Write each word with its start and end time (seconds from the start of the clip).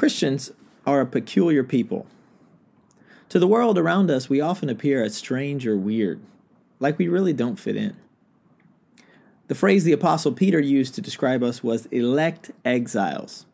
Christians 0.00 0.50
are 0.86 1.02
a 1.02 1.06
peculiar 1.06 1.62
people. 1.62 2.06
To 3.28 3.38
the 3.38 3.46
world 3.46 3.76
around 3.76 4.10
us, 4.10 4.30
we 4.30 4.40
often 4.40 4.70
appear 4.70 5.04
as 5.04 5.14
strange 5.14 5.66
or 5.66 5.76
weird, 5.76 6.22
like 6.78 6.98
we 6.98 7.06
really 7.06 7.34
don't 7.34 7.58
fit 7.58 7.76
in. 7.76 7.94
The 9.48 9.54
phrase 9.54 9.84
the 9.84 9.92
Apostle 9.92 10.32
Peter 10.32 10.58
used 10.58 10.94
to 10.94 11.02
describe 11.02 11.42
us 11.42 11.62
was 11.62 11.84
elect 11.92 12.50
exiles. 12.64 13.44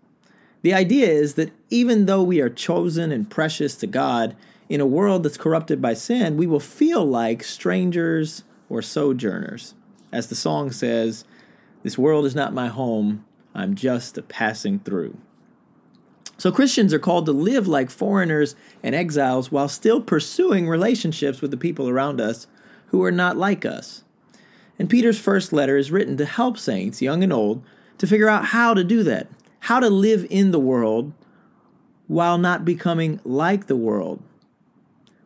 The 0.62 0.72
idea 0.72 1.08
is 1.08 1.34
that 1.34 1.50
even 1.68 2.06
though 2.06 2.22
we 2.22 2.40
are 2.40 2.48
chosen 2.48 3.10
and 3.10 3.28
precious 3.28 3.74
to 3.78 3.88
God, 3.88 4.36
in 4.68 4.80
a 4.80 4.86
world 4.86 5.24
that's 5.24 5.36
corrupted 5.36 5.82
by 5.82 5.94
sin, 5.94 6.36
we 6.36 6.46
will 6.46 6.60
feel 6.60 7.04
like 7.04 7.42
strangers 7.42 8.44
or 8.68 8.82
sojourners. 8.82 9.74
As 10.12 10.28
the 10.28 10.36
song 10.36 10.70
says, 10.70 11.24
This 11.82 11.98
world 11.98 12.24
is 12.24 12.36
not 12.36 12.54
my 12.54 12.68
home, 12.68 13.24
I'm 13.52 13.74
just 13.74 14.16
a 14.16 14.22
passing 14.22 14.78
through. 14.78 15.18
So 16.38 16.52
Christians 16.52 16.92
are 16.92 16.98
called 16.98 17.26
to 17.26 17.32
live 17.32 17.66
like 17.66 17.90
foreigners 17.90 18.56
and 18.82 18.94
exiles 18.94 19.50
while 19.50 19.68
still 19.68 20.00
pursuing 20.00 20.68
relationships 20.68 21.40
with 21.40 21.50
the 21.50 21.56
people 21.56 21.88
around 21.88 22.20
us 22.20 22.46
who 22.88 23.02
are 23.02 23.12
not 23.12 23.36
like 23.36 23.64
us. 23.64 24.04
And 24.78 24.90
Peter's 24.90 25.18
first 25.18 25.52
letter 25.52 25.76
is 25.76 25.90
written 25.90 26.16
to 26.18 26.26
help 26.26 26.58
saints, 26.58 27.00
young 27.00 27.22
and 27.22 27.32
old, 27.32 27.64
to 27.98 28.06
figure 28.06 28.28
out 28.28 28.46
how 28.46 28.74
to 28.74 28.84
do 28.84 29.02
that, 29.04 29.28
how 29.60 29.80
to 29.80 29.88
live 29.88 30.26
in 30.28 30.50
the 30.50 30.60
world 30.60 31.12
while 32.06 32.36
not 32.36 32.64
becoming 32.64 33.18
like 33.24 33.66
the 33.66 33.76
world, 33.76 34.22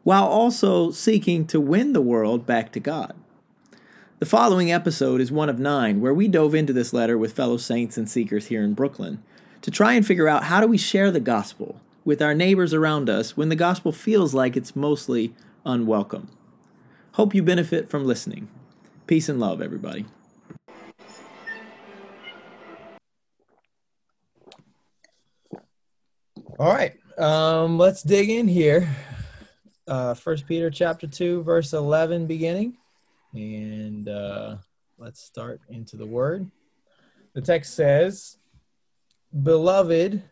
while 0.04 0.24
also 0.24 0.90
seeking 0.92 1.46
to 1.46 1.60
win 1.60 1.92
the 1.92 2.00
world 2.00 2.46
back 2.46 2.70
to 2.72 2.80
God. 2.80 3.14
The 4.20 4.26
following 4.26 4.70
episode 4.70 5.20
is 5.20 5.32
one 5.32 5.48
of 5.48 5.58
nine 5.58 6.00
where 6.00 6.14
we 6.14 6.28
dove 6.28 6.54
into 6.54 6.72
this 6.72 6.92
letter 6.92 7.18
with 7.18 7.32
fellow 7.32 7.56
saints 7.56 7.96
and 7.96 8.08
seekers 8.08 8.46
here 8.46 8.62
in 8.62 8.74
Brooklyn 8.74 9.22
to 9.62 9.70
try 9.70 9.92
and 9.92 10.06
figure 10.06 10.28
out 10.28 10.44
how 10.44 10.60
do 10.60 10.66
we 10.66 10.78
share 10.78 11.10
the 11.10 11.20
gospel 11.20 11.80
with 12.04 12.22
our 12.22 12.34
neighbors 12.34 12.72
around 12.72 13.10
us 13.10 13.36
when 13.36 13.50
the 13.50 13.56
gospel 13.56 13.92
feels 13.92 14.32
like 14.32 14.56
it's 14.56 14.74
mostly 14.74 15.34
unwelcome. 15.66 16.28
Hope 17.12 17.34
you 17.34 17.42
benefit 17.42 17.90
from 17.90 18.06
listening. 18.06 18.48
Peace 19.06 19.28
and 19.28 19.38
love, 19.38 19.60
everybody. 19.60 20.06
All 26.58 26.72
right, 26.72 26.92
um, 27.18 27.78
let's 27.78 28.02
dig 28.02 28.28
in 28.28 28.46
here. 28.46 28.88
Uh, 29.86 30.14
First 30.14 30.46
Peter 30.46 30.70
chapter 30.70 31.06
two, 31.06 31.42
verse 31.42 31.72
eleven, 31.72 32.26
beginning, 32.26 32.76
and 33.32 34.08
uh, 34.08 34.56
let's 34.98 35.22
start 35.22 35.60
into 35.68 35.96
the 35.96 36.06
word. 36.06 36.50
The 37.32 37.40
text 37.40 37.74
says, 37.74 38.36
"Beloved, 39.42 40.22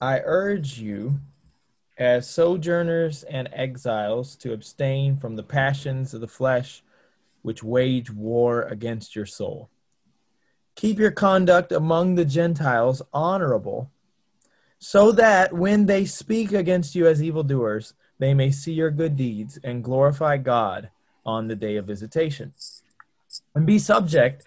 I 0.00 0.20
urge 0.24 0.78
you, 0.78 1.20
as 1.98 2.28
sojourners 2.28 3.22
and 3.24 3.48
exiles, 3.52 4.36
to 4.36 4.52
abstain 4.52 5.16
from 5.16 5.36
the 5.36 5.42
passions 5.42 6.12
of 6.12 6.20
the 6.20 6.28
flesh, 6.28 6.82
which 7.42 7.62
wage 7.62 8.10
war 8.10 8.62
against 8.62 9.16
your 9.16 9.26
soul. 9.26 9.70
Keep 10.74 10.98
your 10.98 11.12
conduct 11.12 11.72
among 11.72 12.14
the 12.14 12.24
Gentiles 12.24 13.02
honorable." 13.12 13.90
so 14.78 15.12
that 15.12 15.52
when 15.52 15.86
they 15.86 16.04
speak 16.04 16.52
against 16.52 16.94
you 16.94 17.06
as 17.06 17.22
evildoers, 17.22 17.94
they 18.18 18.34
may 18.34 18.50
see 18.50 18.72
your 18.72 18.90
good 18.90 19.16
deeds 19.16 19.58
and 19.64 19.84
glorify 19.84 20.36
God 20.36 20.90
on 21.24 21.48
the 21.48 21.56
day 21.56 21.76
of 21.76 21.86
visitation. 21.86 22.52
And 23.54 23.66
be 23.66 23.78
subject, 23.78 24.46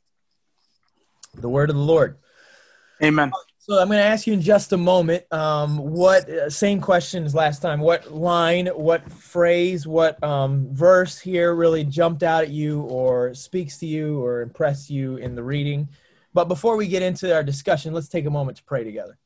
The 1.35 1.49
word 1.49 1.69
of 1.69 1.75
the 1.75 1.81
Lord. 1.81 2.17
Amen. 3.03 3.31
So 3.57 3.79
I'm 3.79 3.87
going 3.87 3.99
to 3.99 4.03
ask 4.03 4.25
you 4.25 4.33
in 4.33 4.41
just 4.41 4.73
a 4.73 4.77
moment. 4.77 5.31
Um, 5.31 5.77
what 5.77 6.27
uh, 6.29 6.49
same 6.49 6.81
question 6.81 7.23
as 7.25 7.35
last 7.35 7.61
time? 7.61 7.79
What 7.79 8.11
line, 8.11 8.67
what 8.67 9.09
phrase, 9.11 9.85
what 9.85 10.21
um, 10.23 10.67
verse 10.71 11.19
here 11.19 11.53
really 11.53 11.83
jumped 11.83 12.23
out 12.23 12.43
at 12.43 12.49
you, 12.49 12.81
or 12.81 13.33
speaks 13.33 13.77
to 13.77 13.85
you, 13.85 14.19
or 14.23 14.41
impressed 14.41 14.89
you 14.89 15.17
in 15.17 15.35
the 15.35 15.43
reading? 15.43 15.89
But 16.33 16.47
before 16.47 16.75
we 16.75 16.87
get 16.87 17.03
into 17.03 17.33
our 17.33 17.43
discussion, 17.43 17.93
let's 17.93 18.09
take 18.09 18.25
a 18.25 18.31
moment 18.31 18.57
to 18.57 18.63
pray 18.63 18.83
together. 18.83 19.17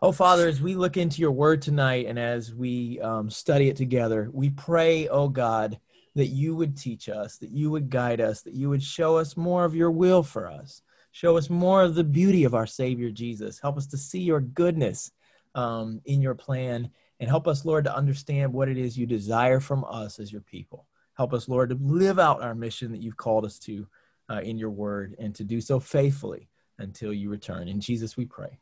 Oh, 0.00 0.12
Father, 0.12 0.48
as 0.48 0.60
we 0.60 0.74
look 0.74 0.96
into 0.96 1.20
your 1.20 1.32
word 1.32 1.60
tonight 1.62 2.06
and 2.06 2.18
as 2.18 2.54
we 2.54 3.00
um, 3.00 3.30
study 3.30 3.68
it 3.68 3.76
together, 3.76 4.28
we 4.32 4.50
pray, 4.50 5.08
oh 5.08 5.28
God, 5.28 5.78
that 6.18 6.26
you 6.26 6.56
would 6.56 6.76
teach 6.76 7.08
us, 7.08 7.36
that 7.38 7.50
you 7.50 7.70
would 7.70 7.88
guide 7.88 8.20
us, 8.20 8.42
that 8.42 8.52
you 8.52 8.68
would 8.68 8.82
show 8.82 9.16
us 9.16 9.36
more 9.36 9.64
of 9.64 9.76
your 9.76 9.92
will 9.92 10.24
for 10.24 10.48
us. 10.48 10.82
Show 11.12 11.36
us 11.36 11.48
more 11.48 11.84
of 11.84 11.94
the 11.94 12.02
beauty 12.02 12.42
of 12.42 12.56
our 12.56 12.66
Savior 12.66 13.12
Jesus. 13.12 13.60
Help 13.60 13.76
us 13.76 13.86
to 13.86 13.96
see 13.96 14.18
your 14.18 14.40
goodness 14.40 15.12
um, 15.54 16.00
in 16.06 16.20
your 16.20 16.34
plan 16.34 16.90
and 17.20 17.30
help 17.30 17.46
us, 17.46 17.64
Lord, 17.64 17.84
to 17.84 17.94
understand 17.94 18.52
what 18.52 18.68
it 18.68 18.76
is 18.76 18.98
you 18.98 19.06
desire 19.06 19.60
from 19.60 19.84
us 19.88 20.18
as 20.18 20.32
your 20.32 20.40
people. 20.40 20.86
Help 21.14 21.32
us, 21.32 21.48
Lord, 21.48 21.70
to 21.70 21.78
live 21.80 22.18
out 22.18 22.42
our 22.42 22.54
mission 22.56 22.90
that 22.90 23.00
you've 23.00 23.16
called 23.16 23.44
us 23.44 23.60
to 23.60 23.86
uh, 24.28 24.40
in 24.42 24.58
your 24.58 24.70
word 24.70 25.14
and 25.20 25.32
to 25.36 25.44
do 25.44 25.60
so 25.60 25.78
faithfully 25.78 26.48
until 26.78 27.12
you 27.12 27.30
return. 27.30 27.68
In 27.68 27.80
Jesus 27.80 28.16
we 28.16 28.24
pray. 28.24 28.58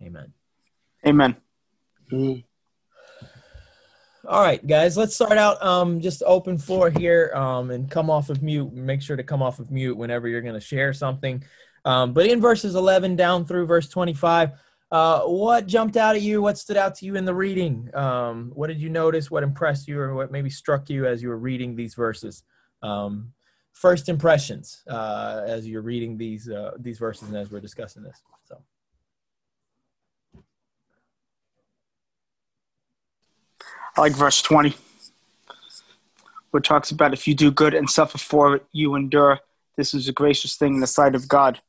Amen. 0.00 0.32
Amen. 1.04 1.36
Mm. 2.12 2.44
All 4.26 4.42
right, 4.42 4.64
guys, 4.66 4.98
let's 4.98 5.14
start 5.14 5.38
out 5.38 5.62
um, 5.62 6.02
just 6.02 6.22
open 6.26 6.58
floor 6.58 6.90
here 6.90 7.32
um, 7.34 7.70
and 7.70 7.90
come 7.90 8.10
off 8.10 8.28
of 8.28 8.42
mute. 8.42 8.70
Make 8.70 9.00
sure 9.00 9.16
to 9.16 9.22
come 9.22 9.42
off 9.42 9.60
of 9.60 9.70
mute 9.70 9.96
whenever 9.96 10.28
you're 10.28 10.42
going 10.42 10.54
to 10.54 10.60
share 10.60 10.92
something. 10.92 11.42
Um, 11.86 12.12
but 12.12 12.26
in 12.26 12.38
verses 12.38 12.74
11 12.74 13.16
down 13.16 13.46
through 13.46 13.64
verse 13.64 13.88
25, 13.88 14.50
uh, 14.92 15.20
what 15.22 15.66
jumped 15.66 15.96
out 15.96 16.16
at 16.16 16.22
you? 16.22 16.42
What 16.42 16.58
stood 16.58 16.76
out 16.76 16.96
to 16.96 17.06
you 17.06 17.14
in 17.14 17.24
the 17.24 17.34
reading? 17.34 17.88
Um, 17.94 18.52
what 18.54 18.66
did 18.66 18.78
you 18.78 18.90
notice? 18.90 19.30
What 19.30 19.42
impressed 19.42 19.88
you 19.88 19.98
or 19.98 20.14
what 20.14 20.30
maybe 20.30 20.50
struck 20.50 20.90
you 20.90 21.06
as 21.06 21.22
you 21.22 21.30
were 21.30 21.38
reading 21.38 21.74
these 21.74 21.94
verses? 21.94 22.42
Um, 22.82 23.32
first 23.72 24.10
impressions 24.10 24.82
uh, 24.86 25.44
as 25.46 25.66
you're 25.66 25.80
reading 25.80 26.18
these 26.18 26.50
uh, 26.50 26.72
these 26.78 26.98
verses 26.98 27.28
and 27.28 27.38
as 27.38 27.50
we're 27.50 27.60
discussing 27.60 28.02
this. 28.02 28.20
So. 28.44 28.60
I 33.96 34.00
like 34.02 34.12
verse 34.12 34.40
20, 34.42 34.74
where 36.50 36.58
it 36.58 36.64
talks 36.64 36.90
about 36.90 37.12
if 37.12 37.26
you 37.26 37.34
do 37.34 37.50
good 37.50 37.74
and 37.74 37.88
suffer 37.88 38.18
for 38.18 38.56
it, 38.56 38.64
you 38.72 38.94
endure. 38.94 39.40
This 39.76 39.94
is 39.94 40.08
a 40.08 40.12
gracious 40.12 40.56
thing 40.56 40.74
in 40.74 40.80
the 40.80 40.86
sight 40.86 41.14
of 41.14 41.28
God. 41.28 41.60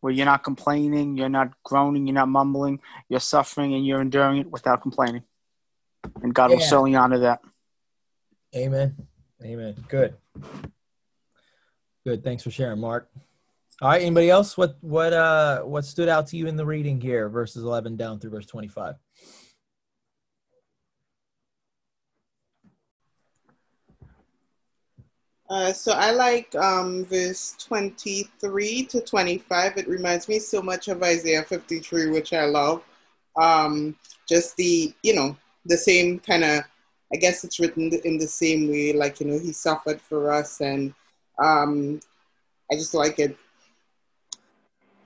Where 0.00 0.12
you're 0.12 0.26
not 0.26 0.42
complaining, 0.42 1.16
you're 1.16 1.28
not 1.28 1.52
groaning, 1.62 2.06
you're 2.06 2.14
not 2.14 2.28
mumbling, 2.28 2.80
you're 3.08 3.20
suffering 3.20 3.72
and 3.74 3.86
you're 3.86 4.00
enduring 4.00 4.38
it 4.38 4.50
without 4.50 4.82
complaining. 4.82 5.22
And 6.22 6.34
God 6.34 6.50
will 6.50 6.58
Yeah. 6.58 6.66
certainly 6.66 6.96
honor 6.96 7.20
that. 7.20 7.40
Amen. 8.56 8.96
Amen. 9.44 9.76
Good. 9.88 10.16
Good. 12.04 12.24
Thanks 12.24 12.42
for 12.42 12.50
sharing, 12.50 12.80
Mark. 12.80 13.08
All 13.80 13.88
right. 13.90 14.02
Anybody 14.02 14.28
else? 14.28 14.56
What 14.56 14.76
what 14.80 15.12
uh 15.12 15.62
what 15.62 15.84
stood 15.84 16.08
out 16.08 16.26
to 16.28 16.36
you 16.36 16.46
in 16.48 16.56
the 16.56 16.66
reading 16.66 17.00
here, 17.00 17.28
verses 17.28 17.62
eleven 17.62 17.96
down 17.96 18.18
through 18.18 18.30
verse 18.30 18.46
twenty 18.46 18.68
five? 18.68 18.96
Uh, 25.52 25.70
so 25.70 25.92
I 25.92 26.12
like 26.12 26.54
um, 26.54 27.04
verse 27.04 27.54
23 27.58 28.86
to 28.86 29.02
25. 29.02 29.76
It 29.76 29.86
reminds 29.86 30.26
me 30.26 30.38
so 30.38 30.62
much 30.62 30.88
of 30.88 31.02
Isaiah 31.02 31.42
53, 31.42 32.08
which 32.08 32.32
I 32.32 32.46
love. 32.46 32.82
Um, 33.38 33.94
just 34.26 34.56
the, 34.56 34.94
you 35.02 35.14
know, 35.14 35.36
the 35.66 35.76
same 35.76 36.20
kind 36.20 36.42
of, 36.42 36.62
I 37.12 37.16
guess 37.18 37.44
it's 37.44 37.60
written 37.60 37.92
in 38.02 38.16
the 38.16 38.26
same 38.26 38.70
way, 38.70 38.94
like, 38.94 39.20
you 39.20 39.26
know, 39.26 39.38
he 39.38 39.52
suffered 39.52 40.00
for 40.00 40.32
us. 40.32 40.62
And 40.62 40.94
um, 41.38 42.00
I 42.70 42.76
just 42.76 42.94
like 42.94 43.18
it. 43.18 43.36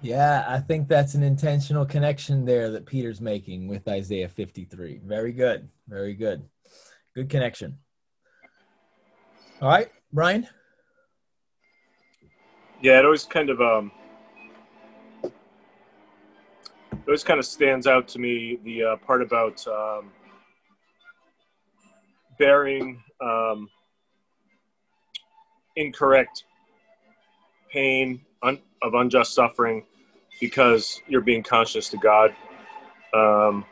Yeah, 0.00 0.44
I 0.46 0.60
think 0.60 0.86
that's 0.86 1.14
an 1.14 1.24
intentional 1.24 1.84
connection 1.84 2.44
there 2.44 2.70
that 2.70 2.86
Peter's 2.86 3.20
making 3.20 3.66
with 3.66 3.88
Isaiah 3.88 4.28
53. 4.28 5.00
Very 5.04 5.32
good. 5.32 5.68
Very 5.88 6.14
good. 6.14 6.44
Good 7.16 7.30
connection. 7.30 7.78
All 9.60 9.70
right, 9.70 9.88
Brian. 10.16 10.48
Yeah, 12.80 12.98
it 12.98 13.04
always 13.04 13.24
kind 13.24 13.50
of 13.50 13.60
um, 13.60 13.92
it 15.22 15.32
always 17.06 17.22
kind 17.22 17.38
of 17.38 17.44
stands 17.44 17.86
out 17.86 18.08
to 18.08 18.18
me 18.18 18.58
the 18.64 18.82
uh, 18.82 18.96
part 18.96 19.20
about 19.20 19.62
um, 19.68 20.10
bearing 22.38 23.02
um, 23.20 23.68
incorrect 25.76 26.44
pain 27.70 28.18
un- 28.42 28.62
of 28.80 28.94
unjust 28.94 29.34
suffering 29.34 29.84
because 30.40 30.98
you're 31.08 31.20
being 31.20 31.42
conscious 31.42 31.90
to 31.90 31.98
God. 31.98 32.34
Um, 33.12 33.66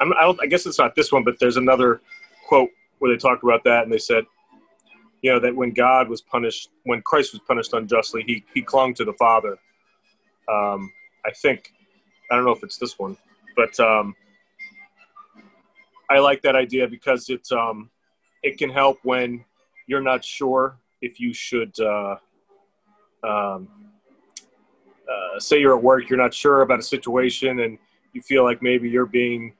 I'm, 0.00 0.14
I, 0.14 0.34
I 0.40 0.46
guess 0.46 0.64
it's 0.64 0.78
not 0.78 0.94
this 0.94 1.12
one, 1.12 1.22
but 1.22 1.38
there's 1.38 1.58
another 1.58 2.00
quote 2.48 2.70
where 2.98 3.12
they 3.12 3.18
talk 3.18 3.42
about 3.42 3.62
that, 3.64 3.82
and 3.82 3.92
they 3.92 3.98
said, 3.98 4.24
you 5.26 5.32
know, 5.32 5.40
that 5.40 5.56
when 5.56 5.72
God 5.72 6.08
was 6.08 6.22
punished, 6.22 6.70
when 6.84 7.02
Christ 7.02 7.32
was 7.32 7.42
punished 7.48 7.72
unjustly, 7.72 8.22
he 8.28 8.44
he 8.54 8.62
clung 8.62 8.94
to 8.94 9.04
the 9.04 9.12
Father. 9.14 9.58
Um, 10.48 10.92
I 11.24 11.32
think, 11.32 11.72
I 12.30 12.36
don't 12.36 12.44
know 12.44 12.52
if 12.52 12.62
it's 12.62 12.78
this 12.78 12.96
one, 12.96 13.16
but 13.56 13.78
um, 13.80 14.14
I 16.08 16.20
like 16.20 16.42
that 16.42 16.54
idea 16.54 16.86
because 16.86 17.28
it's 17.28 17.50
um, 17.50 17.90
it 18.44 18.56
can 18.56 18.70
help 18.70 18.98
when 19.02 19.44
you're 19.88 20.00
not 20.00 20.24
sure 20.24 20.78
if 21.02 21.18
you 21.18 21.34
should. 21.34 21.74
Uh, 21.80 22.14
um, 23.24 23.66
uh, 25.10 25.40
say 25.40 25.58
you're 25.58 25.76
at 25.76 25.82
work, 25.82 26.08
you're 26.08 26.22
not 26.22 26.34
sure 26.34 26.62
about 26.62 26.78
a 26.78 26.84
situation, 26.84 27.58
and 27.60 27.78
you 28.12 28.22
feel 28.22 28.44
like 28.44 28.62
maybe 28.62 28.88
you're 28.88 29.06
being 29.06 29.54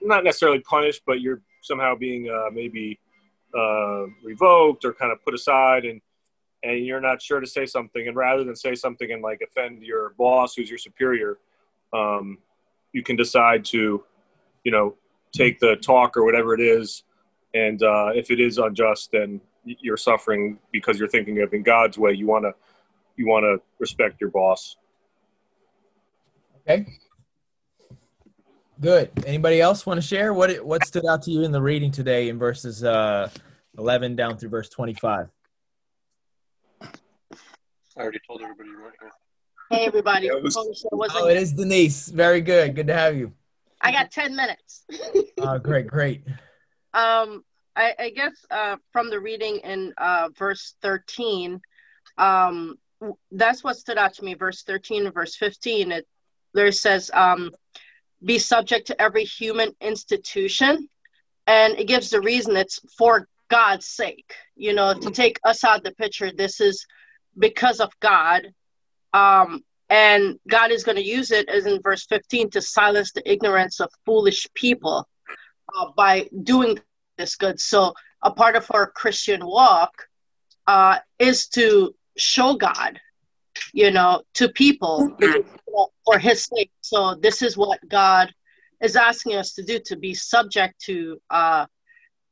not 0.00 0.24
necessarily 0.24 0.60
punished, 0.60 1.02
but 1.04 1.20
you're 1.20 1.42
somehow 1.60 1.94
being 1.94 2.30
uh, 2.30 2.48
maybe 2.50 2.98
uh, 3.56 4.06
revoked 4.22 4.84
or 4.84 4.92
kind 4.92 5.12
of 5.12 5.24
put 5.24 5.34
aside, 5.34 5.84
and 5.84 6.00
and 6.62 6.84
you're 6.84 7.00
not 7.00 7.22
sure 7.22 7.40
to 7.40 7.46
say 7.46 7.66
something. 7.66 8.08
And 8.08 8.16
rather 8.16 8.44
than 8.44 8.56
say 8.56 8.74
something 8.74 9.10
and 9.12 9.22
like 9.22 9.40
offend 9.40 9.82
your 9.82 10.14
boss, 10.18 10.54
who's 10.54 10.68
your 10.68 10.78
superior, 10.78 11.38
um, 11.92 12.38
you 12.92 13.02
can 13.02 13.14
decide 13.14 13.64
to, 13.66 14.02
you 14.64 14.72
know, 14.72 14.94
take 15.32 15.60
the 15.60 15.76
talk 15.76 16.16
or 16.16 16.24
whatever 16.24 16.54
it 16.54 16.60
is, 16.60 17.04
and 17.54 17.82
uh, 17.82 18.10
if 18.14 18.30
it 18.30 18.40
is 18.40 18.58
unjust, 18.58 19.10
then 19.12 19.40
you're 19.64 19.96
suffering 19.96 20.58
because 20.72 20.98
you're 20.98 21.08
thinking 21.08 21.40
of 21.42 21.52
in 21.52 21.62
God's 21.62 21.98
way. 21.98 22.12
You 22.12 22.26
want 22.26 22.44
to 22.44 22.54
you 23.16 23.26
want 23.26 23.44
to 23.44 23.62
respect 23.78 24.20
your 24.20 24.30
boss. 24.30 24.76
Okay. 26.68 26.86
Good. 28.80 29.10
Anybody 29.24 29.60
else 29.60 29.86
want 29.86 29.98
to 29.98 30.06
share 30.06 30.34
what 30.34 30.50
it, 30.50 30.64
what 30.64 30.84
stood 30.84 31.06
out 31.06 31.22
to 31.22 31.30
you 31.30 31.42
in 31.42 31.52
the 31.52 31.62
reading 31.62 31.90
today 31.90 32.28
in 32.28 32.38
verses 32.38 32.84
uh, 32.84 33.30
11 33.78 34.16
down 34.16 34.36
through 34.38 34.50
verse 34.50 34.68
25? 34.68 35.28
I 36.82 36.86
already 37.96 38.18
told 38.26 38.42
everybody 38.42 38.70
right 38.70 38.92
here. 39.00 39.10
Hey 39.70 39.86
everybody. 39.86 40.26
Yeah, 40.26 40.36
it 40.36 40.42
was- 40.42 40.56
Oh, 40.56 40.74
wasn't- 40.92 41.22
Oh, 41.24 41.28
it 41.28 41.36
is 41.36 41.52
Denise. 41.52 42.08
Very 42.08 42.40
good. 42.40 42.74
Good 42.74 42.86
to 42.88 42.94
have 42.94 43.16
you. 43.16 43.32
I 43.80 43.90
got 43.92 44.10
10 44.10 44.34
minutes. 44.36 44.84
Uh, 45.38 45.58
great, 45.68 45.86
great. 45.86 46.22
um, 46.94 47.44
I, 47.74 47.94
I 47.98 48.10
guess 48.10 48.32
uh, 48.50 48.76
from 48.90 49.10
the 49.10 49.20
reading 49.20 49.58
in 49.58 49.92
uh, 49.98 50.30
verse 50.38 50.74
13, 50.80 51.60
um, 52.16 52.78
that's 53.30 53.62
what 53.62 53.76
stood 53.76 53.98
out 53.98 54.14
to 54.14 54.24
me. 54.24 54.32
Verse 54.34 54.62
13 54.62 55.04
and 55.04 55.14
verse 55.14 55.36
15, 55.36 55.92
it 55.92 56.06
there 56.54 56.72
says, 56.72 57.10
um, 57.12 57.50
be 58.24 58.38
subject 58.38 58.86
to 58.86 59.00
every 59.00 59.24
human 59.24 59.72
institution. 59.82 60.88
And 61.46 61.78
it 61.78 61.86
gives 61.86 62.08
the 62.08 62.20
reason 62.22 62.56
it's 62.56 62.80
for 62.96 63.28
God's 63.48 63.86
sake. 63.86 64.34
You 64.56 64.74
know, 64.74 64.94
to 64.94 65.10
take 65.10 65.38
us 65.44 65.64
out 65.64 65.78
of 65.78 65.84
the 65.84 65.92
picture, 65.92 66.32
this 66.32 66.60
is 66.60 66.86
because 67.38 67.80
of 67.80 67.92
God. 68.00 68.48
Um, 69.12 69.62
and 69.88 70.38
God 70.48 70.72
is 70.72 70.82
going 70.82 70.96
to 70.96 71.04
use 71.04 71.30
it, 71.30 71.48
as 71.48 71.66
in 71.66 71.80
verse 71.80 72.06
15, 72.06 72.50
to 72.50 72.60
silence 72.60 73.12
the 73.12 73.30
ignorance 73.30 73.80
of 73.80 73.88
foolish 74.04 74.46
people 74.54 75.08
uh, 75.76 75.86
by 75.96 76.28
doing 76.42 76.78
this 77.18 77.36
good. 77.36 77.60
So, 77.60 77.94
a 78.22 78.30
part 78.30 78.56
of 78.56 78.66
our 78.72 78.90
Christian 78.90 79.46
walk 79.46 79.92
uh, 80.66 80.98
is 81.18 81.48
to 81.48 81.94
show 82.16 82.54
God, 82.54 83.00
you 83.72 83.90
know, 83.90 84.22
to 84.34 84.48
people 84.48 85.14
because, 85.18 85.44
you 85.44 85.72
know, 85.72 85.88
for 86.04 86.18
His 86.18 86.44
sake. 86.44 86.72
So, 86.80 87.14
this 87.14 87.42
is 87.42 87.56
what 87.56 87.78
God 87.88 88.32
is 88.82 88.96
asking 88.96 89.36
us 89.36 89.54
to 89.54 89.62
do 89.62 89.78
to 89.86 89.96
be 89.96 90.14
subject 90.14 90.80
to 90.82 91.20
uh, 91.30 91.66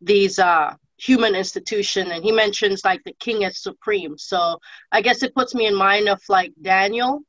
these 0.01 0.39
uh, 0.39 0.75
human 1.05 1.35
institution. 1.35 2.11
And 2.13 2.25
He 2.25 2.33
mentions 2.33 2.85
like 2.85 3.03
the 3.05 3.15
King 3.21 3.43
is 3.43 3.63
supreme. 3.63 4.17
So, 4.19 4.59
I 4.93 5.01
guess 5.03 5.23
it 5.23 5.35
puts 5.35 5.55
me 5.55 5.67
in 5.67 5.75
mind 5.75 6.09
of 6.09 6.21
like 6.29 6.53
Daniel 6.61 7.23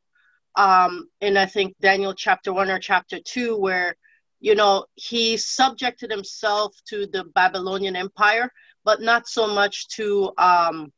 um, 0.55 1.09
in 1.21 1.37
I 1.37 1.45
think 1.45 1.75
Daniel 1.81 2.13
chapter 2.13 2.53
one 2.53 2.69
or 2.69 2.79
chapter 2.79 3.19
two, 3.19 3.57
where 3.57 3.95
you 4.39 4.55
know 4.55 4.85
he 4.95 5.37
subjected 5.37 6.11
himself 6.11 6.75
to 6.89 7.07
the 7.07 7.25
Babylonian 7.35 7.95
Empire, 7.95 8.51
but 8.83 9.01
not 9.01 9.27
so 9.27 9.47
much 9.47 9.87
to 9.89 10.31
um, 10.37 10.91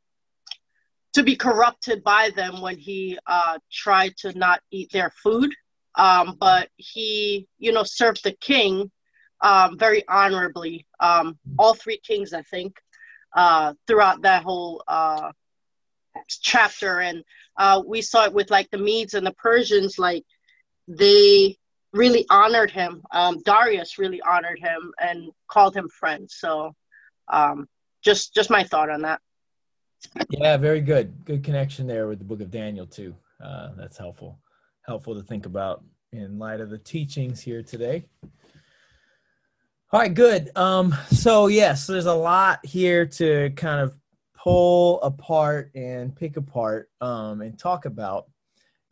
to 1.14 1.22
be 1.22 1.36
corrupted 1.36 2.04
by 2.04 2.30
them 2.30 2.60
when 2.60 2.78
he 2.78 3.18
uh, 3.26 3.58
tried 3.72 4.16
to 4.18 4.36
not 4.38 4.60
eat 4.70 4.90
their 4.92 5.10
food. 5.22 5.52
Um, 5.94 6.36
but 6.38 6.68
he, 6.76 7.48
you 7.58 7.72
know, 7.72 7.82
served 7.82 8.22
the 8.22 8.32
king 8.32 8.88
um, 9.40 9.78
very 9.78 10.06
honorably. 10.08 10.86
Um, 11.00 11.38
all 11.58 11.74
three 11.74 11.98
kings, 11.98 12.32
I 12.32 12.42
think, 12.42 12.76
uh, 13.34 13.74
throughout 13.86 14.22
that 14.22 14.42
whole 14.42 14.82
uh, 14.88 15.32
chapter, 16.28 17.00
and 17.00 17.24
uh, 17.56 17.82
we 17.86 18.02
saw 18.02 18.24
it 18.24 18.32
with 18.32 18.50
like 18.50 18.70
the 18.70 18.78
Medes 18.78 19.14
and 19.14 19.26
the 19.26 19.34
Persians, 19.34 19.98
like 19.98 20.24
they 20.86 21.56
really 21.92 22.26
honored 22.30 22.70
him. 22.70 23.02
Um, 23.12 23.40
Darius 23.44 23.98
really 23.98 24.20
honored 24.22 24.58
him 24.58 24.92
and 25.00 25.30
called 25.48 25.76
him 25.76 25.88
friend. 25.88 26.28
So, 26.30 26.74
um, 27.28 27.68
just 28.02 28.34
just 28.34 28.50
my 28.50 28.64
thought 28.64 28.90
on 28.90 29.02
that. 29.02 29.20
Yeah, 30.30 30.56
very 30.56 30.80
good. 30.80 31.24
Good 31.24 31.42
connection 31.42 31.86
there 31.86 32.06
with 32.06 32.18
the 32.18 32.24
book 32.24 32.40
of 32.40 32.50
Daniel, 32.50 32.86
too. 32.86 33.14
Uh, 33.44 33.70
that's 33.76 33.98
helpful. 33.98 34.38
Helpful 34.86 35.14
to 35.14 35.22
think 35.22 35.46
about 35.46 35.82
in 36.12 36.38
light 36.38 36.60
of 36.60 36.70
the 36.70 36.78
teachings 36.78 37.40
here 37.40 37.62
today. 37.62 38.06
All 39.90 39.98
right, 39.98 40.12
good. 40.12 40.50
Um, 40.54 40.94
so, 41.10 41.46
yes, 41.46 41.86
there's 41.86 42.04
a 42.04 42.12
lot 42.12 42.60
here 42.62 43.06
to 43.06 43.48
kind 43.56 43.80
of 43.80 43.98
pull 44.34 45.00
apart 45.00 45.70
and 45.74 46.14
pick 46.14 46.36
apart 46.36 46.90
um, 47.00 47.40
and 47.40 47.58
talk 47.58 47.86
about. 47.86 48.26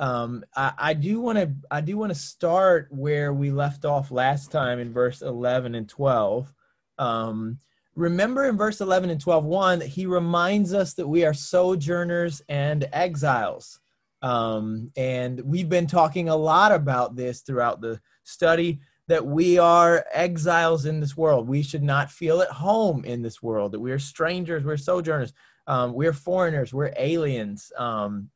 Um, 0.00 0.42
I, 0.54 0.94
do 0.94 1.20
want 1.20 1.36
to 1.36 1.52
I 1.70 1.82
do 1.82 1.98
want 1.98 2.14
to 2.14 2.18
start 2.18 2.88
where 2.90 3.34
we 3.34 3.50
left 3.50 3.84
off 3.84 4.10
last 4.10 4.50
time 4.50 4.78
in 4.78 4.90
verse 4.90 5.20
11 5.20 5.74
and 5.74 5.86
12. 5.86 6.50
Um, 6.96 7.58
remember 7.94 8.46
in 8.46 8.56
verse 8.56 8.80
11 8.80 9.10
and 9.10 9.20
12 9.20 9.44
1 9.44 9.80
he 9.82 10.06
reminds 10.06 10.72
us 10.72 10.94
that 10.94 11.08
we 11.08 11.26
are 11.26 11.34
sojourners 11.34 12.40
and 12.48 12.88
exiles 12.92 13.80
um, 14.22 14.90
and 14.96 15.40
we've 15.40 15.70
been 15.70 15.86
talking 15.86 16.28
a 16.28 16.36
lot 16.36 16.72
about 16.72 17.16
this 17.16 17.40
throughout 17.40 17.80
the 17.80 17.98
study 18.22 18.80
that 19.08 19.24
we 19.24 19.58
are 19.58 20.04
exiles 20.12 20.86
in 20.86 21.00
this 21.00 21.16
world 21.16 21.48
we 21.48 21.62
should 21.62 21.82
not 21.82 22.10
feel 22.10 22.40
at 22.42 22.50
home 22.50 23.04
in 23.04 23.22
this 23.22 23.42
world 23.42 23.72
that 23.72 23.80
we 23.80 23.92
are 23.92 23.98
strangers 23.98 24.64
we're 24.64 24.76
sojourners 24.76 25.32
um, 25.66 25.92
we're 25.92 26.12
foreigners 26.12 26.72
we're 26.72 26.92
aliens 26.96 27.72
um, 27.76 28.28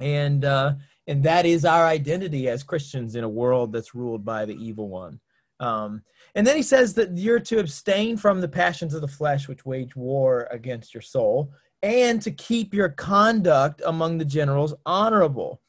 and 0.00 0.44
uh, 0.44 0.72
and 1.06 1.22
that 1.22 1.46
is 1.46 1.64
our 1.64 1.86
identity 1.86 2.48
as 2.48 2.62
christians 2.62 3.16
in 3.16 3.24
a 3.24 3.28
world 3.28 3.72
that's 3.72 3.94
ruled 3.94 4.24
by 4.24 4.44
the 4.44 4.56
evil 4.56 4.88
one 4.88 5.20
um, 5.60 6.02
and 6.34 6.46
then 6.46 6.56
he 6.56 6.62
says 6.62 6.94
that 6.94 7.16
you're 7.16 7.40
to 7.40 7.58
abstain 7.58 8.16
from 8.16 8.40
the 8.40 8.48
passions 8.48 8.94
of 8.94 9.00
the 9.00 9.08
flesh 9.08 9.48
which 9.48 9.64
wage 9.64 9.94
war 9.94 10.48
against 10.50 10.92
your 10.92 11.00
soul, 11.00 11.52
and 11.82 12.20
to 12.22 12.30
keep 12.30 12.74
your 12.74 12.88
conduct 12.88 13.82
among 13.86 14.18
the 14.18 14.24
Gentiles 14.24 14.74
honorable. 14.84 15.60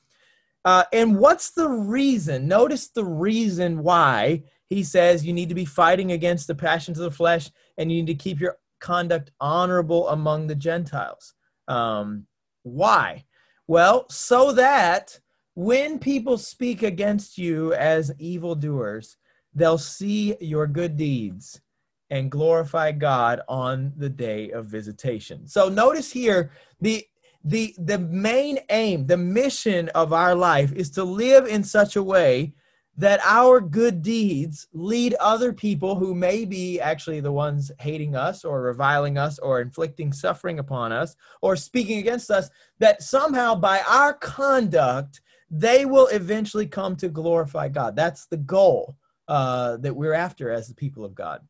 Uh, 0.65 0.83
and 0.91 1.17
what's 1.17 1.51
the 1.51 1.69
reason? 1.69 2.47
Notice 2.47 2.89
the 2.89 3.05
reason 3.05 3.83
why 3.83 4.43
he 4.67 4.83
says 4.83 5.23
you 5.23 5.31
need 5.31 5.49
to 5.49 5.55
be 5.55 5.65
fighting 5.65 6.11
against 6.11 6.47
the 6.47 6.55
passions 6.55 6.97
of 6.97 7.03
the 7.05 7.15
flesh 7.15 7.51
and 7.77 7.91
you 7.91 7.99
need 8.01 8.07
to 8.07 8.15
keep 8.15 8.39
your 8.39 8.57
conduct 8.81 9.31
honorable 9.39 10.09
among 10.09 10.47
the 10.47 10.55
Gentiles. 10.55 11.35
Um, 11.67 12.25
why? 12.63 13.25
Well, 13.67 14.07
so 14.09 14.51
that 14.53 15.19
when 15.53 15.99
people 15.99 16.37
speak 16.37 16.81
against 16.81 17.37
you 17.37 17.73
as 17.73 18.11
evildoers, 18.19 19.17
they'll 19.53 19.77
see 19.77 20.35
your 20.41 20.67
good 20.67 20.97
deeds 20.97 21.61
and 22.09 22.31
glorify 22.31 22.91
God 22.91 23.41
on 23.47 23.93
the 23.97 24.09
day 24.09 24.51
of 24.51 24.65
visitation. 24.65 25.47
So 25.47 25.69
notice 25.69 26.11
here 26.11 26.51
the 26.81 27.05
the 27.45 27.75
the 27.77 27.99
main 27.99 28.57
aim, 28.69 29.05
the 29.05 29.17
mission 29.17 29.89
of 29.89 30.11
our 30.11 30.33
life 30.33 30.73
is 30.73 30.89
to 30.91 31.03
live 31.03 31.45
in 31.45 31.63
such 31.63 31.95
a 31.95 32.03
way 32.03 32.53
that 32.97 33.19
our 33.23 33.59
good 33.59 34.01
deeds 34.01 34.67
lead 34.73 35.13
other 35.19 35.53
people 35.53 35.95
who 35.95 36.15
may 36.15 36.45
be 36.45 36.79
actually 36.79 37.19
the 37.19 37.31
ones 37.31 37.71
hating 37.79 38.15
us 38.15 38.43
or 38.43 38.61
reviling 38.61 39.17
us 39.17 39.37
or 39.39 39.61
inflicting 39.61 40.11
suffering 40.11 40.59
upon 40.59 40.91
us 40.91 41.15
or 41.41 41.55
speaking 41.55 41.99
against 41.99 42.31
us 42.31 42.49
that 42.79 43.03
somehow 43.03 43.53
by 43.53 43.81
our 43.87 44.13
conduct 44.13 45.21
they 45.51 45.85
will 45.85 46.07
eventually 46.07 46.65
come 46.65 46.95
to 46.95 47.07
glorify 47.07 47.69
God. 47.69 47.95
That's 47.95 48.25
the 48.25 48.37
goal 48.37 48.97
uh, 49.27 49.77
that 49.77 49.95
we're 49.95 50.13
after 50.13 50.49
as 50.49 50.67
the 50.67 50.73
people 50.73 51.05
of 51.05 51.13
God. 51.13 51.41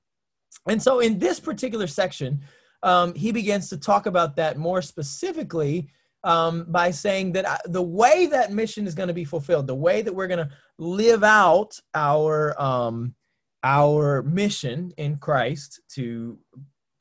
And 0.67 0.81
so 0.81 0.99
in 0.99 1.19
this 1.19 1.39
particular 1.39 1.87
section, 1.87 2.41
um, 2.85 3.15
he 3.15 3.31
begins 3.31 3.67
to 3.69 3.77
talk 3.77 4.05
about 4.05 4.35
that 4.35 4.57
more 4.57 4.81
specifically 4.81 5.89
um, 6.23 6.65
by 6.69 6.91
saying 6.91 7.31
that 7.33 7.47
I, 7.47 7.55
uh, 7.55 7.57
the 7.65 7.81
way 7.81 8.27
that 8.27 8.53
mission 8.53 8.85
is 8.87 8.95
going 8.95 9.07
to 9.07 9.13
be 9.13 9.25
fulfilled, 9.25 9.67
the 9.67 9.75
way 9.75 10.03
that 10.03 10.13
we're 10.13 10.27
going 10.27 10.47
to 10.47 10.49
live 10.77 11.23
out 11.23 11.79
our 11.95 12.59
um, 12.61 13.15
our 13.63 14.21
mission 14.21 14.93
in 14.97 15.17
Christ 15.17 15.81
to 15.95 16.37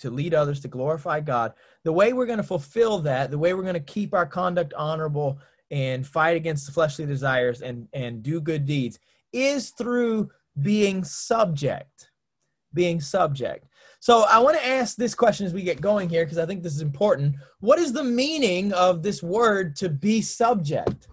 to 0.01 0.11
lead 0.11 0.35
others 0.35 0.61
to 0.61 0.69
glorify 0.69 1.21
God, 1.21 1.53
the 1.85 1.93
way 1.93 2.13
we're 2.13 2.27
going 2.27 2.39
to 2.39 2.43
fulfill 2.43 2.99
that, 3.01 3.31
the 3.31 3.39
way 3.39 3.53
we're 3.53 3.63
going 3.63 3.75
to 3.75 3.81
keep 3.81 4.15
our 4.15 4.27
conduct 4.27 4.73
honorable 4.75 5.39
and 5.71 6.07
fight 6.07 6.37
against 6.37 6.67
the 6.67 6.73
fleshly 6.73 7.05
desires 7.05 7.61
and 7.61 7.89
and 7.93 8.23
do 8.23 8.41
good 8.41 8.65
deeds 8.65 8.99
is 9.35 9.71
through 9.71 10.31
being 10.63 11.05
subject. 11.05 12.11
Being 12.73 13.03
subject. 13.03 13.69
So 14.05 14.25
I 14.25 14.39
want 14.39 14.55
to 14.59 14.67
ask 14.67 14.97
this 14.97 15.15
question 15.15 15.47
as 15.47 15.55
we 15.55 15.63
get 15.63 15.81
going 15.81 16.11
here 16.11 16.27
because 16.27 16.37
I 16.37 16.45
think 16.45 16.63
this 16.63 16.75
is 16.75 16.83
important. 16.83 17.37
What 17.61 17.79
is 17.79 17.91
the 17.91 18.05
meaning 18.05 18.71
of 18.75 19.03
this 19.03 19.23
word 19.23 19.77
to 19.77 19.89
be 19.89 20.21
subject? 20.21 21.09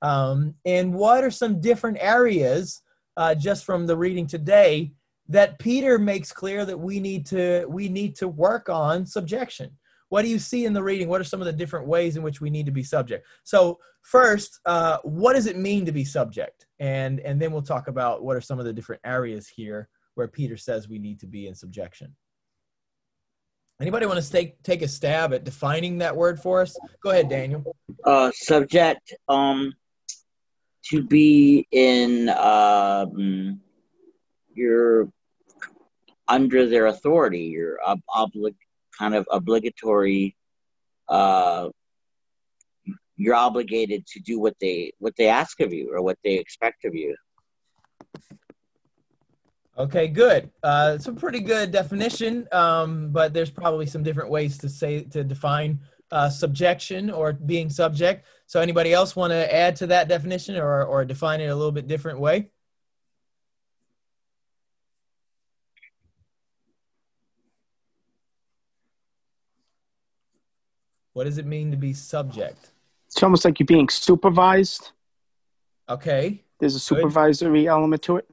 Um, 0.00 0.54
and 0.64 0.94
what 0.94 1.22
are 1.22 1.30
some 1.30 1.60
different 1.60 1.98
areas 2.00 2.80
uh, 3.18 3.34
just 3.34 3.66
from 3.66 3.86
the 3.86 3.94
reading 3.94 4.26
today 4.26 4.92
that 5.28 5.58
Peter 5.58 5.98
makes 5.98 6.32
clear 6.32 6.64
that 6.64 6.80
we 6.80 6.98
need 6.98 7.26
to 7.26 7.66
we 7.68 7.90
need 7.90 8.16
to 8.16 8.28
work 8.28 8.70
on 8.70 9.04
subjection? 9.04 9.76
What 10.08 10.22
do 10.22 10.28
you 10.28 10.38
see 10.38 10.64
in 10.64 10.72
the 10.72 10.82
reading? 10.82 11.08
What 11.08 11.20
are 11.20 11.24
some 11.24 11.42
of 11.42 11.46
the 11.46 11.52
different 11.52 11.88
ways 11.88 12.16
in 12.16 12.22
which 12.22 12.40
we 12.40 12.48
need 12.48 12.64
to 12.64 12.72
be 12.72 12.82
subject? 12.82 13.26
So 13.44 13.78
first, 14.00 14.60
uh, 14.64 14.96
what 15.02 15.34
does 15.34 15.44
it 15.44 15.58
mean 15.58 15.84
to 15.84 15.92
be 15.92 16.06
subject? 16.06 16.64
And 16.78 17.20
and 17.20 17.38
then 17.38 17.52
we'll 17.52 17.60
talk 17.60 17.88
about 17.88 18.24
what 18.24 18.34
are 18.34 18.40
some 18.40 18.58
of 18.58 18.64
the 18.64 18.72
different 18.72 19.02
areas 19.04 19.46
here 19.46 19.90
where 20.14 20.26
Peter 20.26 20.56
says 20.56 20.88
we 20.88 20.98
need 20.98 21.20
to 21.20 21.26
be 21.26 21.46
in 21.46 21.54
subjection. 21.54 22.16
Anybody 23.80 24.06
want 24.06 24.22
to 24.22 24.30
take 24.30 24.62
take 24.62 24.82
a 24.82 24.88
stab 24.88 25.32
at 25.32 25.44
defining 25.44 25.98
that 25.98 26.14
word 26.14 26.40
for 26.40 26.60
us? 26.60 26.76
Go 27.02 27.10
ahead, 27.10 27.28
Daniel. 27.28 27.64
Uh, 28.04 28.30
subject. 28.34 29.14
Um, 29.28 29.72
to 30.84 31.02
be 31.02 31.66
in 31.70 32.28
um, 32.30 33.60
you're 34.52 35.08
under 36.28 36.66
their 36.66 36.86
authority. 36.86 37.44
You're 37.44 37.78
ob- 37.86 38.32
kind 38.98 39.14
of 39.14 39.26
obligatory 39.30 40.36
uh, 41.08 41.70
you're 43.16 43.34
obligated 43.34 44.06
to 44.06 44.20
do 44.20 44.40
what 44.40 44.54
they 44.60 44.92
what 44.98 45.14
they 45.16 45.28
ask 45.28 45.60
of 45.60 45.72
you 45.72 45.92
or 45.92 46.02
what 46.02 46.18
they 46.24 46.34
expect 46.34 46.84
of 46.84 46.94
you 46.94 47.14
okay 49.78 50.08
good 50.08 50.50
uh, 50.62 50.92
it's 50.94 51.06
a 51.06 51.12
pretty 51.12 51.40
good 51.40 51.70
definition 51.70 52.46
um, 52.52 53.10
but 53.10 53.32
there's 53.32 53.50
probably 53.50 53.86
some 53.86 54.02
different 54.02 54.30
ways 54.30 54.58
to 54.58 54.68
say 54.68 55.02
to 55.04 55.22
define 55.24 55.78
uh, 56.10 56.28
subjection 56.28 57.10
or 57.10 57.32
being 57.32 57.70
subject 57.70 58.26
so 58.46 58.60
anybody 58.60 58.92
else 58.92 59.14
want 59.14 59.30
to 59.30 59.54
add 59.54 59.76
to 59.76 59.86
that 59.86 60.08
definition 60.08 60.56
or, 60.56 60.84
or 60.84 61.04
define 61.04 61.40
it 61.40 61.46
a 61.46 61.54
little 61.54 61.72
bit 61.72 61.86
different 61.86 62.18
way 62.18 62.50
What 71.12 71.24
does 71.24 71.38
it 71.38 71.46
mean 71.46 71.70
to 71.70 71.76
be 71.76 71.92
subject? 71.92 72.70
It's 73.06 73.22
almost 73.22 73.44
like 73.44 73.58
you're 73.58 73.66
being 73.66 73.88
supervised. 73.88 74.92
Okay. 75.88 76.42
There's 76.58 76.74
a 76.74 76.80
supervisory 76.80 77.62
Good. 77.62 77.68
element 77.68 78.02
to 78.04 78.16
it. 78.16 78.30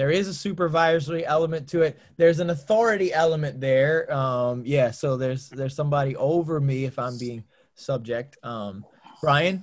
There 0.00 0.10
is 0.10 0.28
a 0.28 0.32
supervisory 0.32 1.26
element 1.26 1.68
to 1.68 1.82
it. 1.82 2.00
There's 2.16 2.40
an 2.40 2.48
authority 2.48 3.12
element 3.12 3.60
there. 3.60 4.10
Um, 4.10 4.62
yeah, 4.64 4.92
so 4.92 5.18
there's 5.18 5.50
there's 5.50 5.76
somebody 5.76 6.16
over 6.16 6.58
me 6.58 6.86
if 6.86 6.98
I'm 6.98 7.18
being 7.18 7.44
subject. 7.74 8.38
Um, 8.42 8.86
Brian. 9.20 9.62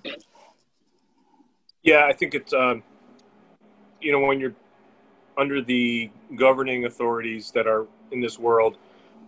Yeah, 1.82 2.06
I 2.06 2.14
think 2.14 2.36
it's 2.36 2.54
um, 2.54 2.84
you 4.00 4.12
know 4.12 4.20
when 4.20 4.40
you're 4.40 4.54
under 5.40 5.60
the 5.60 6.12
governing 6.36 6.86
authorities 6.86 7.50
that 7.56 7.66
are 7.66 7.88
in 8.12 8.22
this 8.22 8.38
world. 8.38 8.78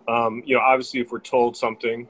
Um, 0.08 0.44
you 0.46 0.56
know, 0.56 0.62
obviously, 0.62 1.00
if 1.00 1.12
we're 1.12 1.22
told 1.22 1.58
something, 1.58 2.08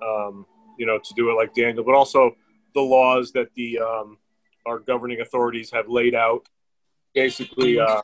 um, 0.00 0.46
you 0.78 0.86
know, 0.86 1.00
to 1.00 1.14
do 1.14 1.30
it 1.30 1.34
like 1.34 1.52
Daniel, 1.52 1.82
but 1.82 1.96
also 1.96 2.36
the 2.76 2.80
laws 2.80 3.32
that 3.32 3.52
the 3.56 3.80
um, 3.80 4.18
our 4.66 4.78
governing 4.78 5.20
authorities 5.20 5.68
have 5.72 5.88
laid 5.88 6.14
out, 6.14 6.46
basically 7.12 7.80
uh, 7.80 8.02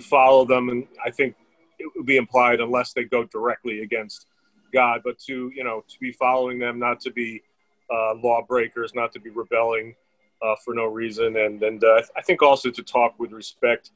follow 0.00 0.44
them. 0.44 0.68
And 0.68 0.86
I 1.04 1.10
think 1.10 1.34
it 1.78 1.90
would 1.96 2.06
be 2.06 2.16
implied 2.16 2.60
unless 2.60 2.92
they 2.92 3.04
go 3.04 3.24
directly 3.24 3.82
against 3.82 4.26
God, 4.72 5.02
but 5.04 5.18
to 5.20 5.50
you 5.54 5.64
know 5.64 5.84
to 5.88 5.98
be 6.00 6.12
following 6.12 6.58
them, 6.58 6.78
not 6.78 7.00
to 7.00 7.10
be 7.10 7.42
uh, 7.92 8.14
lawbreakers, 8.14 8.94
not 8.94 9.12
to 9.12 9.20
be 9.20 9.30
rebelling 9.30 9.94
uh, 10.42 10.54
for 10.64 10.74
no 10.74 10.86
reason, 10.86 11.36
and 11.36 11.62
and 11.62 11.82
uh, 11.84 12.02
I 12.16 12.22
think 12.22 12.42
also 12.42 12.70
to 12.70 12.82
talk 12.82 13.14
with 13.18 13.32
respect 13.32 13.90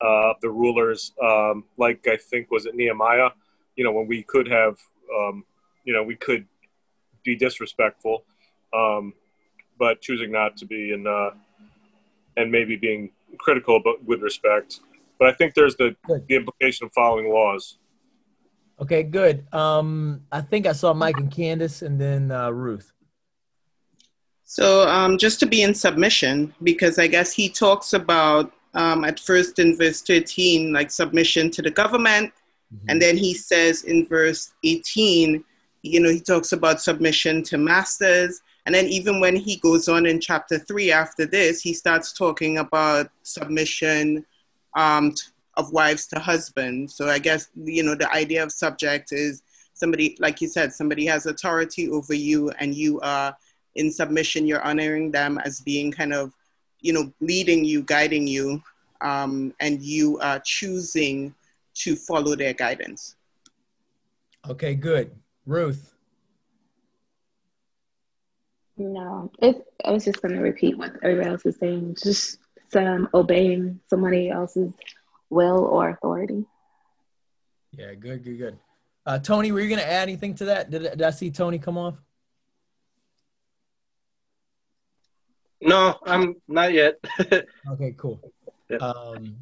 uh, 0.00 0.32
the 0.40 0.48
rulers, 0.48 1.12
um, 1.22 1.64
like 1.76 2.06
I 2.08 2.16
think 2.16 2.50
was 2.50 2.66
it 2.66 2.74
Nehemiah, 2.74 3.30
you 3.76 3.84
know, 3.84 3.92
when 3.92 4.06
we 4.06 4.22
could 4.22 4.48
have, 4.48 4.78
um, 5.14 5.44
you 5.84 5.92
know, 5.92 6.02
we 6.02 6.16
could 6.16 6.46
be 7.22 7.36
disrespectful, 7.36 8.24
um, 8.72 9.12
but 9.78 10.00
choosing 10.00 10.32
not 10.32 10.56
to 10.58 10.66
be 10.66 10.92
and 10.92 11.06
uh, 11.06 11.30
and 12.36 12.50
maybe 12.50 12.76
being 12.76 13.10
critical, 13.38 13.80
but 13.82 14.02
with 14.04 14.22
respect. 14.22 14.80
But 15.20 15.28
I 15.28 15.32
think 15.34 15.54
there's 15.54 15.76
the 15.76 15.94
good. 16.06 16.26
the 16.28 16.34
implication 16.34 16.86
of 16.86 16.92
following 16.94 17.30
laws. 17.30 17.78
Okay, 18.80 19.02
good. 19.02 19.46
Um, 19.54 20.22
I 20.32 20.40
think 20.40 20.66
I 20.66 20.72
saw 20.72 20.94
Mike 20.94 21.18
and 21.18 21.30
Candace, 21.30 21.82
and 21.82 22.00
then 22.00 22.32
uh, 22.32 22.50
Ruth. 22.50 22.90
So 24.44 24.88
um, 24.88 25.18
just 25.18 25.38
to 25.40 25.46
be 25.46 25.62
in 25.62 25.74
submission, 25.74 26.54
because 26.62 26.98
I 26.98 27.06
guess 27.06 27.34
he 27.34 27.50
talks 27.50 27.92
about 27.92 28.50
um, 28.72 29.04
at 29.04 29.20
first 29.20 29.58
in 29.58 29.76
verse 29.76 30.00
13, 30.00 30.72
like 30.72 30.90
submission 30.90 31.50
to 31.50 31.62
the 31.62 31.70
government. 31.70 32.32
Mm-hmm. 32.74 32.86
And 32.88 33.02
then 33.02 33.18
he 33.18 33.34
says 33.34 33.84
in 33.84 34.06
verse 34.06 34.52
18, 34.64 35.44
you 35.82 36.00
know, 36.00 36.10
he 36.10 36.20
talks 36.20 36.52
about 36.52 36.80
submission 36.80 37.42
to 37.44 37.58
masters. 37.58 38.40
And 38.64 38.74
then 38.74 38.86
even 38.86 39.20
when 39.20 39.36
he 39.36 39.56
goes 39.56 39.86
on 39.88 40.06
in 40.06 40.20
chapter 40.20 40.58
three 40.58 40.90
after 40.90 41.26
this, 41.26 41.60
he 41.60 41.74
starts 41.74 42.12
talking 42.12 42.58
about 42.58 43.10
submission 43.22 44.24
um, 44.76 45.14
of 45.56 45.72
wives 45.72 46.06
to 46.08 46.18
husbands. 46.18 46.94
So 46.94 47.08
I 47.08 47.18
guess 47.18 47.48
you 47.54 47.82
know 47.82 47.94
the 47.94 48.10
idea 48.12 48.42
of 48.42 48.52
subject 48.52 49.12
is 49.12 49.42
somebody, 49.74 50.16
like 50.20 50.40
you 50.40 50.48
said, 50.48 50.72
somebody 50.72 51.06
has 51.06 51.26
authority 51.26 51.88
over 51.88 52.14
you, 52.14 52.50
and 52.58 52.74
you 52.74 53.00
are 53.00 53.36
in 53.74 53.90
submission. 53.90 54.46
You're 54.46 54.62
honoring 54.62 55.10
them 55.10 55.38
as 55.44 55.60
being 55.60 55.90
kind 55.90 56.12
of, 56.12 56.32
you 56.80 56.92
know, 56.92 57.12
leading 57.20 57.64
you, 57.64 57.82
guiding 57.82 58.26
you, 58.26 58.62
um, 59.00 59.54
and 59.60 59.82
you 59.82 60.18
are 60.20 60.40
choosing 60.44 61.34
to 61.74 61.96
follow 61.96 62.36
their 62.36 62.52
guidance. 62.52 63.16
Okay, 64.48 64.74
good, 64.74 65.10
Ruth. 65.46 65.94
No, 68.76 69.30
it, 69.40 69.66
I 69.84 69.90
was 69.90 70.04
just 70.06 70.22
going 70.22 70.34
to 70.34 70.40
repeat 70.40 70.78
what 70.78 70.92
everybody 71.02 71.28
else 71.28 71.44
is 71.44 71.56
saying. 71.58 71.96
Just 72.02 72.38
um, 72.76 73.08
obeying 73.14 73.80
somebody 73.88 74.30
else's 74.30 74.72
will 75.28 75.64
or 75.64 75.90
authority. 75.90 76.44
Yeah, 77.72 77.94
good, 77.94 78.24
good, 78.24 78.38
good. 78.38 78.58
Uh, 79.06 79.18
Tony, 79.18 79.52
were 79.52 79.60
you 79.60 79.68
going 79.68 79.80
to 79.80 79.90
add 79.90 80.02
anything 80.02 80.34
to 80.36 80.46
that? 80.46 80.70
Did, 80.70 80.82
did 80.82 81.02
I 81.02 81.10
see 81.10 81.30
Tony 81.30 81.58
come 81.58 81.78
off? 81.78 81.94
No, 85.62 85.98
I'm 86.04 86.36
not 86.48 86.72
yet. 86.72 86.98
okay, 87.70 87.94
cool. 87.96 88.20
Um, 88.80 89.36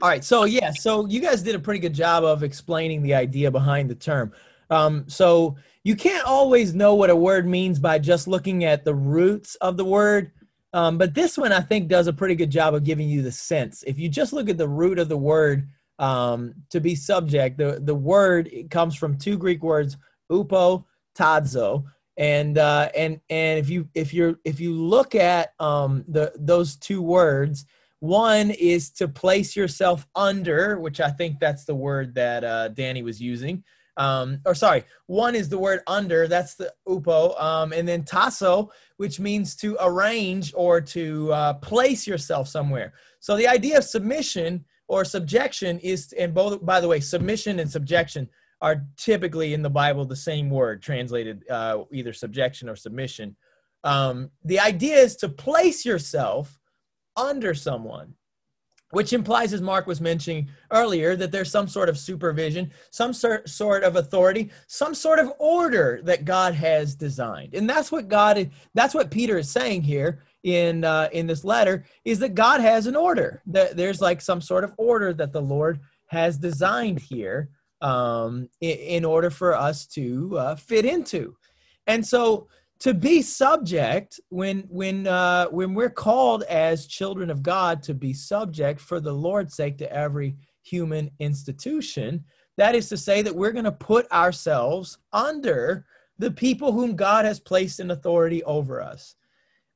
all 0.00 0.08
right, 0.08 0.24
so 0.24 0.44
yeah, 0.44 0.70
so 0.70 1.06
you 1.06 1.20
guys 1.20 1.42
did 1.42 1.54
a 1.54 1.58
pretty 1.58 1.80
good 1.80 1.92
job 1.92 2.24
of 2.24 2.42
explaining 2.42 3.02
the 3.02 3.14
idea 3.14 3.50
behind 3.50 3.90
the 3.90 3.94
term. 3.94 4.32
Um, 4.70 5.04
so 5.08 5.56
you 5.84 5.96
can't 5.96 6.24
always 6.26 6.74
know 6.74 6.94
what 6.94 7.10
a 7.10 7.16
word 7.16 7.46
means 7.46 7.78
by 7.78 7.98
just 7.98 8.28
looking 8.28 8.64
at 8.64 8.84
the 8.84 8.94
roots 8.94 9.56
of 9.56 9.76
the 9.76 9.84
word. 9.84 10.32
Um, 10.72 10.98
but 10.98 11.14
this 11.14 11.36
one, 11.36 11.52
I 11.52 11.60
think, 11.60 11.88
does 11.88 12.06
a 12.06 12.12
pretty 12.12 12.34
good 12.34 12.50
job 12.50 12.74
of 12.74 12.84
giving 12.84 13.08
you 13.08 13.22
the 13.22 13.32
sense. 13.32 13.82
If 13.86 13.98
you 13.98 14.08
just 14.08 14.32
look 14.32 14.48
at 14.48 14.58
the 14.58 14.68
root 14.68 14.98
of 14.98 15.08
the 15.08 15.16
word 15.16 15.68
um, 15.98 16.54
to 16.70 16.80
be 16.80 16.94
subject, 16.94 17.58
the, 17.58 17.80
the 17.82 17.94
word 17.94 18.50
comes 18.70 18.94
from 18.94 19.18
two 19.18 19.36
Greek 19.36 19.62
words, 19.62 19.96
upo, 20.30 20.84
tasso. 21.14 21.84
And 22.18 22.58
uh, 22.58 22.90
and 22.94 23.20
and 23.30 23.58
if 23.58 23.70
you 23.70 23.88
if 23.94 24.12
you're 24.12 24.38
if 24.44 24.60
you 24.60 24.74
look 24.74 25.14
at 25.14 25.54
um, 25.58 26.04
the 26.08 26.30
those 26.36 26.76
two 26.76 27.00
words, 27.00 27.64
one 28.00 28.50
is 28.50 28.90
to 28.90 29.08
place 29.08 29.56
yourself 29.56 30.06
under, 30.14 30.78
which 30.78 31.00
I 31.00 31.08
think 31.08 31.40
that's 31.40 31.64
the 31.64 31.74
word 31.74 32.14
that 32.16 32.44
uh, 32.44 32.68
Danny 32.68 33.02
was 33.02 33.20
using 33.20 33.64
um, 33.96 34.40
or 34.46 34.54
sorry, 34.54 34.84
one 35.06 35.34
is 35.34 35.48
the 35.48 35.58
word 35.58 35.80
under, 35.86 36.26
that's 36.26 36.54
the 36.54 36.72
upo, 36.88 37.38
um, 37.40 37.72
and 37.72 37.86
then 37.86 38.04
tasso, 38.04 38.70
which 38.96 39.20
means 39.20 39.54
to 39.56 39.76
arrange 39.80 40.52
or 40.56 40.80
to 40.80 41.32
uh, 41.32 41.54
place 41.54 42.06
yourself 42.06 42.48
somewhere. 42.48 42.94
So 43.20 43.36
the 43.36 43.48
idea 43.48 43.78
of 43.78 43.84
submission 43.84 44.64
or 44.88 45.04
subjection 45.04 45.78
is, 45.80 46.12
and 46.18 46.32
both, 46.32 46.64
by 46.64 46.80
the 46.80 46.88
way, 46.88 47.00
submission 47.00 47.60
and 47.60 47.70
subjection 47.70 48.28
are 48.60 48.86
typically 48.96 49.54
in 49.54 49.62
the 49.62 49.70
Bible 49.70 50.04
the 50.04 50.16
same 50.16 50.48
word, 50.48 50.82
translated 50.82 51.44
uh, 51.50 51.84
either 51.92 52.12
subjection 52.12 52.68
or 52.68 52.76
submission. 52.76 53.36
Um, 53.84 54.30
the 54.44 54.60
idea 54.60 54.96
is 54.96 55.16
to 55.16 55.28
place 55.28 55.84
yourself 55.84 56.58
under 57.16 57.54
someone 57.54 58.14
which 58.92 59.14
implies, 59.14 59.54
as 59.54 59.62
Mark 59.62 59.86
was 59.86 60.02
mentioning 60.02 60.48
earlier, 60.70 61.16
that 61.16 61.32
there's 61.32 61.50
some 61.50 61.66
sort 61.66 61.88
of 61.88 61.98
supervision, 61.98 62.70
some 62.90 63.12
sort 63.14 63.82
of 63.84 63.96
authority, 63.96 64.50
some 64.66 64.94
sort 64.94 65.18
of 65.18 65.32
order 65.38 66.00
that 66.04 66.26
God 66.26 66.54
has 66.54 66.94
designed, 66.94 67.54
and 67.54 67.68
that's 67.68 67.90
what 67.90 68.08
God, 68.08 68.50
that's 68.74 68.94
what 68.94 69.10
Peter 69.10 69.38
is 69.38 69.50
saying 69.50 69.82
here 69.82 70.20
in 70.44 70.84
uh, 70.84 71.08
in 71.12 71.26
this 71.26 71.42
letter, 71.42 71.84
is 72.04 72.18
that 72.18 72.34
God 72.34 72.60
has 72.60 72.86
an 72.86 72.94
order. 72.94 73.42
That 73.46 73.76
there's 73.76 74.02
like 74.02 74.20
some 74.20 74.42
sort 74.42 74.62
of 74.62 74.74
order 74.76 75.14
that 75.14 75.32
the 75.32 75.42
Lord 75.42 75.80
has 76.08 76.36
designed 76.36 77.00
here 77.00 77.48
um, 77.80 78.48
in, 78.60 78.76
in 78.78 79.04
order 79.06 79.30
for 79.30 79.56
us 79.56 79.86
to 79.86 80.36
uh, 80.38 80.56
fit 80.56 80.84
into, 80.84 81.34
and 81.86 82.06
so 82.06 82.48
to 82.82 82.92
be 82.92 83.22
subject 83.22 84.18
when 84.30 84.64
when 84.68 85.06
uh, 85.06 85.46
when 85.46 85.72
we're 85.72 85.88
called 85.88 86.42
as 86.44 86.88
children 86.88 87.30
of 87.30 87.40
God 87.40 87.80
to 87.84 87.94
be 87.94 88.12
subject 88.12 88.80
for 88.80 88.98
the 88.98 89.12
Lord's 89.12 89.54
sake 89.54 89.78
to 89.78 89.92
every 89.92 90.36
human 90.62 91.08
institution. 91.20 92.24
That 92.56 92.74
is 92.74 92.88
to 92.88 92.96
say 92.96 93.22
that 93.22 93.36
we're 93.36 93.52
going 93.52 93.66
to 93.66 93.72
put 93.72 94.10
ourselves 94.10 94.98
under 95.12 95.86
the 96.18 96.32
people 96.32 96.72
whom 96.72 96.96
God 96.96 97.24
has 97.24 97.38
placed 97.38 97.78
in 97.78 97.92
authority 97.92 98.42
over 98.42 98.82
us. 98.82 99.14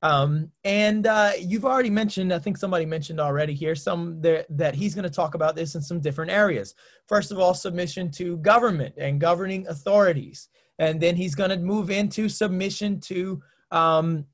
Um, 0.02 0.50
and 0.64 1.06
uh, 1.06 1.32
you've 1.38 1.64
already 1.64 1.90
mentioned, 1.90 2.32
I 2.32 2.40
think 2.40 2.58
somebody 2.58 2.86
mentioned 2.86 3.20
already 3.20 3.54
here, 3.54 3.76
some 3.76 4.20
there, 4.20 4.44
that 4.50 4.74
he's 4.74 4.96
going 4.96 5.04
to 5.04 5.10
talk 5.10 5.34
about 5.34 5.54
this 5.54 5.76
in 5.76 5.80
some 5.80 6.00
different 6.00 6.32
areas. 6.32 6.74
First 7.06 7.30
of 7.30 7.38
all, 7.38 7.54
submission 7.54 8.10
to 8.12 8.36
government 8.38 8.94
and 8.98 9.20
governing 9.20 9.66
authorities 9.68 10.48
and 10.78 11.00
then 11.00 11.16
he's 11.16 11.34
going 11.34 11.50
to 11.50 11.56
move 11.56 11.90
into 11.90 12.28
submission 12.28 13.00
to 13.00 13.42
um, 13.70 14.26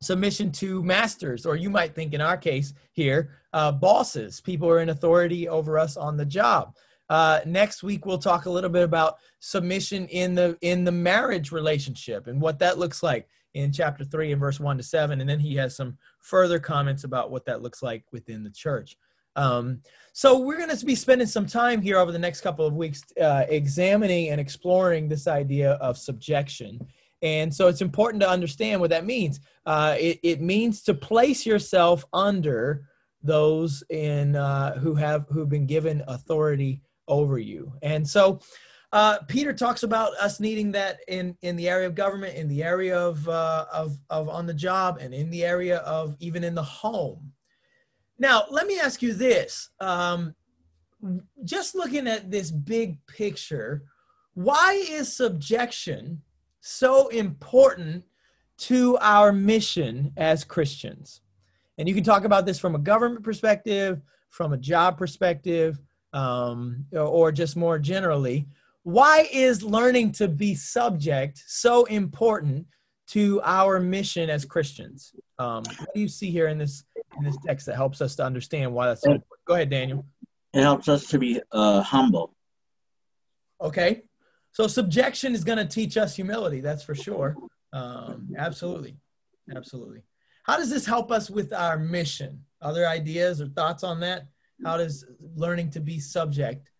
submission 0.00 0.52
to 0.52 0.82
masters, 0.82 1.46
or 1.46 1.56
you 1.56 1.70
might 1.70 1.94
think 1.94 2.14
in 2.14 2.20
our 2.20 2.36
case 2.36 2.72
here, 2.92 3.30
uh, 3.52 3.72
bosses, 3.72 4.40
people 4.40 4.68
are 4.68 4.80
in 4.80 4.90
authority 4.90 5.48
over 5.48 5.78
us 5.78 5.96
on 5.96 6.16
the 6.16 6.24
job. 6.24 6.74
Uh, 7.08 7.40
next 7.46 7.82
week 7.82 8.04
we'll 8.04 8.18
talk 8.18 8.46
a 8.46 8.50
little 8.50 8.68
bit 8.68 8.84
about 8.84 9.16
submission 9.40 10.06
in 10.08 10.34
the 10.34 10.58
in 10.60 10.84
the 10.84 10.92
marriage 10.92 11.52
relationship 11.52 12.26
and 12.26 12.40
what 12.40 12.58
that 12.58 12.78
looks 12.78 13.02
like 13.02 13.26
in 13.54 13.72
chapter 13.72 14.04
3 14.04 14.32
and 14.32 14.40
verse 14.40 14.60
1 14.60 14.76
to 14.76 14.82
7 14.82 15.18
and 15.18 15.30
then 15.30 15.40
he 15.40 15.56
has 15.56 15.74
some 15.74 15.96
further 16.20 16.58
comments 16.58 17.04
about 17.04 17.30
what 17.30 17.46
that 17.46 17.62
looks 17.62 17.82
like 17.82 18.04
within 18.12 18.42
the 18.42 18.50
church 18.50 18.98
um, 19.36 19.80
so 20.12 20.40
we're 20.40 20.56
going 20.56 20.76
to 20.76 20.84
be 20.84 20.96
spending 20.96 21.28
some 21.28 21.46
time 21.46 21.80
here 21.80 21.98
over 21.98 22.10
the 22.10 22.18
next 22.18 22.40
couple 22.40 22.66
of 22.66 22.74
weeks 22.74 23.02
uh, 23.20 23.44
examining 23.48 24.30
and 24.30 24.40
exploring 24.40 25.08
this 25.08 25.28
idea 25.28 25.74
of 25.74 25.96
subjection. 25.96 26.80
And 27.22 27.54
so 27.54 27.68
it's 27.68 27.82
important 27.82 28.22
to 28.22 28.28
understand 28.28 28.80
what 28.80 28.90
that 28.90 29.04
means. 29.04 29.40
Uh, 29.64 29.96
it, 29.98 30.18
it, 30.22 30.40
means 30.40 30.82
to 30.82 30.94
place 30.94 31.46
yourself 31.46 32.04
under 32.12 32.88
those 33.22 33.82
in 33.90 34.34
uh, 34.34 34.78
who 34.78 34.94
have 34.94 35.26
who've 35.30 35.48
been 35.48 35.66
given 35.66 36.02
authority 36.08 36.80
over 37.06 37.38
you. 37.38 37.72
And 37.82 38.08
so 38.08 38.40
uh, 38.92 39.18
Peter 39.28 39.52
talks 39.52 39.82
about 39.82 40.14
us 40.14 40.40
needing 40.40 40.72
that 40.72 41.00
in 41.08 41.36
in 41.42 41.56
the 41.56 41.68
area 41.68 41.86
of 41.86 41.94
government, 41.94 42.36
in 42.36 42.48
the 42.48 42.62
area 42.62 42.98
of 42.98 43.28
uh, 43.28 43.66
of 43.72 43.98
of 44.10 44.28
on 44.28 44.46
the 44.46 44.54
job, 44.54 44.98
and 45.00 45.12
in 45.12 45.30
the 45.30 45.44
area 45.44 45.78
of 45.78 46.16
even 46.20 46.42
in 46.42 46.54
the 46.54 46.62
home. 46.62 47.32
Now, 48.18 48.44
let 48.50 48.66
me 48.66 48.78
ask 48.80 49.02
you 49.02 49.12
this. 49.14 49.70
Um, 49.80 50.34
just 51.44 51.74
looking 51.74 52.08
at 52.08 52.30
this 52.30 52.50
big 52.50 52.98
picture, 53.06 53.84
why 54.34 54.84
is 54.88 55.14
subjection 55.14 56.22
so 56.60 57.08
important 57.08 58.04
to 58.58 58.98
our 59.00 59.32
mission 59.32 60.12
as 60.16 60.44
Christians? 60.44 61.20
And 61.78 61.88
you 61.88 61.94
can 61.94 62.02
talk 62.02 62.24
about 62.24 62.44
this 62.44 62.58
from 62.58 62.74
a 62.74 62.80
government 62.80 63.22
perspective, 63.22 64.00
from 64.30 64.52
a 64.52 64.56
job 64.58 64.98
perspective, 64.98 65.78
um, 66.12 66.84
or 66.92 67.30
just 67.30 67.56
more 67.56 67.78
generally. 67.78 68.48
Why 68.82 69.28
is 69.32 69.62
learning 69.62 70.12
to 70.12 70.28
be 70.28 70.54
subject 70.54 71.42
so 71.46 71.84
important 71.84 72.66
to 73.08 73.40
our 73.44 73.78
mission 73.78 74.28
as 74.28 74.44
Christians? 74.44 75.14
Um, 75.38 75.62
what 75.78 75.94
do 75.94 76.00
you 76.00 76.08
see 76.08 76.30
here 76.30 76.48
in 76.48 76.58
this 76.58 76.84
in 77.18 77.24
this 77.24 77.36
text 77.46 77.66
that 77.66 77.76
helps 77.76 78.00
us 78.00 78.16
to 78.16 78.24
understand 78.24 78.72
why 78.72 78.86
that's 78.86 79.02
so 79.02 79.12
important? 79.12 79.44
Go 79.46 79.54
ahead, 79.54 79.70
Daniel. 79.70 80.04
It 80.52 80.62
helps 80.62 80.88
us 80.88 81.08
to 81.08 81.18
be 81.18 81.40
uh, 81.52 81.82
humble. 81.82 82.34
Okay. 83.60 84.02
So 84.52 84.66
subjection 84.66 85.34
is 85.34 85.44
going 85.44 85.58
to 85.58 85.66
teach 85.66 85.96
us 85.96 86.16
humility. 86.16 86.60
That's 86.60 86.82
for 86.82 86.94
sure. 86.94 87.36
Um, 87.72 88.30
absolutely. 88.36 88.96
Absolutely. 89.54 90.02
How 90.44 90.56
does 90.56 90.70
this 90.70 90.86
help 90.86 91.10
us 91.10 91.28
with 91.30 91.52
our 91.52 91.78
mission? 91.78 92.42
Other 92.62 92.88
ideas 92.88 93.40
or 93.40 93.48
thoughts 93.48 93.84
on 93.84 94.00
that? 94.00 94.26
How 94.64 94.76
does 94.76 95.04
learning 95.36 95.70
to 95.70 95.80
be 95.80 96.00
subject 96.00 96.70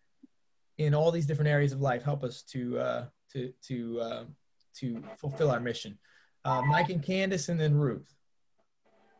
in 0.77 0.93
all 0.93 1.11
these 1.11 1.25
different 1.25 1.49
areas 1.49 1.71
of 1.71 1.79
life 1.79 2.03
help 2.03 2.23
us 2.23 2.43
to 2.51 2.79
uh, 2.79 3.05
to 3.31 3.53
to 3.67 4.01
uh, 4.01 4.23
to 4.79 5.01
fulfill 5.17 5.51
our 5.51 5.59
mission? 5.59 5.97
Uh, 6.43 6.61
Mike 6.63 6.89
and 6.89 7.03
Candace, 7.03 7.49
and 7.49 7.59
then 7.59 7.75
Ruth. 7.75 8.13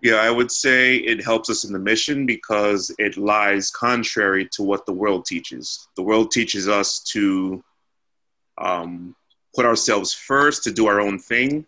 Yeah, 0.01 0.15
I 0.15 0.31
would 0.31 0.49
say 0.49 0.95
it 0.95 1.23
helps 1.23 1.49
us 1.49 1.65
in 1.65 1.73
the 1.73 1.79
mission 1.79 2.25
because 2.25 2.89
it 2.97 3.17
lies 3.17 3.69
contrary 3.69 4.47
to 4.53 4.63
what 4.63 4.85
the 4.85 4.93
world 4.93 5.25
teaches. 5.25 5.87
The 5.97 6.03
world 6.03 6.31
teaches 6.31 6.69
us 6.69 6.99
to 7.11 7.61
um, 8.57 9.13
put 9.53 9.65
ourselves 9.65 10.13
first, 10.13 10.63
to 10.63 10.71
do 10.71 10.87
our 10.87 11.01
own 11.01 11.19
thing, 11.19 11.65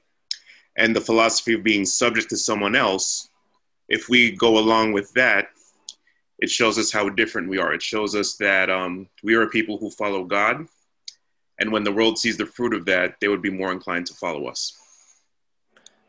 and 0.77 0.95
the 0.95 1.01
philosophy 1.01 1.53
of 1.53 1.63
being 1.63 1.85
subject 1.85 2.29
to 2.29 2.37
someone 2.37 2.73
else. 2.73 3.27
If 3.89 4.07
we 4.07 4.31
go 4.31 4.57
along 4.57 4.93
with 4.93 5.11
that, 5.13 5.49
it 6.39 6.49
shows 6.49 6.77
us 6.77 6.89
how 6.91 7.09
different 7.09 7.49
we 7.49 7.57
are. 7.57 7.73
It 7.73 7.81
shows 7.83 8.15
us 8.15 8.35
that 8.37 8.69
um, 8.69 9.09
we 9.23 9.35
are 9.35 9.47
people 9.47 9.77
who 9.77 9.91
follow 9.91 10.23
God, 10.23 10.67
and 11.59 11.69
when 11.69 11.83
the 11.83 11.91
world 11.91 12.17
sees 12.17 12.37
the 12.37 12.45
fruit 12.45 12.73
of 12.73 12.85
that, 12.85 13.15
they 13.19 13.27
would 13.27 13.41
be 13.41 13.51
more 13.51 13.73
inclined 13.73 14.05
to 14.07 14.13
follow 14.13 14.47
us. 14.47 14.80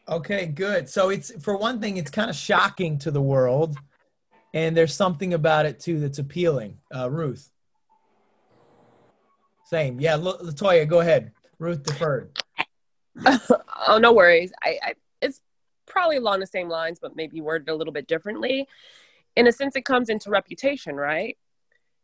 Okay, 0.08 0.46
good. 0.46 0.88
So 0.88 1.10
it's 1.10 1.30
for 1.42 1.56
one 1.56 1.80
thing, 1.80 1.96
it's 1.96 2.10
kind 2.10 2.28
of 2.28 2.36
shocking 2.36 2.98
to 2.98 3.10
the 3.10 3.22
world 3.22 3.76
and 4.54 4.76
there's 4.76 4.94
something 4.94 5.34
about 5.34 5.66
it 5.66 5.80
too 5.80 6.00
that's 6.00 6.18
appealing. 6.18 6.78
Uh, 6.94 7.10
Ruth. 7.10 7.50
Same. 9.64 10.00
Yeah, 10.00 10.16
Latoya, 10.18 10.86
go 10.86 11.00
ahead. 11.00 11.32
Ruth 11.58 11.82
deferred. 11.82 12.36
oh, 13.88 13.98
no 13.98 14.12
worries. 14.12 14.52
I, 14.62 14.78
I, 14.82 14.94
it's 15.22 15.40
probably 15.86 16.16
along 16.16 16.40
the 16.40 16.46
same 16.46 16.68
lines, 16.68 16.98
but 17.00 17.16
maybe 17.16 17.40
worded 17.40 17.70
a 17.70 17.74
little 17.74 17.92
bit 17.92 18.06
differently. 18.06 18.68
In 19.36 19.46
a 19.46 19.52
sense, 19.52 19.76
it 19.76 19.86
comes 19.86 20.10
into 20.10 20.28
reputation, 20.28 20.96
right? 20.96 21.38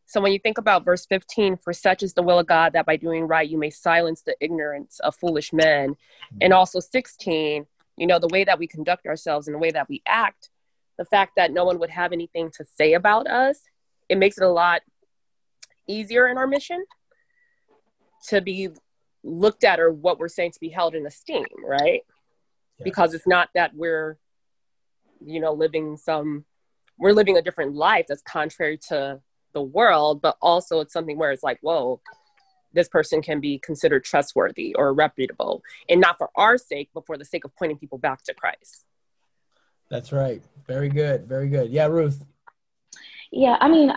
So 0.07 0.23
when 0.23 0.33
you 0.33 0.39
think 0.39 0.57
about 0.57 0.87
verse 0.87 1.05
15, 1.05 1.59
for 1.59 1.75
such 1.75 2.03
is 2.03 2.15
the 2.15 2.23
will 2.23 2.39
of 2.39 2.47
God 2.47 2.73
that 2.73 2.87
by 2.87 2.97
doing 2.97 3.27
right 3.27 3.47
you 3.47 3.59
may 3.59 3.69
silence 3.69 4.23
the 4.23 4.35
ignorance 4.41 5.01
of 5.01 5.15
foolish 5.15 5.53
men. 5.53 5.97
And 6.41 6.55
also 6.55 6.81
16, 6.81 7.67
you 7.99 8.07
know, 8.07 8.19
the 8.19 8.29
way 8.29 8.45
that 8.45 8.59
we 8.59 8.67
conduct 8.67 9.07
ourselves 9.07 9.49
and 9.49 9.55
the 9.55 9.59
way 9.59 9.71
that 9.71 9.89
we 9.89 10.03
act, 10.07 10.51
the 10.97 11.05
fact 11.05 11.33
that 11.37 11.53
no 11.53 11.65
one 11.65 11.79
would 11.79 11.91
have 11.91 12.13
anything 12.13 12.51
to 12.57 12.65
say 12.65 12.95
about 12.95 13.27
us, 13.27 13.61
it 14.09 14.19
makes 14.19 14.39
it 14.39 14.45
a 14.45 14.49
lot 14.49 14.83
easier 15.87 16.29
in 16.29 16.39
our 16.39 16.47
mission 16.47 16.85
to 18.29 18.41
be 18.41 18.69
looked 19.25 19.65
at 19.65 19.81
or 19.81 19.93
what 19.93 20.19
we're 20.19 20.29
saying 20.29 20.53
to 20.53 20.61
be 20.61 20.69
held 20.69 20.95
in 20.95 21.07
esteem, 21.07 21.45
right? 21.65 22.03
Yeah. 22.79 22.85
Because 22.85 23.15
it's 23.15 23.27
not 23.27 23.49
that 23.55 23.73
we're, 23.75 24.19
you 25.25 25.41
know, 25.41 25.53
living 25.53 25.97
some, 25.97 26.45
we're 26.99 27.13
living 27.13 27.37
a 27.37 27.43
different 27.43 27.75
life 27.75 28.07
that's 28.09 28.23
contrary 28.23 28.79
to 28.89 29.21
the 29.55 29.63
world, 29.63 30.23
but 30.23 30.37
also 30.41 30.81
it's 30.81 30.93
something 30.93 31.19
where 31.19 31.33
it's 31.33 31.43
like, 31.43 31.59
whoa, 31.63 32.01
this 32.73 32.89
person 32.89 33.23
can 33.23 33.41
be 33.41 33.59
considered 33.59 34.05
trustworthy 34.05 34.75
or 34.75 34.93
reputable, 34.93 35.63
and 35.89 36.01
not 36.01 36.19
for 36.19 36.31
our 36.37 36.59
sake, 36.59 36.91
but 36.95 37.07
for 37.07 37.17
the 37.17 37.25
sake 37.25 37.45
of 37.45 37.55
pointing 37.57 37.79
people 37.79 37.99
back 37.99 38.23
to 38.25 38.35
Christ. 38.35 38.85
That's 39.91 40.13
right. 40.13 40.43
Very 40.67 40.89
good. 40.89 41.27
Very 41.27 41.49
good. 41.49 41.71
Yeah, 41.71 41.87
Ruth. 41.87 42.25
Yeah, 43.31 43.57
I 43.61 43.69
mean, 43.69 43.93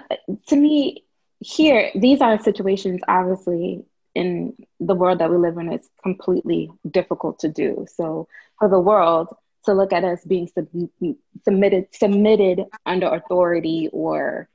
to 0.48 0.56
me, 0.56 1.06
here, 1.40 1.92
these 1.96 2.22
are 2.22 2.40
situations 2.40 3.02
obviously 3.08 3.84
in 4.14 4.54
the 4.80 4.96
world 4.96 5.20
that 5.20 5.32
we 5.32 5.38
live 5.38 5.58
in, 5.58 5.72
it's 5.72 5.90
completely 6.04 6.70
difficult 6.90 7.40
to 7.40 7.50
do. 7.50 7.86
So 7.96 8.28
for 8.60 8.68
the 8.70 8.80
world 8.80 9.30
to 9.66 9.74
look 9.74 9.94
at 9.94 10.04
us 10.04 10.24
being 10.26 10.48
sub- 10.48 11.14
submitted 11.44 11.88
submitted 11.94 12.66
under 12.86 13.08
authority 13.08 13.90
or 13.94 14.50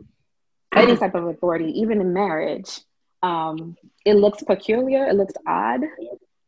any 0.75 0.97
type 0.97 1.15
of 1.15 1.25
authority, 1.25 1.81
even 1.81 2.01
in 2.01 2.13
marriage, 2.13 2.81
um, 3.27 3.77
it 4.05 4.15
looks 4.15 4.43
peculiar. 4.43 5.07
It 5.07 5.15
looks 5.15 5.35
odd. 5.47 5.81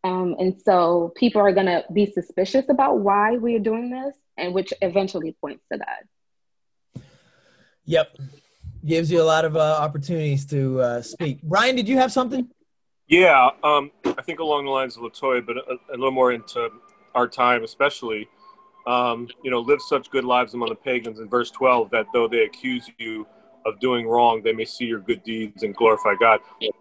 Um, 0.04 0.36
and 0.38 0.60
so 0.64 1.12
people 1.16 1.40
are 1.40 1.52
going 1.52 1.66
to 1.66 1.84
be 1.92 2.06
suspicious 2.06 2.66
about 2.68 3.00
why 3.00 3.36
we 3.36 3.56
are 3.56 3.60
doing 3.60 3.90
this, 3.90 4.14
and 4.36 4.54
which 4.54 4.72
eventually 4.80 5.36
points 5.40 5.64
to 5.72 5.78
that. 5.78 7.02
Yep. 7.84 8.16
Gives 8.86 9.10
you 9.10 9.20
a 9.20 9.24
lot 9.24 9.44
of 9.44 9.56
uh, 9.56 9.78
opportunities 9.80 10.46
to 10.46 10.80
uh, 10.80 11.02
speak. 11.02 11.42
Brian, 11.42 11.74
did 11.74 11.88
you 11.88 11.98
have 11.98 12.12
something? 12.12 12.48
Yeah, 13.08 13.50
um, 13.64 13.90
I 14.04 14.22
think 14.22 14.38
along 14.38 14.66
the 14.66 14.70
lines 14.70 14.96
of 14.96 15.02
Latoya, 15.02 15.44
but 15.44 15.56
a, 15.56 15.78
a 15.90 15.96
little 15.96 16.12
more 16.12 16.30
into 16.32 16.68
our 17.14 17.26
time, 17.26 17.64
especially. 17.64 18.28
Um, 18.86 19.28
you 19.42 19.50
know, 19.50 19.60
live 19.60 19.82
such 19.82 20.10
good 20.10 20.24
lives 20.24 20.54
among 20.54 20.68
the 20.70 20.74
pagans 20.74 21.18
in 21.18 21.28
verse 21.28 21.50
12 21.50 21.90
that 21.90 22.06
though 22.14 22.28
they 22.28 22.44
accuse 22.44 22.88
you 22.98 23.26
of 23.68 23.78
doing 23.80 24.06
wrong, 24.06 24.42
they 24.42 24.52
may 24.52 24.64
see 24.64 24.86
your 24.86 25.00
good 25.00 25.22
deeds 25.22 25.62
and 25.62 25.74
glorify 25.74 26.14
God. 26.18 26.40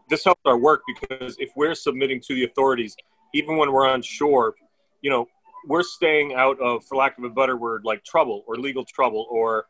This 0.09 0.23
helps 0.23 0.41
our 0.45 0.57
work 0.57 0.81
because 0.87 1.35
if 1.39 1.51
we're 1.55 1.75
submitting 1.75 2.21
to 2.27 2.35
the 2.35 2.45
authorities, 2.45 2.95
even 3.33 3.57
when 3.57 3.71
we're 3.71 3.93
unsure, 3.93 4.55
you 5.01 5.09
know, 5.09 5.27
we're 5.67 5.83
staying 5.83 6.33
out 6.33 6.59
of, 6.59 6.85
for 6.85 6.95
lack 6.95 7.17
of 7.17 7.23
a 7.23 7.29
better 7.29 7.57
word, 7.57 7.81
like 7.83 8.03
trouble 8.03 8.43
or 8.47 8.55
legal 8.55 8.85
trouble, 8.85 9.27
or, 9.29 9.65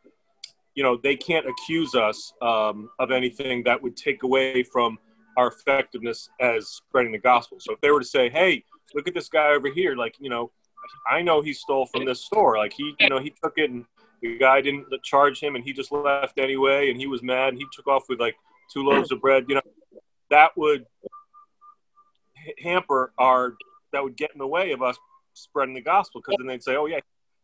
you 0.76 0.84
know, 0.84 0.98
they 1.02 1.16
can't 1.16 1.48
accuse 1.48 1.96
us 1.96 2.34
um, 2.42 2.90
of 3.00 3.12
anything 3.12 3.64
that 3.64 3.82
would 3.82 3.98
take 3.98 4.24
away 4.24 4.64
from 4.64 5.00
our 5.38 5.48
effectiveness 5.48 6.30
as 6.40 6.68
spreading 6.68 7.12
the 7.12 7.18
gospel. 7.18 7.58
So 7.60 7.74
if 7.74 7.82
they 7.82 7.92
were 7.92 8.00
to 8.00 8.06
say, 8.06 8.30
hey, 8.30 8.64
look 8.94 9.08
at 9.08 9.14
this 9.14 9.30
guy 9.30 9.50
over 9.50 9.70
here, 9.72 9.96
like, 9.96 10.16
you 10.20 10.30
know, 10.30 10.52
I 11.10 11.22
know 11.22 11.42
he 11.42 11.54
stole 11.54 11.86
from 11.86 12.06
this 12.06 12.24
store. 12.24 12.58
Like 12.58 12.74
he, 12.74 12.94
you 13.00 13.10
know, 13.10 13.20
he 13.20 13.34
took 13.44 13.54
it 13.58 13.70
and 13.72 13.86
the 14.22 14.38
guy 14.38 14.62
didn't 14.62 14.88
charge 15.04 15.40
him 15.40 15.56
and 15.56 15.64
he 15.64 15.74
just 15.74 15.92
left 15.92 16.38
anyway 16.38 16.90
and 16.90 17.00
he 17.00 17.08
was 17.08 17.22
mad 17.22 17.50
and 17.50 17.58
he 17.58 17.66
took 17.72 17.88
off 17.88 18.04
with 18.10 18.20
like 18.20 18.36
two 18.72 18.84
loaves 18.84 19.12
of 19.12 19.22
bread 19.22 19.46
you 19.48 19.56
know? 19.56 19.62
That 20.30 20.58
would 20.58 20.86
hamper 22.62 23.14
our 23.18 23.56
that 23.94 24.04
would 24.04 24.18
get 24.18 24.32
in 24.34 24.40
the 24.40 24.48
way 24.48 24.72
of 24.72 24.82
us 24.82 24.98
spreading 25.34 25.76
the 25.76 25.82
gospel 25.82 26.22
because 26.22 26.38
then 26.40 26.48
they'd 26.48 26.64
say 26.64 26.76
oh 26.76 26.86
yeah 26.86 27.00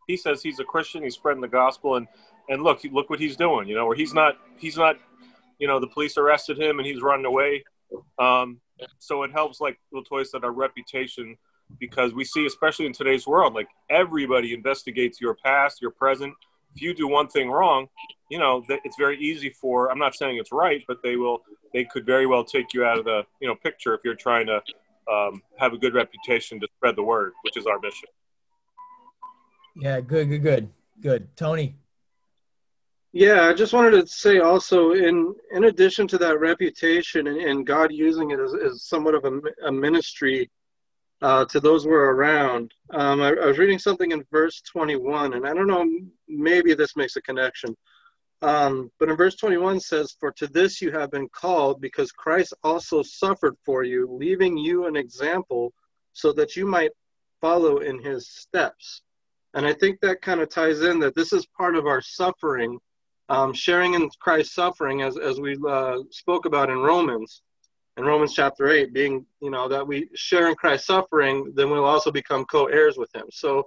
he 0.06 0.16
says 0.16 0.42
he's 0.42 0.58
a 0.58 0.64
christian 0.64 1.02
he's 1.02 1.14
spreading 1.14 1.40
the 1.40 1.48
gospel 1.48 1.96
and 1.96 2.06
and 2.48 2.62
look 2.62 2.82
look 2.92 3.08
what 3.08 3.20
he's 3.20 3.36
doing 3.36 3.68
you 3.68 3.74
know 3.74 3.86
or 3.86 3.94
he's 3.94 4.12
not 4.12 4.36
he's 4.58 4.76
not 4.76 4.98
you 5.58 5.66
know 5.66 5.80
the 5.80 5.86
police 5.86 6.16
arrested 6.16 6.60
him 6.60 6.78
and 6.78 6.86
he's 6.86 7.02
running 7.02 7.26
away. 7.26 7.64
Um, 8.18 8.60
so 8.98 9.22
it 9.22 9.32
helps 9.32 9.60
like 9.60 9.78
latoya 9.94 10.26
said 10.26 10.44
our 10.44 10.52
reputation 10.52 11.36
because 11.78 12.12
we 12.12 12.24
see 12.24 12.44
especially 12.44 12.86
in 12.86 12.92
today's 12.92 13.26
world 13.26 13.54
like 13.54 13.68
everybody 13.88 14.52
investigates 14.52 15.20
your 15.20 15.34
past 15.34 15.80
your 15.80 15.92
present 15.92 16.34
if 16.74 16.82
you 16.82 16.94
do 16.94 17.06
one 17.08 17.28
thing 17.28 17.50
wrong, 17.50 17.88
you 18.30 18.38
know, 18.38 18.64
that 18.68 18.80
it's 18.84 18.96
very 18.96 19.18
easy 19.18 19.50
for, 19.50 19.90
I'm 19.90 19.98
not 19.98 20.14
saying 20.14 20.38
it's 20.38 20.52
right, 20.52 20.82
but 20.88 21.02
they 21.02 21.16
will, 21.16 21.42
they 21.72 21.84
could 21.84 22.04
very 22.04 22.26
well 22.26 22.44
take 22.44 22.74
you 22.74 22.84
out 22.84 22.98
of 22.98 23.04
the, 23.04 23.22
you 23.40 23.48
know, 23.48 23.54
picture 23.54 23.94
if 23.94 24.00
you're 24.04 24.14
trying 24.14 24.46
to 24.46 24.60
um, 25.12 25.42
have 25.58 25.72
a 25.72 25.78
good 25.78 25.94
reputation 25.94 26.58
to 26.60 26.68
spread 26.76 26.96
the 26.96 27.02
word, 27.02 27.32
which 27.42 27.56
is 27.56 27.66
our 27.66 27.78
mission. 27.78 28.08
Yeah, 29.76 30.00
good, 30.00 30.28
good, 30.28 30.42
good, 30.42 30.68
good. 31.00 31.36
Tony. 31.36 31.76
Yeah, 33.12 33.44
I 33.48 33.54
just 33.54 33.72
wanted 33.72 33.92
to 33.92 34.06
say 34.08 34.38
also, 34.38 34.92
in 34.92 35.34
in 35.52 35.64
addition 35.64 36.08
to 36.08 36.18
that 36.18 36.40
reputation 36.40 37.28
and, 37.28 37.40
and 37.40 37.66
God 37.66 37.92
using 37.92 38.32
it 38.32 38.40
as, 38.40 38.54
as 38.54 38.84
somewhat 38.84 39.14
of 39.14 39.24
a, 39.24 39.40
a 39.68 39.70
ministry 39.70 40.50
uh, 41.24 41.42
to 41.46 41.58
those 41.58 41.84
who 41.84 41.90
are 41.90 42.14
around. 42.14 42.70
Um, 42.90 43.22
I, 43.22 43.28
I, 43.28 43.46
was 43.46 43.56
reading 43.56 43.78
something 43.78 44.12
in 44.12 44.22
verse 44.30 44.60
21, 44.70 45.32
and 45.32 45.46
I 45.46 45.54
don't 45.54 45.66
know, 45.66 45.88
maybe 46.28 46.74
this 46.74 46.96
makes 46.96 47.16
a 47.16 47.22
connection. 47.22 47.74
Um, 48.42 48.90
but 49.00 49.08
in 49.08 49.16
verse 49.16 49.34
21 49.36 49.80
says, 49.80 50.14
For 50.20 50.32
to 50.32 50.46
this 50.48 50.82
you 50.82 50.92
have 50.92 51.10
been 51.10 51.30
called, 51.30 51.80
because 51.80 52.12
Christ 52.12 52.52
also 52.62 53.02
suffered 53.02 53.56
for 53.64 53.84
you, 53.84 54.06
leaving 54.06 54.58
you 54.58 54.84
an 54.84 54.96
example 54.96 55.72
so 56.12 56.30
that 56.34 56.56
you 56.56 56.66
might 56.66 56.90
follow 57.40 57.78
in 57.78 58.04
his 58.04 58.28
steps. 58.28 59.00
And 59.54 59.66
I 59.66 59.72
think 59.72 60.00
that 60.00 60.20
kind 60.20 60.42
of 60.42 60.50
ties 60.50 60.82
in 60.82 60.98
that 60.98 61.14
this 61.14 61.32
is 61.32 61.46
part 61.56 61.74
of 61.74 61.86
our 61.86 62.02
suffering, 62.02 62.78
um, 63.30 63.54
sharing 63.54 63.94
in 63.94 64.10
Christ's 64.20 64.54
suffering, 64.54 65.00
as, 65.00 65.16
as 65.16 65.40
we 65.40 65.56
uh, 65.66 66.00
spoke 66.10 66.44
about 66.44 66.68
in 66.68 66.80
Romans 66.80 67.40
in 67.96 68.04
Romans 68.04 68.34
chapter 68.34 68.68
8, 68.68 68.92
being, 68.92 69.24
you 69.40 69.50
know, 69.50 69.68
that 69.68 69.86
we 69.86 70.08
share 70.14 70.48
in 70.48 70.54
Christ's 70.54 70.86
suffering, 70.86 71.52
then 71.54 71.70
we'll 71.70 71.84
also 71.84 72.10
become 72.10 72.44
co 72.44 72.66
heirs 72.66 72.96
with 72.96 73.14
him. 73.14 73.26
So, 73.30 73.64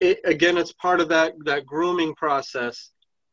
it, 0.00 0.20
again, 0.24 0.56
it's 0.56 0.72
part 0.72 1.00
of 1.00 1.08
that, 1.10 1.34
that 1.44 1.66
grooming 1.66 2.14
process 2.14 2.90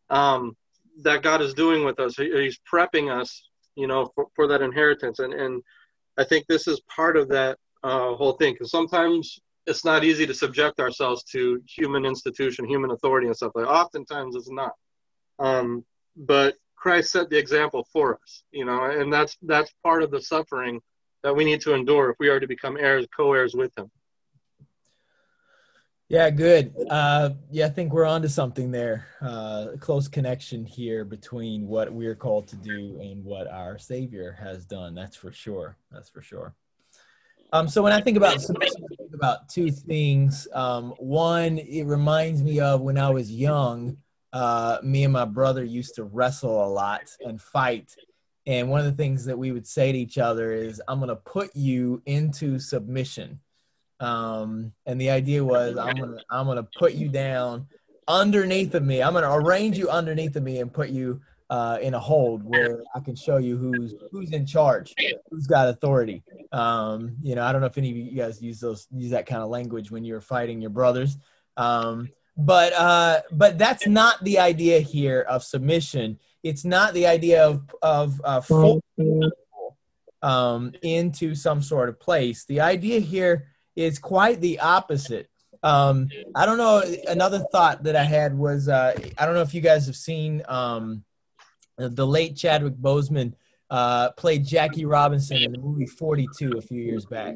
um, 0.09 0.55
that 1.01 1.23
God 1.23 1.41
is 1.41 1.53
doing 1.53 1.85
with 1.85 1.99
us. 1.99 2.15
He's 2.17 2.59
prepping 2.71 3.09
us, 3.09 3.49
you 3.75 3.87
know, 3.87 4.11
for, 4.15 4.27
for 4.35 4.47
that 4.47 4.61
inheritance. 4.61 5.19
And, 5.19 5.33
and 5.33 5.63
I 6.17 6.25
think 6.25 6.45
this 6.47 6.67
is 6.67 6.81
part 6.93 7.15
of 7.15 7.29
that 7.29 7.57
uh, 7.83 8.15
whole 8.15 8.33
thing 8.33 8.53
because 8.53 8.71
sometimes 8.71 9.39
it's 9.65 9.85
not 9.85 10.03
easy 10.03 10.25
to 10.25 10.33
subject 10.33 10.79
ourselves 10.79 11.23
to 11.23 11.61
human 11.67 12.05
institution, 12.05 12.65
human 12.65 12.91
authority, 12.91 13.27
and 13.27 13.35
stuff 13.35 13.51
like. 13.55 13.65
That. 13.65 13.71
Oftentimes, 13.71 14.35
it's 14.35 14.49
not. 14.49 14.71
Um, 15.39 15.85
but 16.15 16.55
Christ 16.77 17.11
set 17.11 17.29
the 17.29 17.37
example 17.37 17.85
for 17.91 18.19
us, 18.21 18.43
you 18.51 18.63
know, 18.63 18.85
and 18.85 19.11
that's 19.11 19.37
that's 19.41 19.73
part 19.83 20.03
of 20.03 20.11
the 20.11 20.21
suffering 20.21 20.79
that 21.23 21.35
we 21.35 21.43
need 21.43 21.59
to 21.61 21.73
endure 21.73 22.11
if 22.11 22.17
we 22.19 22.29
are 22.29 22.39
to 22.39 22.47
become 22.47 22.77
heirs, 22.77 23.05
co-heirs 23.15 23.53
with 23.53 23.77
Him. 23.77 23.91
Yeah, 26.07 26.29
good. 26.29 26.73
Uh, 26.89 27.31
yeah, 27.51 27.65
I 27.65 27.69
think 27.69 27.91
we're 27.91 28.05
onto 28.05 28.29
something 28.29 28.71
there. 28.71 29.07
Uh, 29.19 29.71
close 29.81 30.07
connection 30.07 30.65
here 30.65 31.03
between 31.03 31.67
what 31.67 31.91
we're 31.91 32.15
called 32.15 32.47
to 32.49 32.55
do 32.55 32.97
and 33.01 33.25
what 33.25 33.47
our 33.47 33.77
Savior 33.77 34.37
has 34.39 34.63
done. 34.63 34.95
That's 34.95 35.17
for 35.17 35.33
sure. 35.33 35.75
That's 35.91 36.07
for 36.07 36.21
sure. 36.21 36.55
Um, 37.51 37.67
so 37.67 37.81
when 37.81 37.91
I 37.91 37.99
think 37.99 38.15
about 38.15 38.39
about 39.17 39.49
two 39.49 39.71
things. 39.71 40.47
Um, 40.53 40.91
one, 40.99 41.57
it 41.57 41.83
reminds 41.83 42.43
me 42.43 42.59
of 42.59 42.81
when 42.81 42.97
I 42.97 43.09
was 43.09 43.31
young 43.31 43.97
uh, 44.33 44.77
me 44.83 45.03
and 45.03 45.13
my 45.13 45.25
brother 45.25 45.63
used 45.63 45.95
to 45.95 46.03
wrestle 46.03 46.65
a 46.65 46.69
lot 46.69 47.03
and 47.21 47.41
fight. 47.41 47.95
And 48.45 48.69
one 48.69 48.79
of 48.79 48.85
the 48.85 48.91
things 48.93 49.25
that 49.25 49.37
we 49.37 49.51
would 49.51 49.67
say 49.67 49.91
to 49.91 49.97
each 49.97 50.17
other 50.17 50.53
is, 50.53 50.81
I'm 50.87 50.99
going 50.99 51.09
to 51.09 51.15
put 51.15 51.55
you 51.55 52.01
into 52.05 52.59
submission. 52.59 53.39
Um, 53.99 54.71
and 54.85 55.01
the 55.01 55.09
idea 55.09 55.43
was, 55.43 55.77
I'm 55.77 55.95
going 55.95 56.11
to, 56.11 56.23
I'm 56.29 56.45
going 56.45 56.57
to 56.57 56.67
put 56.77 56.93
you 56.93 57.09
down 57.09 57.67
underneath 58.07 58.73
of 58.75 58.83
me. 58.83 59.01
I'm 59.01 59.13
going 59.13 59.23
to 59.23 59.33
arrange 59.33 59.77
you 59.77 59.89
underneath 59.89 60.35
of 60.35 60.43
me 60.43 60.59
and 60.59 60.71
put 60.71 60.89
you 60.89 61.19
uh, 61.49 61.77
in 61.81 61.93
a 61.93 61.99
hold 61.99 62.43
where 62.43 62.83
I 62.93 62.99
can 62.99 63.15
show 63.15 63.37
you 63.37 63.57
who's 63.57 63.95
who's 64.11 64.31
in 64.31 64.45
charge, 64.45 64.93
who's 65.29 65.47
got 65.47 65.69
authority. 65.69 66.23
Um, 66.51 67.15
you 67.21 67.35
know, 67.35 67.43
I 67.43 67.51
don't 67.51 67.61
know 67.61 67.67
if 67.67 67.77
any 67.77 67.89
of 67.89 67.97
you 67.97 68.11
guys 68.11 68.41
use 68.41 68.59
those 68.59 68.87
use 68.91 69.11
that 69.11 69.25
kind 69.25 69.41
of 69.41 69.49
language 69.49 69.89
when 69.89 70.03
you're 70.03 70.21
fighting 70.21 70.61
your 70.61 70.69
brothers. 70.71 71.17
Um, 71.55 72.09
but 72.37 72.71
uh, 72.73 73.21
but 73.31 73.57
that's 73.57 73.87
not 73.87 74.23
the 74.23 74.39
idea 74.39 74.79
here 74.79 75.21
of 75.21 75.43
submission. 75.43 76.19
It's 76.43 76.63
not 76.63 76.93
the 76.93 77.07
idea 77.07 77.43
of 77.43 77.63
of 77.81 78.21
uh, 78.23 78.41
forcing 78.41 78.81
people, 78.95 79.31
um, 80.21 80.73
into 80.83 81.33
some 81.33 81.61
sort 81.61 81.89
of 81.89 81.99
place. 81.99 82.45
The 82.45 82.61
idea 82.61 82.99
here 82.99 83.47
is 83.75 83.97
quite 83.97 84.39
the 84.39 84.59
opposite. 84.59 85.29
Um, 85.63 86.09
I 86.35 86.45
don't 86.45 86.59
know. 86.59 86.83
Another 87.07 87.43
thought 87.51 87.83
that 87.83 87.95
I 87.95 88.03
had 88.03 88.37
was 88.37 88.69
uh, 88.69 88.93
I 89.17 89.25
don't 89.25 89.33
know 89.33 89.41
if 89.41 89.55
you 89.55 89.61
guys 89.61 89.87
have 89.87 89.95
seen 89.95 90.43
um, 90.47 91.03
the 91.77 92.05
late 92.05 92.35
Chadwick 92.35 92.75
Boseman 92.75 93.33
uh, 93.71 94.11
played 94.11 94.45
Jackie 94.45 94.85
Robinson 94.85 95.37
in 95.37 95.51
the 95.51 95.59
movie 95.59 95.87
42 95.87 96.53
a 96.57 96.61
few 96.61 96.81
years 96.81 97.05
back 97.05 97.35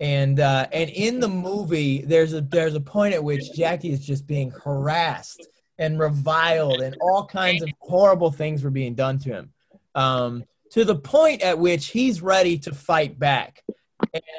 and 0.00 0.40
uh, 0.40 0.66
and 0.72 0.90
in 0.90 1.20
the 1.20 1.28
movie 1.28 2.02
there's 2.02 2.32
a 2.32 2.40
there's 2.40 2.74
a 2.74 2.80
point 2.80 3.14
at 3.14 3.22
which 3.22 3.52
Jackie 3.52 3.92
is 3.92 4.04
just 4.04 4.26
being 4.26 4.50
harassed 4.50 5.48
and 5.78 5.98
reviled 5.98 6.80
and 6.80 6.96
all 7.00 7.26
kinds 7.26 7.62
of 7.62 7.68
horrible 7.78 8.30
things 8.30 8.62
were 8.62 8.70
being 8.70 8.94
done 8.94 9.18
to 9.20 9.30
him. 9.30 9.52
Um, 9.94 10.44
to 10.70 10.84
the 10.84 10.94
point 10.94 11.42
at 11.42 11.58
which 11.58 11.88
he's 11.88 12.22
ready 12.22 12.58
to 12.58 12.72
fight 12.72 13.18
back. 13.18 13.62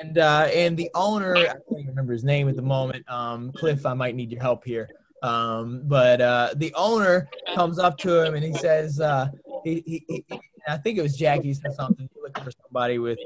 And 0.01 0.17
uh, 0.17 0.49
and 0.53 0.75
the 0.75 0.89
owner 0.95 1.35
I 1.35 1.45
can't 1.45 1.87
remember 1.87 2.13
his 2.13 2.23
name 2.23 2.49
at 2.49 2.55
the 2.55 2.61
moment 2.61 3.09
um, 3.09 3.51
Cliff 3.53 3.85
I 3.85 3.93
might 3.93 4.15
need 4.15 4.31
your 4.31 4.41
help 4.41 4.65
here. 4.65 4.89
Um, 5.21 5.83
but 5.85 6.19
uh, 6.19 6.49
the 6.55 6.73
owner 6.75 7.29
comes 7.53 7.77
up 7.77 7.97
to 7.99 8.25
him 8.25 8.33
and 8.33 8.43
he 8.43 8.53
says 8.53 8.99
uh, 8.99 9.29
he, 9.63 9.83
he, 9.85 10.03
he, 10.07 10.39
I 10.67 10.77
think 10.77 10.97
it 10.97 11.03
was 11.03 11.15
Jackie 11.15 11.53
said 11.53 11.73
something 11.75 12.09
looking 12.21 12.43
for 12.43 12.51
somebody 12.63 12.97
with 12.97 13.19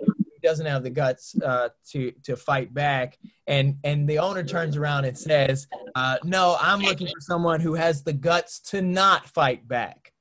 doesn't 0.45 0.65
have 0.65 0.83
the 0.83 0.89
guts 0.89 1.35
uh, 1.41 1.69
to 1.91 2.11
to 2.23 2.37
fight 2.37 2.73
back, 2.73 3.17
and 3.47 3.77
and 3.83 4.07
the 4.07 4.19
owner 4.19 4.43
turns 4.43 4.77
around 4.77 5.05
and 5.05 5.17
says, 5.17 5.67
uh, 5.95 6.17
"No, 6.23 6.57
I'm 6.61 6.79
looking 6.79 7.07
for 7.07 7.19
someone 7.19 7.59
who 7.59 7.73
has 7.73 8.03
the 8.03 8.13
guts 8.13 8.59
to 8.71 8.81
not 8.81 9.27
fight 9.27 9.67
back." 9.67 10.13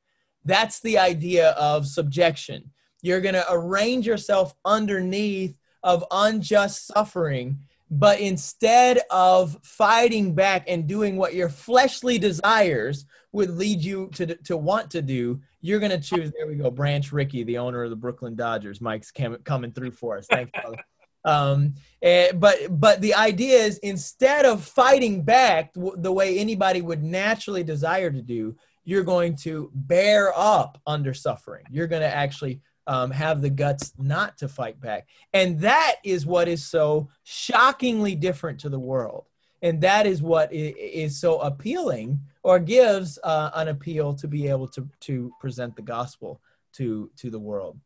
That's 0.45 0.81
the 0.81 0.99
idea 0.99 1.51
of 1.51 1.87
subjection. 1.87 2.73
You're 3.03 3.21
going 3.21 3.35
to 3.35 3.47
arrange 3.51 4.07
yourself 4.07 4.55
underneath 4.65 5.57
of 5.83 6.05
unjust 6.11 6.87
suffering 6.87 7.59
but 7.99 8.19
instead 8.19 9.01
of 9.11 9.57
fighting 9.63 10.35
back 10.35 10.65
and 10.67 10.89
doing 10.89 11.17
what 11.17 11.35
your 11.35 11.49
fleshly 11.49 12.19
desires 12.19 13.07
would 13.31 13.51
lead 13.51 13.83
you 13.83 14.11
to, 14.15 14.35
to 14.35 14.57
want 14.57 14.91
to 14.91 15.01
do, 15.01 15.41
you're 15.61 15.79
going 15.79 15.93
to 15.93 16.01
choose. 16.01 16.33
There 16.37 16.49
we 16.49 16.57
go. 16.57 16.71
Branch 16.71 17.13
Rickey, 17.13 17.45
the 17.45 17.59
owner 17.59 17.85
of 17.85 17.91
the 17.91 17.97
Brooklyn 17.97 18.35
Dodgers. 18.35 18.81
Mike's 18.81 19.13
cam- 19.13 19.39
coming 19.45 19.71
through 19.71 19.93
for 19.93 20.19
us. 20.19 20.27
Thanks, 20.29 20.51
brother. 20.61 20.79
Um, 21.25 21.75
and, 22.03 22.29
eh, 22.29 22.33
but 22.33 22.57
but 22.79 23.01
the 23.01 23.15
idea 23.15 23.59
is 23.59 23.79
instead 23.79 24.45
of 24.45 24.63
fighting 24.63 25.23
back 25.23 25.73
the 25.75 26.13
way 26.13 26.39
anybody 26.39 26.83
would 26.83 27.03
naturally 27.03 27.65
desire 27.65 28.11
to 28.11 28.21
do, 28.21 28.57
you're 28.85 29.05
going 29.05 29.37
to 29.37 29.71
bear 29.73 30.33
up 30.37 30.81
under 30.87 31.15
suffering. 31.15 31.65
You're 31.71 31.87
going 31.87 32.03
to 32.03 32.15
actually 32.15 32.61
um, 32.87 33.11
have 33.11 33.41
the 33.41 33.51
guts 33.51 33.93
not 33.99 34.39
to 34.39 34.49
fight 34.49 34.81
back. 34.81 35.09
And 35.33 35.61
that 35.61 35.97
is 36.05 36.27
what 36.27 36.49
is 36.49 36.65
so 36.65 37.09
shockingly 37.23 38.15
different 38.15 38.61
to 38.61 38.69
the 38.69 38.79
world. 38.79 39.27
And 39.63 39.81
that 39.81 40.07
is 40.07 40.21
what 40.21 40.53
is 40.53 41.19
so 41.19 41.41
appealing 41.41 42.21
or 42.43 42.59
gives 42.59 43.19
uh, 43.25 43.51
an 43.55 43.69
appeal 43.69 44.13
to 44.15 44.29
be 44.29 44.49
able 44.49 44.69
to, 44.69 44.87
to 45.01 45.33
present 45.41 45.75
the 45.75 45.83
gospel 45.83 46.41
to, 46.75 47.11
to 47.17 47.31
the 47.31 47.39
world. 47.39 47.79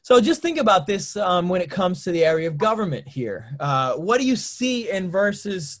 So 0.00 0.20
just 0.20 0.42
think 0.42 0.58
about 0.58 0.86
this 0.86 1.16
um, 1.16 1.48
when 1.48 1.60
it 1.60 1.70
comes 1.70 2.04
to 2.04 2.12
the 2.12 2.24
area 2.24 2.48
of 2.48 2.58
government 2.58 3.08
here. 3.08 3.54
Uh, 3.60 3.94
what 3.94 4.18
do 4.18 4.26
you 4.26 4.36
see 4.36 4.90
in 4.90 5.10
verses 5.10 5.80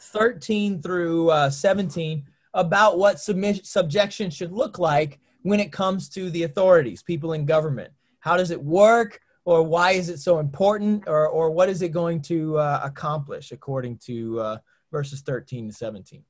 13 0.00 0.82
through 0.82 1.30
uh, 1.30 1.50
17 1.50 2.24
about 2.54 2.98
what 2.98 3.20
submission, 3.20 3.64
subjection 3.64 4.30
should 4.30 4.52
look 4.52 4.78
like 4.78 5.20
when 5.46 5.60
it 5.60 5.70
comes 5.70 6.08
to 6.08 6.28
the 6.30 6.42
authorities, 6.42 7.04
people 7.04 7.32
in 7.32 7.46
government? 7.46 7.92
How 8.18 8.36
does 8.36 8.50
it 8.50 8.60
work? 8.60 9.20
Or 9.44 9.62
why 9.62 9.92
is 9.92 10.08
it 10.08 10.18
so 10.18 10.40
important? 10.40 11.04
Or, 11.06 11.28
or 11.28 11.52
what 11.52 11.68
is 11.68 11.82
it 11.82 11.90
going 11.92 12.20
to 12.22 12.58
uh, 12.58 12.80
accomplish 12.82 13.52
according 13.52 13.98
to 13.98 14.40
uh, 14.40 14.58
verses 14.90 15.20
13 15.20 15.68
to 15.68 15.72
17? 15.72 16.24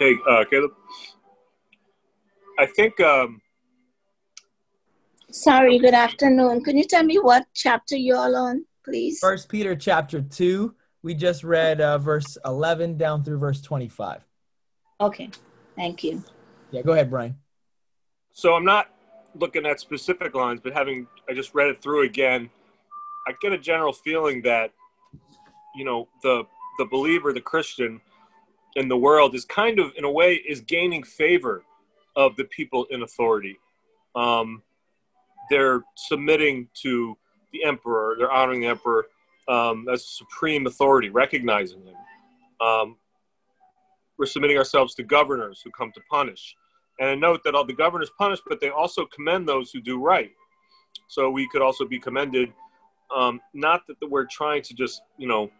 Hey, 0.00 0.16
uh, 0.28 0.44
Caleb. 0.50 0.72
I 2.58 2.66
think. 2.66 2.98
Um, 2.98 3.40
Sorry, 5.30 5.78
good 5.78 5.94
afternoon. 5.94 6.64
Can 6.64 6.76
you 6.76 6.84
tell 6.84 7.04
me 7.04 7.18
what 7.20 7.44
chapter 7.54 7.96
you're 7.96 8.16
all 8.16 8.34
on, 8.34 8.64
please? 8.84 9.20
First 9.20 9.48
Peter 9.48 9.76
chapter 9.76 10.22
2. 10.22 10.74
We 11.04 11.14
just 11.14 11.44
read 11.44 11.80
uh, 11.80 11.98
verse 11.98 12.36
11 12.44 12.96
down 12.96 13.22
through 13.22 13.38
verse 13.38 13.62
25. 13.62 14.26
Okay, 15.00 15.30
thank 15.76 16.02
you. 16.04 16.22
Yeah, 16.70 16.82
go 16.82 16.92
ahead, 16.92 17.10
Brian. 17.10 17.36
So 18.32 18.54
I'm 18.54 18.64
not 18.64 18.90
looking 19.34 19.66
at 19.66 19.80
specific 19.80 20.34
lines, 20.34 20.60
but 20.62 20.72
having 20.72 21.06
I 21.28 21.34
just 21.34 21.54
read 21.54 21.68
it 21.68 21.82
through 21.82 22.02
again, 22.02 22.50
I 23.28 23.32
get 23.42 23.52
a 23.52 23.58
general 23.58 23.92
feeling 23.92 24.42
that 24.42 24.72
you 25.74 25.84
know 25.84 26.08
the 26.22 26.44
the 26.78 26.86
believer, 26.86 27.32
the 27.32 27.40
Christian 27.40 28.00
in 28.76 28.88
the 28.88 28.96
world 28.96 29.34
is 29.34 29.44
kind 29.44 29.78
of 29.78 29.92
in 29.96 30.04
a 30.04 30.10
way 30.10 30.34
is 30.34 30.60
gaining 30.60 31.02
favor 31.02 31.64
of 32.14 32.36
the 32.36 32.44
people 32.44 32.86
in 32.90 33.02
authority. 33.02 33.58
Um, 34.14 34.62
they're 35.50 35.82
submitting 35.96 36.68
to 36.82 37.16
the 37.52 37.64
emperor. 37.64 38.16
They're 38.18 38.32
honoring 38.32 38.60
the 38.60 38.68
emperor 38.68 39.06
um, 39.48 39.88
as 39.92 40.06
supreme 40.06 40.66
authority, 40.66 41.10
recognizing 41.10 41.82
him. 41.82 41.94
Um, 42.60 42.96
we're 44.18 44.26
submitting 44.26 44.56
ourselves 44.56 44.94
to 44.94 45.02
governors 45.02 45.60
who 45.64 45.70
come 45.70 45.92
to 45.92 46.00
punish. 46.10 46.56
And 46.98 47.10
I 47.10 47.14
note 47.14 47.42
that 47.44 47.54
all 47.54 47.64
the 47.64 47.74
governors 47.74 48.10
punish, 48.18 48.40
but 48.46 48.60
they 48.60 48.70
also 48.70 49.06
commend 49.06 49.48
those 49.48 49.70
who 49.70 49.80
do 49.80 50.00
right. 50.00 50.30
So 51.08 51.30
we 51.30 51.48
could 51.48 51.62
also 51.62 51.84
be 51.84 51.98
commended. 51.98 52.52
Um, 53.14 53.40
not 53.52 53.82
that 53.86 53.96
we're 54.08 54.26
trying 54.26 54.62
to 54.62 54.74
just, 54.74 55.02
you 55.18 55.28
know, 55.28 55.50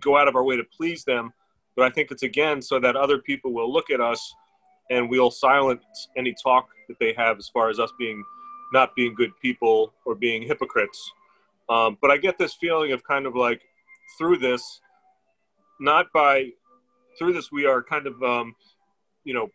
go 0.00 0.16
out 0.16 0.28
of 0.28 0.36
our 0.36 0.44
way 0.44 0.56
to 0.56 0.64
please 0.64 1.04
them, 1.04 1.32
but 1.74 1.84
I 1.84 1.90
think 1.90 2.10
it's 2.10 2.22
again 2.22 2.62
so 2.62 2.78
that 2.80 2.96
other 2.96 3.18
people 3.18 3.52
will 3.52 3.72
look 3.72 3.90
at 3.90 4.00
us 4.00 4.34
and 4.90 5.10
we'll 5.10 5.30
silence 5.30 6.08
any 6.16 6.34
talk 6.42 6.68
that 6.88 6.98
they 7.00 7.12
have 7.14 7.38
as 7.38 7.48
far 7.48 7.68
as 7.68 7.78
us 7.78 7.92
being 7.98 8.22
not 8.72 8.94
being 8.96 9.14
good 9.14 9.30
people 9.40 9.92
or 10.04 10.14
being 10.14 10.42
hypocrites. 10.42 11.12
Um, 11.68 11.98
but 12.00 12.10
I 12.10 12.16
get 12.16 12.38
this 12.38 12.54
feeling 12.54 12.92
of 12.92 13.02
kind 13.04 13.26
of 13.26 13.34
like 13.34 13.62
through 14.18 14.38
this, 14.38 14.80
not 15.80 16.06
by 16.12 16.50
through 17.18 17.32
this 17.32 17.50
we 17.50 17.66
are 17.66 17.82
kind 17.82 18.06
of 18.06 18.22
um, 18.22 18.54
you 19.24 19.34
know 19.34 19.48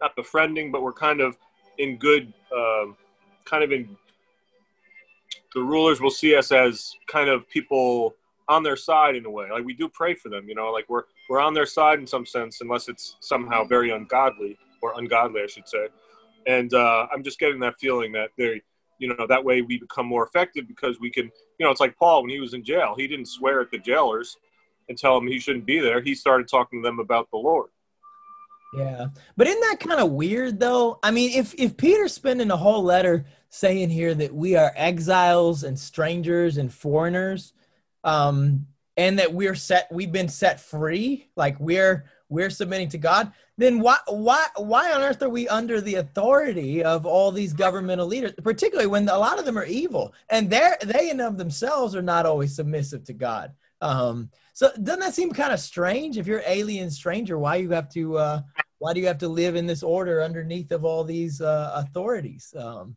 not 0.00 0.14
befriending 0.16 0.72
but 0.72 0.82
we're 0.82 0.92
kind 0.92 1.20
of 1.20 1.36
in 1.78 1.96
good 1.96 2.32
uh, 2.56 2.86
kind 3.44 3.64
of 3.64 3.72
in 3.72 3.96
the 5.54 5.62
rulers 5.62 6.00
will 6.00 6.10
see 6.10 6.34
us 6.34 6.50
as 6.52 6.94
kind 7.06 7.28
of 7.28 7.48
people 7.48 8.14
on 8.48 8.62
their 8.62 8.76
side 8.76 9.16
in 9.16 9.24
a 9.24 9.30
way. 9.30 9.50
Like 9.50 9.64
we 9.64 9.74
do 9.74 9.88
pray 9.88 10.14
for 10.14 10.28
them 10.28 10.48
you 10.48 10.54
know 10.54 10.70
like 10.70 10.88
we're 10.88 11.04
we're 11.28 11.40
on 11.40 11.54
their 11.54 11.66
side 11.66 11.98
in 11.98 12.06
some 12.06 12.26
sense 12.26 12.60
unless 12.60 12.88
it's 12.88 13.16
somehow 13.20 13.64
very 13.64 13.90
ungodly 13.90 14.58
or 14.82 14.98
ungodly 14.98 15.42
i 15.42 15.46
should 15.46 15.68
say. 15.68 15.86
And 16.46 16.72
uh, 16.74 17.06
i'm 17.12 17.22
just 17.22 17.38
getting 17.38 17.60
that 17.60 17.74
feeling 17.78 18.12
that 18.12 18.30
they 18.36 18.60
you 18.98 19.08
know 19.08 19.26
that 19.28 19.42
way 19.44 19.62
we 19.62 19.78
become 19.78 20.06
more 20.06 20.24
effective 20.26 20.68
because 20.68 21.00
we 21.00 21.10
can 21.10 21.24
you 21.58 21.66
know 21.66 21.70
it's 21.70 21.80
like 21.80 21.96
paul 21.96 22.22
when 22.22 22.30
he 22.30 22.40
was 22.40 22.54
in 22.54 22.64
jail. 22.64 22.94
He 22.96 23.06
didn't 23.06 23.26
swear 23.26 23.60
at 23.60 23.70
the 23.70 23.78
jailers 23.78 24.36
and 24.88 24.98
tell 24.98 25.16
him 25.16 25.26
he 25.26 25.38
shouldn't 25.38 25.66
be 25.66 25.80
there, 25.80 26.00
he 26.00 26.14
started 26.14 26.48
talking 26.48 26.82
to 26.82 26.88
them 26.88 26.98
about 26.98 27.30
the 27.30 27.38
Lord. 27.38 27.70
Yeah. 28.74 29.08
But 29.36 29.48
isn't 29.48 29.60
that 29.60 29.80
kind 29.80 30.00
of 30.00 30.12
weird 30.12 30.58
though? 30.58 30.98
I 31.02 31.10
mean, 31.10 31.38
if 31.38 31.54
if 31.58 31.76
Peter's 31.76 32.14
spending 32.14 32.50
a 32.50 32.56
whole 32.56 32.82
letter 32.82 33.26
saying 33.50 33.90
here 33.90 34.14
that 34.14 34.34
we 34.34 34.56
are 34.56 34.72
exiles 34.74 35.62
and 35.62 35.78
strangers 35.78 36.56
and 36.56 36.72
foreigners, 36.72 37.52
um, 38.02 38.66
and 38.96 39.18
that 39.18 39.34
we're 39.34 39.54
set 39.54 39.88
we've 39.92 40.12
been 40.12 40.28
set 40.28 40.58
free, 40.58 41.28
like 41.36 41.60
we're 41.60 42.06
we're 42.30 42.50
submitting 42.50 42.88
to 42.90 42.98
God, 42.98 43.32
then 43.58 43.78
why 43.78 43.98
why 44.08 44.46
why 44.56 44.90
on 44.92 45.02
earth 45.02 45.22
are 45.22 45.28
we 45.28 45.48
under 45.48 45.82
the 45.82 45.96
authority 45.96 46.82
of 46.82 47.04
all 47.04 47.30
these 47.30 47.52
governmental 47.52 48.06
leaders, 48.06 48.32
particularly 48.42 48.88
when 48.88 49.06
a 49.08 49.18
lot 49.18 49.38
of 49.38 49.44
them 49.44 49.58
are 49.58 49.66
evil 49.66 50.14
and 50.30 50.48
they're 50.48 50.78
they 50.82 51.10
and 51.10 51.20
of 51.20 51.36
themselves 51.36 51.94
are 51.94 52.02
not 52.02 52.24
always 52.24 52.54
submissive 52.56 53.04
to 53.04 53.12
God. 53.12 53.52
Um, 53.82 54.30
so 54.54 54.70
doesn't 54.82 55.00
that 55.00 55.14
seem 55.14 55.32
kind 55.32 55.52
of 55.52 55.60
strange? 55.60 56.16
If 56.16 56.26
you're 56.26 56.42
alien 56.46 56.90
stranger, 56.90 57.38
why 57.38 57.56
you 57.56 57.70
have 57.70 57.90
to 57.90 58.16
uh, 58.16 58.40
why 58.78 58.94
do 58.94 59.00
you 59.00 59.06
have 59.06 59.18
to 59.18 59.28
live 59.28 59.56
in 59.56 59.66
this 59.66 59.82
order 59.82 60.22
underneath 60.22 60.72
of 60.72 60.84
all 60.84 61.04
these 61.04 61.40
uh, 61.40 61.72
authorities? 61.74 62.54
Um, 62.56 62.96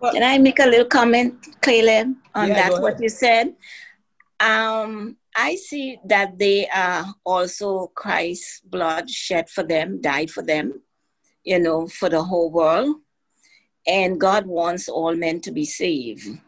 Can 0.00 0.22
I 0.22 0.38
make 0.38 0.58
a 0.58 0.66
little 0.66 0.86
comment, 0.86 1.34
Caleb, 1.60 2.14
on 2.34 2.48
yeah, 2.48 2.70
that 2.70 2.82
what 2.82 3.00
you 3.00 3.08
said? 3.08 3.54
Um, 4.40 5.16
I 5.36 5.54
see 5.54 5.98
that 6.06 6.38
they 6.38 6.68
are 6.68 7.06
also 7.24 7.86
Christ's 7.94 8.60
blood 8.60 9.08
shed 9.08 9.48
for 9.48 9.62
them, 9.62 10.00
died 10.00 10.30
for 10.30 10.42
them, 10.42 10.82
you 11.44 11.58
know, 11.58 11.86
for 11.86 12.08
the 12.08 12.22
whole 12.22 12.50
world. 12.50 12.96
And 13.86 14.20
God 14.20 14.46
wants 14.46 14.88
all 14.88 15.14
men 15.14 15.40
to 15.42 15.52
be 15.52 15.64
saved. 15.64 16.38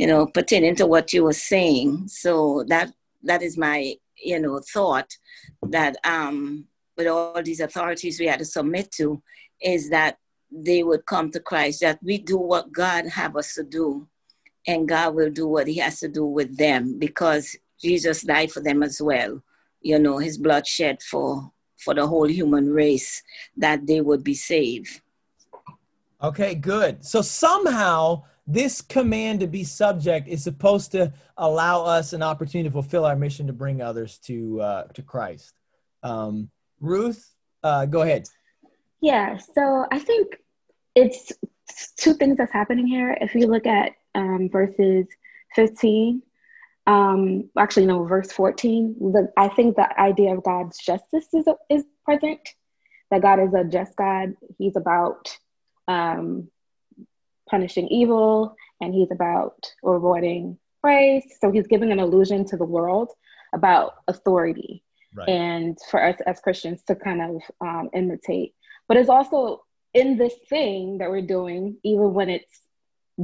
You 0.00 0.06
know, 0.06 0.24
pertaining 0.24 0.74
to 0.74 0.86
what 0.86 1.12
you 1.12 1.24
were 1.24 1.34
saying. 1.34 2.08
So 2.08 2.64
that 2.68 2.90
that 3.22 3.42
is 3.42 3.58
my, 3.58 3.96
you 4.16 4.40
know, 4.40 4.58
thought 4.72 5.10
that 5.68 5.94
um, 6.04 6.64
with 6.96 7.06
all 7.06 7.42
these 7.42 7.60
authorities 7.60 8.18
we 8.18 8.24
had 8.26 8.38
to 8.38 8.46
submit 8.46 8.90
to, 8.92 9.22
is 9.60 9.90
that 9.90 10.16
they 10.50 10.82
would 10.82 11.04
come 11.04 11.30
to 11.32 11.38
Christ, 11.38 11.82
that 11.82 11.98
we 12.02 12.16
do 12.16 12.38
what 12.38 12.72
God 12.72 13.08
have 13.08 13.36
us 13.36 13.52
to 13.56 13.62
do, 13.62 14.08
and 14.66 14.88
God 14.88 15.14
will 15.14 15.30
do 15.30 15.46
what 15.46 15.66
He 15.66 15.76
has 15.76 16.00
to 16.00 16.08
do 16.08 16.24
with 16.24 16.56
them 16.56 16.98
because 16.98 17.54
Jesus 17.78 18.22
died 18.22 18.50
for 18.50 18.60
them 18.60 18.82
as 18.82 19.02
well. 19.02 19.42
You 19.82 19.98
know, 19.98 20.16
His 20.16 20.38
blood 20.38 20.66
shed 20.66 21.02
for 21.02 21.52
for 21.76 21.92
the 21.92 22.06
whole 22.06 22.28
human 22.28 22.70
race, 22.72 23.22
that 23.58 23.86
they 23.86 24.00
would 24.00 24.24
be 24.24 24.34
saved. 24.34 25.02
Okay, 26.22 26.54
good. 26.54 27.04
So 27.04 27.20
somehow 27.20 28.24
this 28.52 28.80
command 28.80 29.40
to 29.40 29.46
be 29.46 29.64
subject 29.64 30.28
is 30.28 30.42
supposed 30.42 30.92
to 30.92 31.12
allow 31.36 31.84
us 31.84 32.12
an 32.12 32.22
opportunity 32.22 32.68
to 32.68 32.72
fulfill 32.72 33.04
our 33.04 33.16
mission 33.16 33.46
to 33.46 33.52
bring 33.52 33.80
others 33.80 34.18
to 34.18 34.60
uh, 34.60 34.84
to 34.88 35.02
Christ. 35.02 35.54
Um, 36.02 36.50
Ruth, 36.80 37.34
uh, 37.62 37.86
go 37.86 38.02
ahead. 38.02 38.26
Yeah, 39.00 39.38
so 39.38 39.86
I 39.90 39.98
think 39.98 40.36
it's 40.94 41.32
two 41.96 42.14
things 42.14 42.36
that's 42.36 42.52
happening 42.52 42.86
here. 42.86 43.16
If 43.20 43.34
you 43.34 43.46
look 43.46 43.66
at 43.66 43.92
um, 44.14 44.48
verses 44.50 45.06
15, 45.54 46.22
um, 46.86 47.48
actually, 47.58 47.86
no, 47.86 48.04
verse 48.04 48.32
14, 48.32 48.96
the, 49.12 49.32
I 49.36 49.48
think 49.48 49.76
the 49.76 50.00
idea 50.00 50.34
of 50.34 50.42
God's 50.42 50.78
justice 50.78 51.26
is, 51.32 51.46
is 51.70 51.84
present, 52.04 52.40
that 53.10 53.22
God 53.22 53.40
is 53.40 53.54
a 53.54 53.64
just 53.64 53.96
God. 53.96 54.34
He's 54.58 54.76
about 54.76 55.36
um, 55.88 56.48
punishing 57.50 57.88
evil 57.88 58.56
and 58.80 58.94
he's 58.94 59.10
about 59.10 59.70
avoiding 59.84 60.58
praise. 60.80 61.24
So 61.40 61.50
he's 61.50 61.66
giving 61.66 61.92
an 61.92 61.98
illusion 61.98 62.44
to 62.46 62.56
the 62.56 62.64
world 62.64 63.10
about 63.52 63.94
authority 64.08 64.82
right. 65.14 65.28
and 65.28 65.78
for 65.90 66.02
us 66.02 66.16
as 66.26 66.40
Christians 66.40 66.82
to 66.84 66.94
kind 66.94 67.20
of 67.20 67.42
um, 67.60 67.90
imitate. 67.92 68.54
But 68.88 68.96
it's 68.96 69.08
also 69.08 69.64
in 69.94 70.16
this 70.16 70.34
thing 70.48 70.98
that 70.98 71.10
we're 71.10 71.22
doing, 71.22 71.76
even 71.84 72.14
when 72.14 72.30
it's 72.30 72.60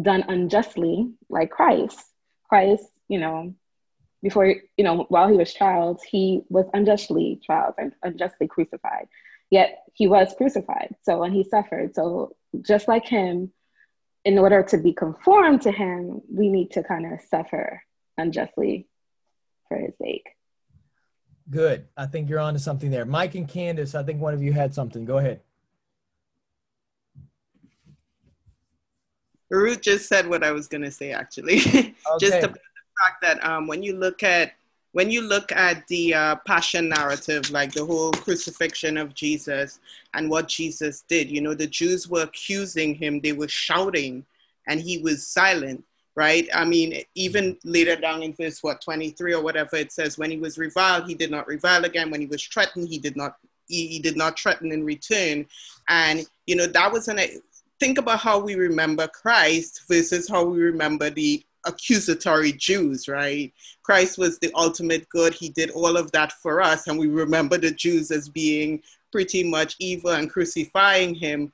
done 0.01 0.25
unjustly, 0.29 1.13
like 1.29 1.51
Christ. 1.51 1.99
Christ, 2.49 2.85
you 3.09 3.19
know, 3.19 3.55
before, 4.23 4.47
you 4.77 4.85
know, 4.85 5.07
while 5.09 5.29
he 5.29 5.37
was 5.37 5.53
child, 5.53 6.01
he 6.09 6.43
was 6.49 6.67
unjustly 6.75 7.41
tried 7.45 7.73
and 7.79 7.93
unjustly 8.03 8.49
crucified. 8.49 9.09
Yet 9.51 9.85
he 9.95 10.09
was 10.09 10.35
crucified. 10.37 10.95
So, 11.03 11.23
and 11.23 11.33
he 11.33 11.45
suffered. 11.45 11.95
So, 11.95 12.35
just 12.63 12.89
like 12.89 13.07
him, 13.07 13.53
in 14.27 14.41
order 14.41 14.61
to 14.61 14.77
be 14.77 14.93
conformed 14.93 15.63
to 15.63 15.71
him, 15.71 16.21
we 16.29 16.49
need 16.49 16.73
to 16.73 16.83
kind 16.83 17.07
of 17.11 17.21
suffer 17.21 17.81
unjustly 18.19 18.89
for 19.69 19.79
his 19.79 19.97
sake. 20.03 20.27
Good. 21.49 21.87
I 21.97 22.07
think 22.07 22.29
you're 22.29 22.41
on 22.41 22.55
to 22.55 22.59
something 22.59 22.91
there. 22.91 23.05
Mike 23.05 23.37
and 23.37 23.49
Candace, 23.49 23.95
I 23.95 24.03
think 24.03 24.21
one 24.21 24.35
of 24.35 24.43
you 24.43 24.53
had 24.53 24.75
something. 24.75 25.05
Go 25.05 25.19
ahead. 25.19 25.43
Ruth 29.49 29.81
just 29.81 30.09
said 30.09 30.27
what 30.27 30.43
I 30.43 30.51
was 30.51 30.67
going 30.67 30.83
to 30.83 30.91
say, 30.91 31.13
actually. 31.13 31.61
Okay. 32.09 32.27
just 32.27 32.39
about 32.39 32.55
the 32.55 33.05
fact 33.05 33.23
that 33.23 33.45
um, 33.45 33.69
when 33.69 33.83
you 33.83 33.97
look 33.97 34.23
at 34.25 34.53
when 34.97 35.11
you 35.11 35.21
look 35.21 35.53
at 35.53 35.87
the 35.89 36.15
uh, 36.15 36.37
passion 36.47 36.89
narrative, 36.89 37.51
like 37.51 37.71
the 37.71 37.85
whole 37.85 38.13
crucifixion 38.13 38.97
of 38.97 39.13
Jesus 39.13 39.79
and 40.15 40.31
what 40.31 40.49
Jesus 40.49 41.05
did, 41.07 41.31
you 41.31 41.43
know, 41.43 41.53
the 41.53 41.67
Jews 41.67 42.09
were 42.09 42.23
accusing 42.23 42.95
him, 42.95 43.21
they 43.21 43.35
were 43.35 43.47
shouting, 43.47 44.25
and 44.67 44.81
he 44.81 44.97
was 44.97 45.27
silent, 45.27 45.85
right? 46.15 46.49
I 46.55 46.65
mean, 46.65 47.03
even 47.15 47.59
later 47.63 47.95
down 47.95 48.23
in 48.23 48.33
verse, 48.33 48.63
what, 48.63 48.81
23 48.81 49.35
or 49.35 49.43
whatever, 49.43 49.77
it 49.77 49.93
says, 49.93 50.17
when 50.17 50.31
he 50.31 50.39
was 50.39 50.57
reviled, 50.57 51.07
he 51.07 51.15
did 51.15 51.31
not 51.31 51.47
revile 51.47 51.85
again. 51.85 52.11
When 52.11 52.23
he 52.23 52.27
was 52.27 52.43
threatened, 52.43 52.89
he 52.89 52.97
did 52.99 53.19
not. 53.19 53.37
He, 53.69 53.89
he 53.89 53.99
did 53.99 54.17
not 54.17 54.39
threaten 54.39 54.73
in 54.73 54.83
return, 54.83 55.45
and 55.91 56.25
you 56.47 56.57
know 56.57 56.67
that 56.69 56.91
was 56.91 57.09
an. 57.09 57.21
Think 57.81 57.99
about 57.99 58.21
how 58.21 58.39
we 58.39 58.55
remember 58.55 59.09
Christ 59.09 59.83
versus 59.89 60.27
how 60.27 60.45
we 60.45 60.63
remember 60.63 61.11
the 61.11 61.45
accusatory 61.67 62.53
Jews, 62.53 63.09
right? 63.09 63.53
Christ 63.83 64.19
was 64.19 64.39
the 64.39 64.51
ultimate 64.55 65.09
good. 65.11 65.35
He 65.35 65.51
did 65.51 65.71
all 65.71 65.97
of 65.97 66.11
that 66.13 66.33
for 66.33 66.63
us. 66.63 66.87
And 66.87 66.99
we 66.99 67.09
remember 67.09 67.59
the 67.59 67.71
Jews 67.71 68.11
as 68.11 68.29
being 68.29 68.83
pretty 69.13 69.45
much 69.45 69.77
evil 69.79 70.11
and 70.11 70.31
crucifying 70.31 71.15
him. 71.15 71.53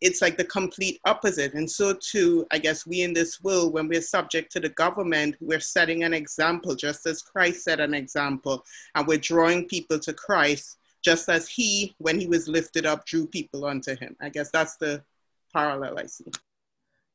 It's 0.00 0.20
like 0.20 0.36
the 0.36 0.44
complete 0.44 1.00
opposite. 1.06 1.54
And 1.54 1.70
so, 1.70 1.94
too, 1.94 2.44
I 2.50 2.58
guess 2.58 2.86
we 2.86 3.02
in 3.02 3.12
this 3.12 3.40
world, 3.40 3.72
when 3.72 3.86
we're 3.86 4.02
subject 4.02 4.50
to 4.52 4.60
the 4.60 4.70
government, 4.70 5.36
we're 5.40 5.60
setting 5.60 6.02
an 6.02 6.12
example, 6.12 6.74
just 6.74 7.06
as 7.06 7.22
Christ 7.22 7.62
set 7.62 7.78
an 7.78 7.94
example. 7.94 8.64
And 8.96 9.06
we're 9.06 9.18
drawing 9.18 9.68
people 9.68 10.00
to 10.00 10.12
Christ, 10.12 10.78
just 11.04 11.28
as 11.28 11.48
he, 11.48 11.94
when 11.98 12.18
he 12.18 12.26
was 12.26 12.48
lifted 12.48 12.84
up, 12.84 13.06
drew 13.06 13.28
people 13.28 13.64
unto 13.64 13.94
him. 13.94 14.16
I 14.20 14.28
guess 14.28 14.50
that's 14.50 14.76
the 14.76 15.04
parallel 15.52 16.00
I 16.00 16.06
see. 16.06 16.32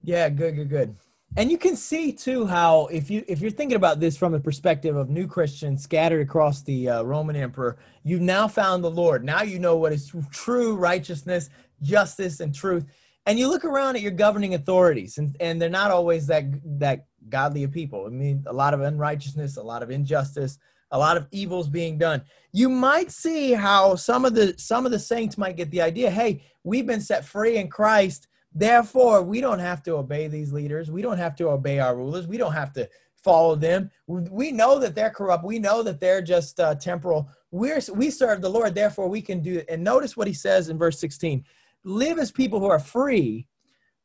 Yeah, 0.02 0.30
good, 0.30 0.56
good, 0.56 0.69
good 0.69 0.95
and 1.36 1.52
you 1.52 1.58
can 1.58 1.76
see 1.76 2.12
too 2.12 2.48
how 2.48 2.88
if 2.88 3.10
you 3.10 3.24
if 3.28 3.42
you're 3.42 3.52
thinking 3.52 3.76
about 3.76 4.00
this 4.00 4.16
from 4.18 4.32
the 4.32 4.40
perspective 4.40 4.96
of 4.96 5.10
new 5.10 5.28
christians 5.28 5.84
scattered 5.84 6.22
across 6.22 6.62
the 6.63 6.90
uh, 6.90 7.04
roman 7.04 7.36
empire 7.36 7.78
you've 8.08 8.22
now 8.22 8.48
found 8.48 8.84
the 8.84 8.90
lord. 8.90 9.24
Now 9.24 9.42
you 9.42 9.60
know 9.60 9.76
what 9.76 9.92
is 9.92 10.13
true 10.32 10.76
righteousness 10.76 11.50
justice 11.82 12.40
and 12.40 12.56
truth. 12.56 12.86
And 13.26 13.38
you 13.38 13.50
look 13.50 13.66
around 13.66 13.98
at 13.98 14.02
your 14.02 14.12
governing 14.12 14.54
authorities 14.54 15.18
and, 15.18 15.36
and 15.40 15.62
they're 15.62 15.70
not 15.70 15.92
always 15.92 16.26
that 16.28 16.46
that 16.80 17.06
godly 17.30 17.63
of 17.63 17.72
people. 17.72 18.06
I 18.06 18.10
mean 18.10 18.44
a 18.48 18.54
lot 18.54 18.74
of 18.74 18.82
unrighteousness 18.82 19.58
a 19.58 19.63
lot 19.63 19.84
of 19.84 19.92
injustice 19.92 20.58
a 20.92 20.98
lot 20.98 21.18
of 21.18 21.28
evils 21.32 21.68
being 21.68 21.98
done. 21.98 22.22
You 22.54 22.70
might 22.70 23.12
see 23.12 23.52
how 23.52 23.96
some 23.96 24.24
of 24.24 24.34
the 24.34 24.56
some 24.58 24.86
of 24.86 24.94
the 24.94 25.00
saints 25.00 25.38
might 25.38 25.58
get 25.58 25.70
the 25.70 25.82
idea 25.82 26.10
hey 26.10 26.44
we've 26.63 26.88
been 26.88 27.02
set 27.02 27.26
free 27.26 27.58
in 27.58 27.68
christ 27.70 28.28
Therefore, 28.58 29.22
we 29.22 29.39
don't 29.39 29.60
have 29.60 29.84
to 29.84 29.98
obey 29.98 30.28
these 30.28 30.52
leaders. 30.52 30.89
We 30.89 31.04
don't 31.04 31.20
have 31.20 31.36
to 31.36 31.50
obey 31.50 31.78
our 31.78 31.96
rulers. 31.96 32.26
We 32.26 32.38
don't 32.38 32.54
have 32.54 32.74
to 32.74 32.89
follow 33.15 33.56
them. 33.56 33.91
We 34.08 34.52
know 34.52 34.80
that 34.80 34.96
they're 34.96 35.12
corrupt. 35.12 35.43
We 35.43 35.60
know 35.60 35.84
that 35.84 36.00
they're 36.00 36.24
just 36.24 36.60
uh, 36.60 36.74
temporal. 36.74 37.30
We're, 37.52 37.80
we 37.93 38.10
serve 38.10 38.41
the 38.41 38.50
Lord, 38.50 38.74
therefore 38.74 39.10
we 39.10 39.22
can 39.22 39.41
do 39.41 39.60
it. 39.60 39.67
And 39.70 39.84
notice 39.84 40.17
what 40.17 40.26
he 40.26 40.34
says 40.34 40.70
in 40.70 40.78
verse 40.78 41.00
16 41.00 41.46
live 41.84 42.17
as 42.17 42.32
people 42.32 42.60
who 42.60 42.65
are 42.65 42.80
free, 42.80 43.48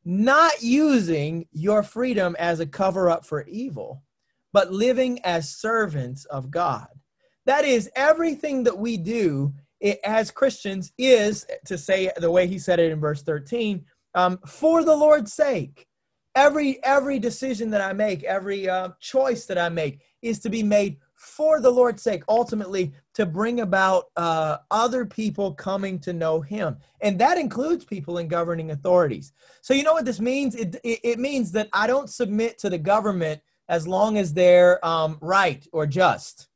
not 0.05 0.63
using 0.63 1.47
your 1.53 1.83
freedom 1.83 2.37
as 2.39 2.61
a 2.61 2.67
cover 2.67 3.09
up 3.09 3.25
for 3.25 3.47
evil, 3.47 4.03
but 4.53 4.71
living 4.71 5.19
as 5.25 5.57
servants 5.57 6.27
of 6.27 6.51
God. 6.51 6.89
That 7.47 7.65
is, 7.65 7.91
everything 7.97 8.65
that 8.65 8.77
we 8.77 8.99
do 8.99 9.55
as 10.05 10.31
Christians 10.31 10.93
is, 10.99 11.47
to 11.67 11.79
say 11.79 12.13
the 12.19 12.31
way 12.31 12.47
he 12.47 12.59
said 12.59 12.79
it 12.79 12.93
in 12.93 13.01
verse 13.01 13.23
13, 13.23 13.85
um, 14.15 14.39
for 14.47 14.85
the 14.85 14.97
Lord's 14.97 15.33
sake. 15.33 15.87
Every 16.35 16.83
every 16.83 17.19
decision 17.19 17.71
that 17.71 17.83
I 17.83 17.93
make, 17.93 18.25
every 18.25 18.69
uh, 18.69 18.91
choice 19.01 19.45
that 19.47 19.59
I 19.59 19.69
make, 19.69 20.01
is 20.23 20.39
to 20.41 20.49
be 20.49 20.63
made 20.63 20.97
for 21.15 21.61
the 21.61 21.71
Lord's 21.71 22.03
sake. 22.03 22.23
Ultimately, 22.27 22.95
to 23.15 23.27
bring 23.27 23.61
about 23.61 24.05
uh, 24.17 24.57
other 24.71 25.05
people 25.05 25.53
coming 25.53 25.99
to 26.01 26.15
know 26.15 26.41
Him, 26.41 26.79
and 27.03 27.19
that 27.19 27.37
includes 27.37 27.85
people 27.85 28.17
in 28.17 28.29
governing 28.29 28.71
authorities. 28.71 29.33
So 29.61 29.75
you 29.75 29.83
know 29.83 29.93
what 29.93 30.07
this 30.07 30.21
means? 30.21 30.55
It 30.55 30.77
it, 30.83 31.01
it 31.05 31.19
means 31.19 31.53
that 31.53 31.69
I 31.75 31.87
don't 31.87 32.09
submit 32.09 32.59
to 32.61 32.71
the 32.71 32.79
government 32.79 33.43
as 33.69 33.87
long 33.87 34.17
as 34.17 34.33
they're 34.33 34.85
um, 34.87 35.19
right 35.21 35.67
or 35.73 35.87
just. 35.87 36.49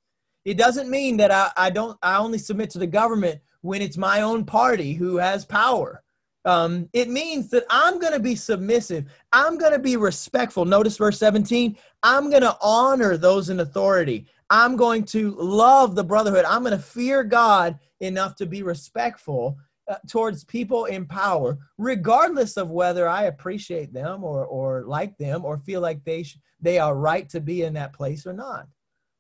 It 0.47 0.57
doesn't 0.57 0.89
mean 0.89 1.17
that 1.19 1.31
I, 1.31 1.51
I 1.57 1.71
don't 1.71 1.99
I 2.03 2.17
only 2.17 2.39
submit 2.39 2.71
to 2.71 2.79
the 2.79 2.87
government 2.87 3.41
when 3.61 3.83
it's 3.83 3.97
my 3.97 4.23
own 4.23 4.45
party 4.45 4.95
who 4.95 5.17
has 5.17 5.45
power 5.45 6.03
um, 6.47 6.89
it 6.93 7.11
means 7.11 7.51
that 7.51 7.65
I'm 7.69 7.99
going 7.99 8.13
to 8.13 8.21
be 8.21 8.37
submissive. 8.37 9.07
I'm 9.33 9.59
going 9.59 9.73
to 9.73 9.81
be 9.81 9.97
respectful. 9.97 10.65
Notice 10.65 10.97
verse 10.97 11.19
17. 11.19 11.77
I'm 12.05 12.31
going 12.31 12.43
to 12.43 12.57
honor 12.63 13.17
those 13.17 13.51
in 13.51 13.59
authority. 13.59 14.27
I'm 14.49 14.77
going 14.77 15.05
to 15.07 15.33
love 15.33 15.97
the 15.97 16.05
brotherhood. 16.05 16.45
I'm 16.45 16.63
going 16.63 16.77
to 16.77 16.83
fear 16.83 17.25
God 17.25 17.81
enough 17.99 18.37
to 18.37 18.47
be 18.47 18.63
respectful 18.63 19.59
uh, 19.89 19.97
towards 20.09 20.45
people 20.45 20.85
in 20.85 21.05
power, 21.05 21.59
regardless 21.79 22.57
of 22.57 22.71
whether 22.71 23.09
I 23.09 23.25
appreciate 23.25 23.93
them 23.93 24.23
or, 24.23 24.47
or 24.47 24.85
like 24.87 25.19
them 25.19 25.45
or 25.45 25.59
feel 25.59 25.81
like 25.81 26.05
they, 26.05 26.23
sh- 26.23 26.39
they 26.61 26.79
are 26.79 26.95
right 26.95 27.29
to 27.31 27.41
be 27.41 27.63
in 27.63 27.75
that 27.75 27.93
place 27.93 28.25
or 28.25 28.33
not. 28.33 28.69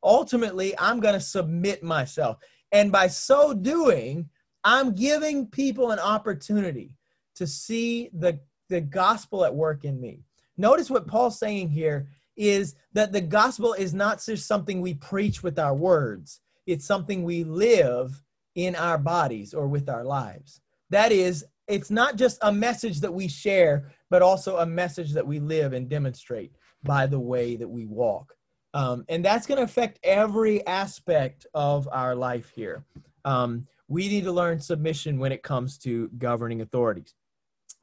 Ultimately, 0.05 0.79
I'm 0.79 1.01
going 1.01 1.15
to 1.15 1.21
submit 1.21 1.83
myself. 1.83 2.39
And 2.71 2.93
by 2.93 3.09
so 3.09 3.53
doing, 3.53 4.29
I'm 4.63 4.95
giving 4.95 5.47
people 5.47 5.91
an 5.91 5.99
opportunity 5.99 6.93
to 7.37 7.47
see 7.47 8.11
the, 8.13 8.39
the 8.69 8.81
gospel 8.81 9.45
at 9.45 9.55
work 9.55 9.85
in 9.85 10.01
me. 10.01 10.25
Notice 10.57 10.91
what 10.91 11.07
Paul's 11.07 11.39
saying 11.39 11.71
here 11.71 12.09
is 12.37 12.75
that 12.93 13.13
the 13.13 13.21
gospel 13.21 13.73
is 13.73 13.95
not 13.95 14.23
just 14.25 14.47
something 14.47 14.81
we 14.81 14.95
preach 14.95 15.43
with 15.43 15.59
our 15.59 15.75
words, 15.75 16.41
it's 16.67 16.85
something 16.85 17.23
we 17.23 17.45
live 17.45 18.23
in 18.55 18.75
our 18.75 18.99
bodies 18.99 19.55
or 19.55 19.69
with 19.69 19.89
our 19.89 20.05
lives. 20.05 20.61
That 20.91 21.13
is, 21.13 21.45
it's 21.69 21.91
not 21.91 22.17
just 22.17 22.39
a 22.43 22.53
message 22.53 23.01
that 23.01 23.13
we 23.13 23.29
share, 23.29 23.93
but 24.11 24.23
also 24.23 24.59
a 24.59 24.67
message 24.67 25.13
that 25.13 25.27
we 25.27 25.41
live 25.41 25.73
and 25.73 25.89
demonstrate. 25.89 26.53
by 26.87 27.07
the 27.07 27.21
way 27.21 27.57
that 27.57 27.69
we 27.69 27.87
walk. 27.87 28.35
Um, 28.75 29.05
and 29.09 29.25
that's 29.25 29.47
going 29.47 29.59
to 29.59 29.65
affect 29.65 29.99
every 30.03 30.67
aspect 30.67 31.47
of 31.55 31.89
our 31.91 32.15
life 32.15 32.51
here. 32.55 32.85
Um, 33.25 33.67
we 33.89 34.09
need 34.09 34.25
to 34.25 34.33
learn 34.33 34.61
submission 34.61 35.19
when 35.19 35.33
it 35.33 35.43
comes 35.43 35.79
to 35.79 36.09
governing 36.19 36.61
authorities. 36.61 37.15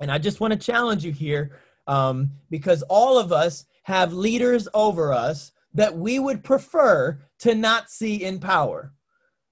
And 0.04 0.12
I 0.12 0.18
just 0.18 0.41
want 0.41 0.51
to 0.51 0.60
challenge 0.60 1.06
you 1.06 1.14
here 1.14 1.58
um, 1.88 2.32
because 2.49 2.84
all 2.89 3.18
of 3.18 3.32
us 3.32 3.66
have 3.84 4.12
leaders 4.12 4.68
over 4.74 5.14
us 5.14 5.54
that 5.74 5.97
we 5.97 6.20
would 6.20 6.43
prefer 6.43 7.22
to 7.39 7.56
not 7.56 7.89
see 7.89 8.22
in 8.22 8.38
power. 8.38 8.91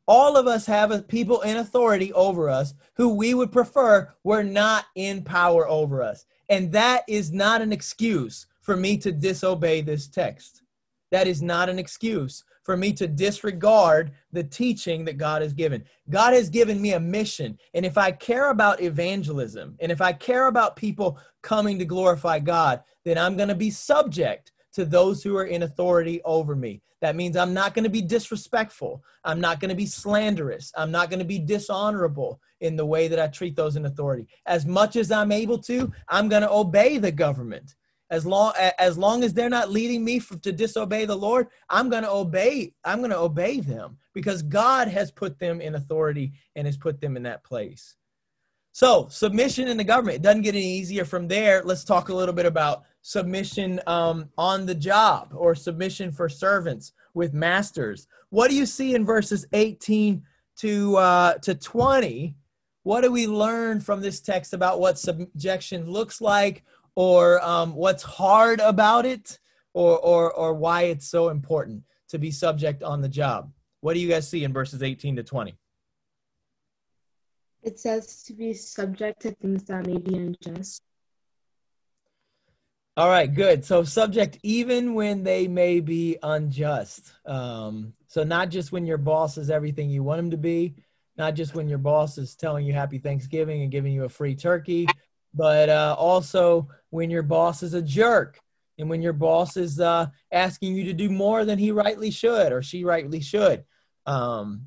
All 0.09 0.35
of 0.35 0.47
us 0.47 0.65
have 0.65 1.07
people 1.07 1.39
in 1.39 1.55
authority 1.55 2.11
over 2.11 2.49
us 2.49 2.73
who 2.95 3.15
we 3.15 3.33
would 3.33 3.53
prefer 3.53 4.13
were 4.25 4.43
not 4.43 4.87
in 4.95 5.23
power 5.23 5.69
over 5.69 6.03
us. 6.03 6.25
And 6.49 6.69
that 6.73 7.05
is 7.07 7.31
not 7.31 7.61
an 7.61 7.71
excuse 7.71 8.45
for 8.59 8.75
me 8.75 8.97
to 8.97 9.11
disobey 9.13 9.79
this 9.79 10.09
text. 10.09 10.63
That 11.11 11.27
is 11.27 11.41
not 11.41 11.69
an 11.69 11.79
excuse 11.79 12.43
for 12.63 12.77
me 12.77 12.93
to 12.93 13.07
disregard 13.07 14.11
the 14.31 14.43
teaching 14.43 15.05
that 15.05 15.17
God 15.17 15.41
has 15.41 15.53
given. 15.53 15.83
God 16.09 16.33
has 16.33 16.49
given 16.49 16.81
me 16.81 16.93
a 16.93 16.99
mission. 16.99 17.57
And 17.73 17.85
if 17.85 17.97
I 17.97 18.11
care 18.11 18.49
about 18.49 18.81
evangelism 18.81 19.75
and 19.79 19.91
if 19.91 20.01
I 20.01 20.13
care 20.13 20.47
about 20.47 20.75
people 20.75 21.19
coming 21.41 21.79
to 21.79 21.85
glorify 21.85 22.39
God, 22.39 22.81
then 23.03 23.17
I'm 23.17 23.35
going 23.35 23.49
to 23.49 23.55
be 23.55 23.71
subject 23.71 24.51
to 24.73 24.85
those 24.85 25.23
who 25.23 25.35
are 25.35 25.45
in 25.45 25.63
authority 25.63 26.21
over 26.23 26.55
me. 26.55 26.81
That 27.01 27.15
means 27.15 27.35
I'm 27.35 27.53
not 27.53 27.73
going 27.73 27.83
to 27.83 27.89
be 27.89 28.01
disrespectful. 28.01 29.03
I'm 29.23 29.41
not 29.41 29.59
going 29.59 29.69
to 29.69 29.75
be 29.75 29.87
slanderous. 29.87 30.71
I'm 30.77 30.91
not 30.91 31.09
going 31.09 31.19
to 31.19 31.25
be 31.25 31.39
dishonorable 31.39 32.39
in 32.61 32.75
the 32.75 32.85
way 32.85 33.07
that 33.07 33.19
I 33.19 33.27
treat 33.27 33.55
those 33.55 33.75
in 33.75 33.85
authority. 33.85 34.27
As 34.45 34.67
much 34.67 34.95
as 34.95 35.11
I'm 35.11 35.31
able 35.31 35.57
to, 35.63 35.91
I'm 36.07 36.29
going 36.29 36.43
to 36.43 36.51
obey 36.51 36.99
the 36.99 37.11
government. 37.11 37.75
As 38.11 38.25
long 38.25 38.53
as 38.77 38.97
long 38.97 39.23
as 39.23 39.33
they're 39.33 39.49
not 39.49 39.71
leading 39.71 40.03
me 40.03 40.19
for, 40.19 40.37
to 40.39 40.51
disobey 40.51 41.05
the 41.05 41.15
Lord, 41.15 41.47
I'm 41.69 41.89
going 41.89 42.03
to 42.03 42.11
obey. 42.11 42.73
I'm 42.83 42.99
going 42.99 43.11
to 43.11 43.17
obey 43.17 43.61
them 43.61 43.97
because 44.13 44.43
God 44.43 44.89
has 44.89 45.11
put 45.11 45.39
them 45.39 45.61
in 45.61 45.75
authority 45.75 46.33
and 46.55 46.67
has 46.67 46.75
put 46.75 46.99
them 46.99 47.15
in 47.15 47.23
that 47.23 47.43
place. 47.45 47.95
So, 48.73 49.07
submission 49.09 49.69
in 49.69 49.77
the 49.77 49.83
government 49.83 50.17
it 50.17 50.21
doesn't 50.21 50.43
get 50.43 50.55
any 50.55 50.65
easier 50.65 51.05
from 51.05 51.27
there. 51.27 51.61
Let's 51.63 51.85
talk 51.85 52.09
a 52.09 52.13
little 52.13 52.35
bit 52.35 52.45
about 52.45 52.83
submission 53.01 53.79
um, 53.87 54.29
on 54.37 54.65
the 54.65 54.75
job 54.75 55.29
or 55.33 55.55
submission 55.55 56.11
for 56.11 56.29
servants 56.29 56.93
with 57.13 57.33
masters. 57.33 58.07
What 58.29 58.49
do 58.49 58.55
you 58.55 58.65
see 58.65 58.93
in 58.93 59.05
verses 59.05 59.45
18 59.53 60.21
to 60.57 60.97
uh, 60.97 61.33
to 61.35 61.55
20? 61.55 62.35
What 62.83 63.01
do 63.01 63.11
we 63.11 63.27
learn 63.27 63.79
from 63.79 64.01
this 64.01 64.21
text 64.21 64.53
about 64.53 64.79
what 64.79 64.97
subjection 64.97 65.89
looks 65.89 66.19
like, 66.19 66.63
or 66.95 67.43
um, 67.43 67.73
what's 67.73 68.03
hard 68.03 68.59
about 68.59 69.05
it, 69.05 69.39
or 69.73 69.97
or 69.99 70.31
or 70.33 70.53
why 70.53 70.83
it's 70.83 71.07
so 71.07 71.29
important 71.29 71.83
to 72.09 72.17
be 72.17 72.31
subject 72.31 72.83
on 72.83 73.01
the 73.01 73.09
job? 73.09 73.51
What 73.81 73.93
do 73.93 73.99
you 73.99 74.09
guys 74.09 74.29
see 74.29 74.43
in 74.43 74.53
verses 74.53 74.83
18 74.83 75.15
to 75.17 75.23
20? 75.23 75.57
It 77.63 77.79
says 77.79 78.23
to 78.23 78.33
be 78.33 78.53
subject 78.53 79.21
to 79.21 79.31
things 79.31 79.63
that 79.65 79.85
may 79.85 79.97
be 79.97 80.15
unjust. 80.15 80.81
All 82.97 83.07
right, 83.07 83.33
good. 83.33 83.63
So, 83.63 83.83
subject 83.83 84.37
even 84.43 84.93
when 84.93 85.23
they 85.23 85.47
may 85.47 85.79
be 85.79 86.17
unjust. 86.21 87.13
Um, 87.25 87.93
so, 88.07 88.23
not 88.23 88.49
just 88.49 88.71
when 88.71 88.85
your 88.85 88.97
boss 88.97 89.37
is 89.37 89.49
everything 89.49 89.89
you 89.89 90.03
want 90.03 90.19
him 90.19 90.31
to 90.31 90.37
be, 90.37 90.75
not 91.17 91.35
just 91.35 91.55
when 91.55 91.69
your 91.69 91.77
boss 91.77 92.17
is 92.17 92.35
telling 92.35 92.65
you 92.65 92.73
happy 92.73 92.97
Thanksgiving 92.97 93.61
and 93.61 93.71
giving 93.71 93.93
you 93.93 94.03
a 94.03 94.09
free 94.09 94.35
turkey, 94.35 94.87
but 95.33 95.69
uh, 95.69 95.95
also 95.97 96.67
when 96.89 97.09
your 97.09 97.23
boss 97.23 97.63
is 97.63 97.73
a 97.73 97.81
jerk 97.81 98.39
and 98.77 98.89
when 98.89 99.01
your 99.01 99.13
boss 99.13 99.57
is 99.57 99.79
uh, 99.79 100.07
asking 100.31 100.75
you 100.75 100.85
to 100.85 100.93
do 100.93 101.09
more 101.09 101.45
than 101.45 101.59
he 101.59 101.71
rightly 101.71 102.11
should 102.11 102.51
or 102.51 102.61
she 102.61 102.83
rightly 102.83 103.21
should. 103.21 103.63
Um, 104.05 104.65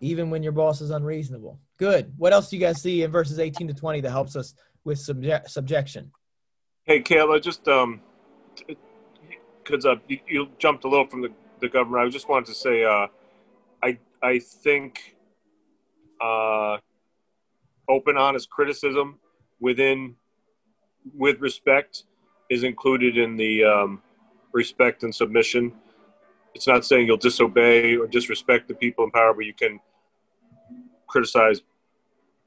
even 0.00 0.30
when 0.30 0.42
your 0.42 0.52
boss 0.52 0.80
is 0.80 0.90
unreasonable. 0.90 1.58
Good. 1.78 2.12
What 2.16 2.32
else 2.32 2.50
do 2.50 2.56
you 2.56 2.60
guys 2.60 2.80
see 2.80 3.02
in 3.02 3.10
verses 3.10 3.38
18 3.38 3.68
to 3.68 3.74
20 3.74 4.02
that 4.02 4.10
helps 4.10 4.36
us 4.36 4.54
with 4.84 4.98
subje- 4.98 5.48
subjection? 5.48 6.12
Hey, 6.84 7.00
Caleb, 7.00 7.42
just 7.42 7.66
um, 7.66 8.00
because 9.64 9.84
uh, 9.84 9.96
you, 10.06 10.20
you, 10.28 10.48
jumped 10.58 10.84
a 10.84 10.88
little 10.88 11.06
from 11.06 11.22
the, 11.22 11.32
the 11.60 11.68
governor, 11.68 11.98
I 11.98 12.08
just 12.08 12.28
wanted 12.28 12.46
to 12.46 12.54
say, 12.54 12.84
uh, 12.84 13.08
I 13.82 13.98
I 14.22 14.38
think 14.38 15.16
uh, 16.22 16.78
open, 17.88 18.16
honest 18.16 18.48
criticism 18.48 19.18
within 19.60 20.14
with 21.14 21.40
respect 21.40 22.04
is 22.50 22.62
included 22.62 23.16
in 23.16 23.36
the 23.36 23.64
um, 23.64 24.02
respect 24.52 25.02
and 25.02 25.14
submission. 25.14 25.72
It's 26.54 26.66
not 26.66 26.84
saying 26.84 27.06
you'll 27.06 27.16
disobey 27.16 27.96
or 27.96 28.06
disrespect 28.06 28.68
the 28.68 28.74
people 28.74 29.04
in 29.04 29.10
power, 29.10 29.34
but 29.34 29.44
you 29.44 29.54
can 29.54 29.78
criticize 31.06 31.60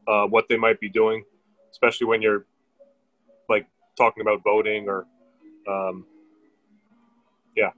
uh, 0.07 0.25
what 0.25 0.47
they 0.49 0.57
might 0.57 0.79
be 0.79 0.89
doing, 0.89 1.23
especially 1.71 2.07
when 2.07 2.21
you're 2.21 2.45
like 3.47 3.67
talking 3.97 4.21
about 4.21 4.43
voting 4.43 4.87
or 4.87 5.05
um, 5.67 6.05
yeah 7.55 7.71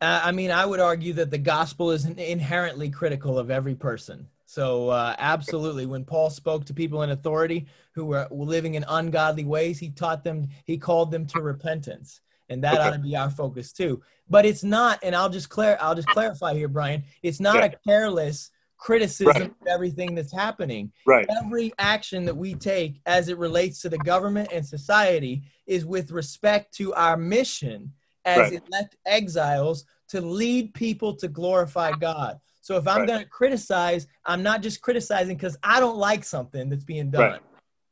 i 0.00 0.32
mean 0.32 0.50
i 0.50 0.64
would 0.64 0.80
argue 0.80 1.12
that 1.12 1.30
the 1.30 1.38
gospel 1.38 1.90
is 1.90 2.06
inherently 2.06 2.88
critical 2.88 3.38
of 3.38 3.50
every 3.50 3.74
person 3.74 4.26
so 4.50 4.88
uh, 4.88 5.14
absolutely 5.18 5.86
when 5.86 6.04
paul 6.04 6.28
spoke 6.28 6.64
to 6.64 6.74
people 6.74 7.02
in 7.02 7.10
authority 7.10 7.66
who 7.94 8.04
were 8.04 8.26
living 8.30 8.74
in 8.74 8.84
ungodly 8.88 9.44
ways 9.44 9.78
he 9.78 9.90
taught 9.90 10.24
them 10.24 10.48
he 10.64 10.76
called 10.76 11.10
them 11.10 11.24
to 11.24 11.40
repentance 11.40 12.20
and 12.48 12.64
that 12.64 12.74
okay. 12.74 12.82
ought 12.82 12.92
to 12.92 12.98
be 12.98 13.14
our 13.14 13.30
focus 13.30 13.72
too 13.72 14.02
but 14.28 14.44
it's 14.44 14.64
not 14.64 14.98
and 15.02 15.14
i'll 15.14 15.30
just 15.30 15.48
clear 15.48 15.78
i'll 15.80 15.94
just 15.94 16.08
clarify 16.08 16.52
here 16.52 16.68
brian 16.68 17.02
it's 17.22 17.38
not 17.38 17.56
yeah. 17.56 17.66
a 17.66 17.76
careless 17.88 18.50
criticism 18.80 19.26
right. 19.28 19.42
of 19.42 19.66
everything 19.68 20.14
that's 20.14 20.32
happening. 20.32 20.90
Right. 21.06 21.26
Every 21.44 21.70
action 21.78 22.24
that 22.24 22.36
we 22.36 22.54
take 22.54 23.00
as 23.06 23.28
it 23.28 23.36
relates 23.36 23.82
to 23.82 23.90
the 23.90 23.98
government 23.98 24.48
and 24.52 24.64
society 24.64 25.42
is 25.66 25.84
with 25.84 26.10
respect 26.10 26.74
to 26.76 26.94
our 26.94 27.16
mission 27.16 27.92
as 28.24 28.38
right. 28.38 28.62
elect 28.72 28.96
exiles 29.06 29.84
to 30.08 30.20
lead 30.20 30.74
people 30.74 31.14
to 31.16 31.28
glorify 31.28 31.92
God. 31.92 32.40
So 32.70 32.76
if 32.76 32.86
I'm 32.86 32.98
right. 32.98 33.08
going 33.08 33.18
to 33.18 33.28
criticize, 33.28 34.06
I'm 34.24 34.44
not 34.44 34.62
just 34.62 34.80
criticizing 34.80 35.34
because 35.34 35.58
I 35.60 35.80
don't 35.80 35.96
like 35.96 36.22
something 36.22 36.68
that's 36.68 36.84
being 36.84 37.10
done. 37.10 37.32
Right. 37.32 37.40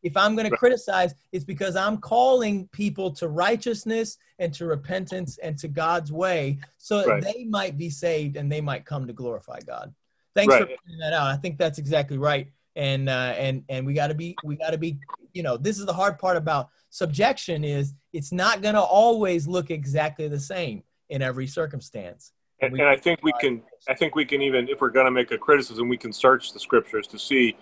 If 0.05 0.17
I'm 0.17 0.37
going 0.37 0.49
to 0.49 0.57
criticize, 0.57 1.17
it's 1.33 1.45
because 1.45 1.75
I'm 1.75 1.99
calling 1.99 2.69
people 2.69 3.11
to 3.15 3.27
righteousness 3.27 4.19
and 4.39 4.55
to 4.55 4.67
repentance 4.67 5.37
and 5.39 5.59
to 5.59 5.67
God's 5.67 6.13
way 6.13 6.61
so 6.77 7.03
that 7.03 7.23
they 7.23 7.43
might 7.43 7.77
be 7.77 7.91
saved 7.91 8.37
and 8.37 8.53
they 8.53 8.61
might 8.61 8.85
come 8.85 9.09
to 9.09 9.13
glorify 9.13 9.59
God. 9.67 9.93
Thanks 10.37 10.55
right. 10.55 10.61
for 10.61 10.67
pointing 10.67 11.01
that 11.01 11.13
out. 11.13 11.27
I 11.27 11.39
think 11.39 11.59
that's 11.59 11.81
exactly 11.81 12.17
right. 12.17 12.47
And 12.77 13.09
uh, 13.09 13.35
and 13.37 13.65
and 13.69 13.85
we 13.85 13.95
got 13.95 14.07
to 14.07 14.15
be 14.15 14.37
we 14.45 14.55
got 14.55 14.71
to 14.71 14.79
be 14.79 15.01
you 15.33 15.43
know 15.43 15.57
this 15.57 15.81
is 15.81 15.87
the 15.87 15.93
hard 15.93 16.21
part 16.21 16.37
about 16.37 16.69
subjection 16.91 17.65
is 17.65 17.95
it's 18.13 18.31
not 18.31 18.63
going 18.63 18.77
to 18.77 18.81
always 18.81 19.49
look 19.49 19.73
exactly 19.73 20.29
the 20.29 20.39
same 20.39 20.85
in 21.09 21.21
every 21.21 21.49
circumstance. 21.49 22.33
And, 22.61 22.75
and 22.75 22.89
I 22.89 22.97
think 22.97 23.21
we 23.23 23.33
can 23.41 23.63
I 23.89 23.95
think 23.95 24.15
we 24.17 24.25
can 24.25 24.43
even 24.43 24.69
if 24.69 24.81
we're 24.81 24.91
going 24.91 25.07
to 25.07 25.13
make 25.13 25.31
a 25.31 25.39
criticism 25.39 25.89
we 25.89 25.97
can 25.97 26.13
search 26.13 26.53
the 26.53 26.61
scriptures 26.61 27.07
to 27.09 27.19
see 27.19 27.57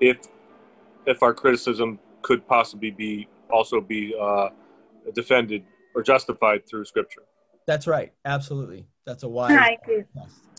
if 0.00 0.18
if 1.06 1.22
our 1.22 1.32
criticism 1.32 1.98
could 2.20 2.46
possibly 2.46 2.90
be 2.90 3.28
also 3.50 3.80
be 3.80 4.14
uh, 4.20 4.48
defended 5.14 5.64
or 5.94 6.02
justified 6.02 6.66
through 6.66 6.84
scripture. 6.84 7.22
That's 7.66 7.86
right. 7.86 8.12
Absolutely. 8.24 8.86
That's 9.04 9.22
a 9.22 9.28
wise. 9.28 9.56
Hi, 9.56 9.78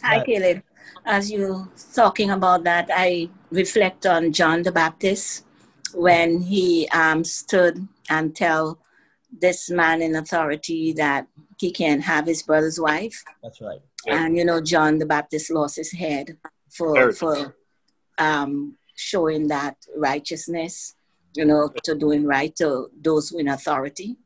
Hi, 0.03 0.23
Caleb. 0.23 0.63
As 1.05 1.31
you 1.31 1.71
talking 1.93 2.31
about 2.31 2.63
that, 2.65 2.89
I 2.93 3.29
reflect 3.51 4.05
on 4.05 4.31
John 4.31 4.63
the 4.63 4.71
Baptist 4.71 5.45
when 5.93 6.41
he 6.41 6.87
um, 6.89 7.23
stood 7.23 7.87
and 8.09 8.35
tell 8.35 8.77
this 9.41 9.69
man 9.69 10.01
in 10.01 10.15
authority 10.15 10.93
that 10.93 11.27
he 11.59 11.71
can 11.71 12.01
have 12.01 12.25
his 12.27 12.43
brother's 12.43 12.79
wife. 12.79 13.23
That's 13.41 13.61
right. 13.61 13.79
And 14.07 14.37
you 14.37 14.45
know, 14.45 14.61
John 14.61 14.97
the 14.97 15.05
Baptist 15.05 15.51
lost 15.51 15.77
his 15.77 15.91
head 15.91 16.37
for 16.69 17.11
for 17.13 17.55
um, 18.17 18.77
showing 18.95 19.47
that 19.47 19.77
righteousness, 19.95 20.95
you 21.35 21.45
know, 21.45 21.71
to 21.83 21.95
doing 21.95 22.25
right 22.25 22.55
to 22.57 22.89
those 23.01 23.31
in 23.31 23.47
authority. 23.47 24.17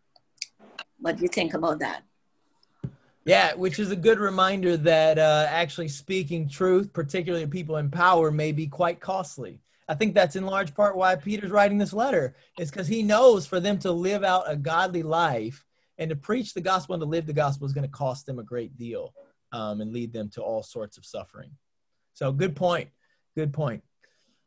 What 1.00 1.18
do 1.18 1.24
you 1.24 1.30
think 1.30 1.54
about 1.54 1.80
that? 1.80 2.04
Yeah, 3.26 3.54
which 3.56 3.78
is 3.78 3.92
a 3.92 3.96
good 3.96 4.20
reminder 4.20 4.78
that 4.78 5.20
uh, 5.20 5.48
actually 5.50 5.90
speaking 5.90 6.48
truth, 6.48 6.94
particularly 6.94 7.44
to 7.44 7.52
people 7.52 7.76
in 7.76 7.92
power, 7.92 8.32
may 8.32 8.54
be 8.54 8.68
quite 8.68 9.02
costly. 9.02 9.60
I 9.88 9.96
think 9.96 10.14
that's 10.14 10.36
in 10.36 10.46
large 10.46 10.76
part 10.76 10.98
why 10.98 11.16
Peter's 11.16 11.52
writing 11.52 11.78
this 11.78 11.94
letter, 11.94 12.36
is 12.60 12.70
because 12.70 12.88
he 12.88 13.04
knows 13.04 13.46
for 13.46 13.60
them 13.60 13.80
to 13.80 13.92
live 13.92 14.24
out 14.24 14.52
a 14.52 14.56
godly 14.56 15.04
life 15.04 15.64
and 15.98 16.10
to 16.10 16.16
preach 16.16 16.54
the 16.54 16.62
gospel 16.62 16.96
and 16.96 17.02
to 17.02 17.08
live 17.08 17.26
the 17.26 17.34
gospel 17.34 17.66
is 17.66 17.74
going 17.74 17.86
to 17.86 17.92
cost 17.92 18.26
them 18.26 18.40
a 18.40 18.44
great 18.44 18.78
deal 18.78 19.14
um, 19.54 19.82
and 19.82 19.94
lead 19.94 20.12
them 20.12 20.30
to 20.30 20.42
all 20.42 20.62
sorts 20.62 20.98
of 20.98 21.06
suffering. 21.06 21.52
So, 22.14 22.32
good 22.32 22.56
point. 22.56 22.90
Good 23.36 23.54
point. 23.54 23.84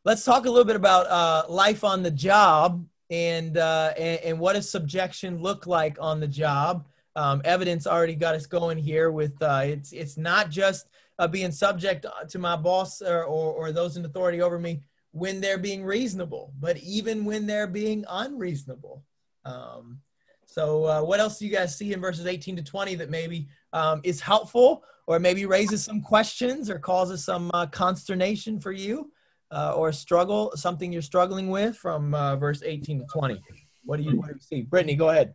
Let's 0.05 0.23
talk 0.23 0.45
a 0.45 0.49
little 0.49 0.65
bit 0.65 0.75
about 0.75 1.07
uh, 1.07 1.51
life 1.51 1.83
on 1.83 2.03
the 2.03 2.11
job 2.11 2.85
and, 3.11 3.57
uh, 3.57 3.93
and 3.97 4.19
and 4.21 4.39
what 4.39 4.53
does 4.53 4.69
subjection 4.69 5.41
look 5.41 5.67
like 5.67 5.97
on 5.99 6.19
the 6.19 6.27
job? 6.27 6.87
Um, 7.15 7.41
evidence 7.43 7.85
already 7.85 8.15
got 8.15 8.35
us 8.35 8.45
going 8.45 8.77
here 8.77 9.11
with 9.11 9.33
uh, 9.41 9.63
it's 9.65 9.91
it's 9.91 10.17
not 10.17 10.49
just 10.49 10.87
uh, 11.19 11.27
being 11.27 11.51
subject 11.51 12.05
to 12.29 12.39
my 12.39 12.55
boss 12.55 13.01
or, 13.01 13.25
or, 13.25 13.51
or 13.51 13.71
those 13.71 13.97
in 13.97 14.05
authority 14.05 14.41
over 14.41 14.57
me 14.57 14.81
when 15.11 15.41
they're 15.41 15.57
being 15.57 15.83
reasonable, 15.83 16.53
but 16.59 16.77
even 16.77 17.25
when 17.25 17.45
they're 17.45 17.67
being 17.67 18.05
unreasonable. 18.09 19.03
Um, 19.45 19.99
so, 20.45 20.85
uh, 20.85 21.01
what 21.01 21.19
else 21.19 21.39
do 21.39 21.45
you 21.45 21.51
guys 21.51 21.77
see 21.77 21.93
in 21.93 22.01
verses 22.01 22.25
18 22.25 22.57
to 22.57 22.63
20 22.63 22.95
that 22.95 23.09
maybe 23.09 23.47
um, 23.73 24.01
is 24.03 24.19
helpful 24.19 24.83
or 25.07 25.19
maybe 25.19 25.45
raises 25.45 25.83
some 25.83 26.01
questions 26.01 26.69
or 26.69 26.79
causes 26.79 27.23
some 27.23 27.49
uh, 27.53 27.65
consternation 27.67 28.59
for 28.59 28.71
you 28.71 29.11
uh, 29.51 29.73
or 29.75 29.91
struggle, 29.91 30.51
something 30.55 30.91
you're 30.91 31.01
struggling 31.01 31.49
with 31.49 31.77
from 31.77 32.13
uh, 32.13 32.35
verse 32.35 32.63
18 32.63 32.99
to 32.99 33.05
20? 33.05 33.41
What 33.83 33.97
do 33.97 34.03
you, 34.03 34.17
what 34.17 34.27
do 34.27 34.33
you 34.33 34.39
see? 34.39 34.61
Brittany, 34.61 34.95
go 34.95 35.09
ahead. 35.09 35.33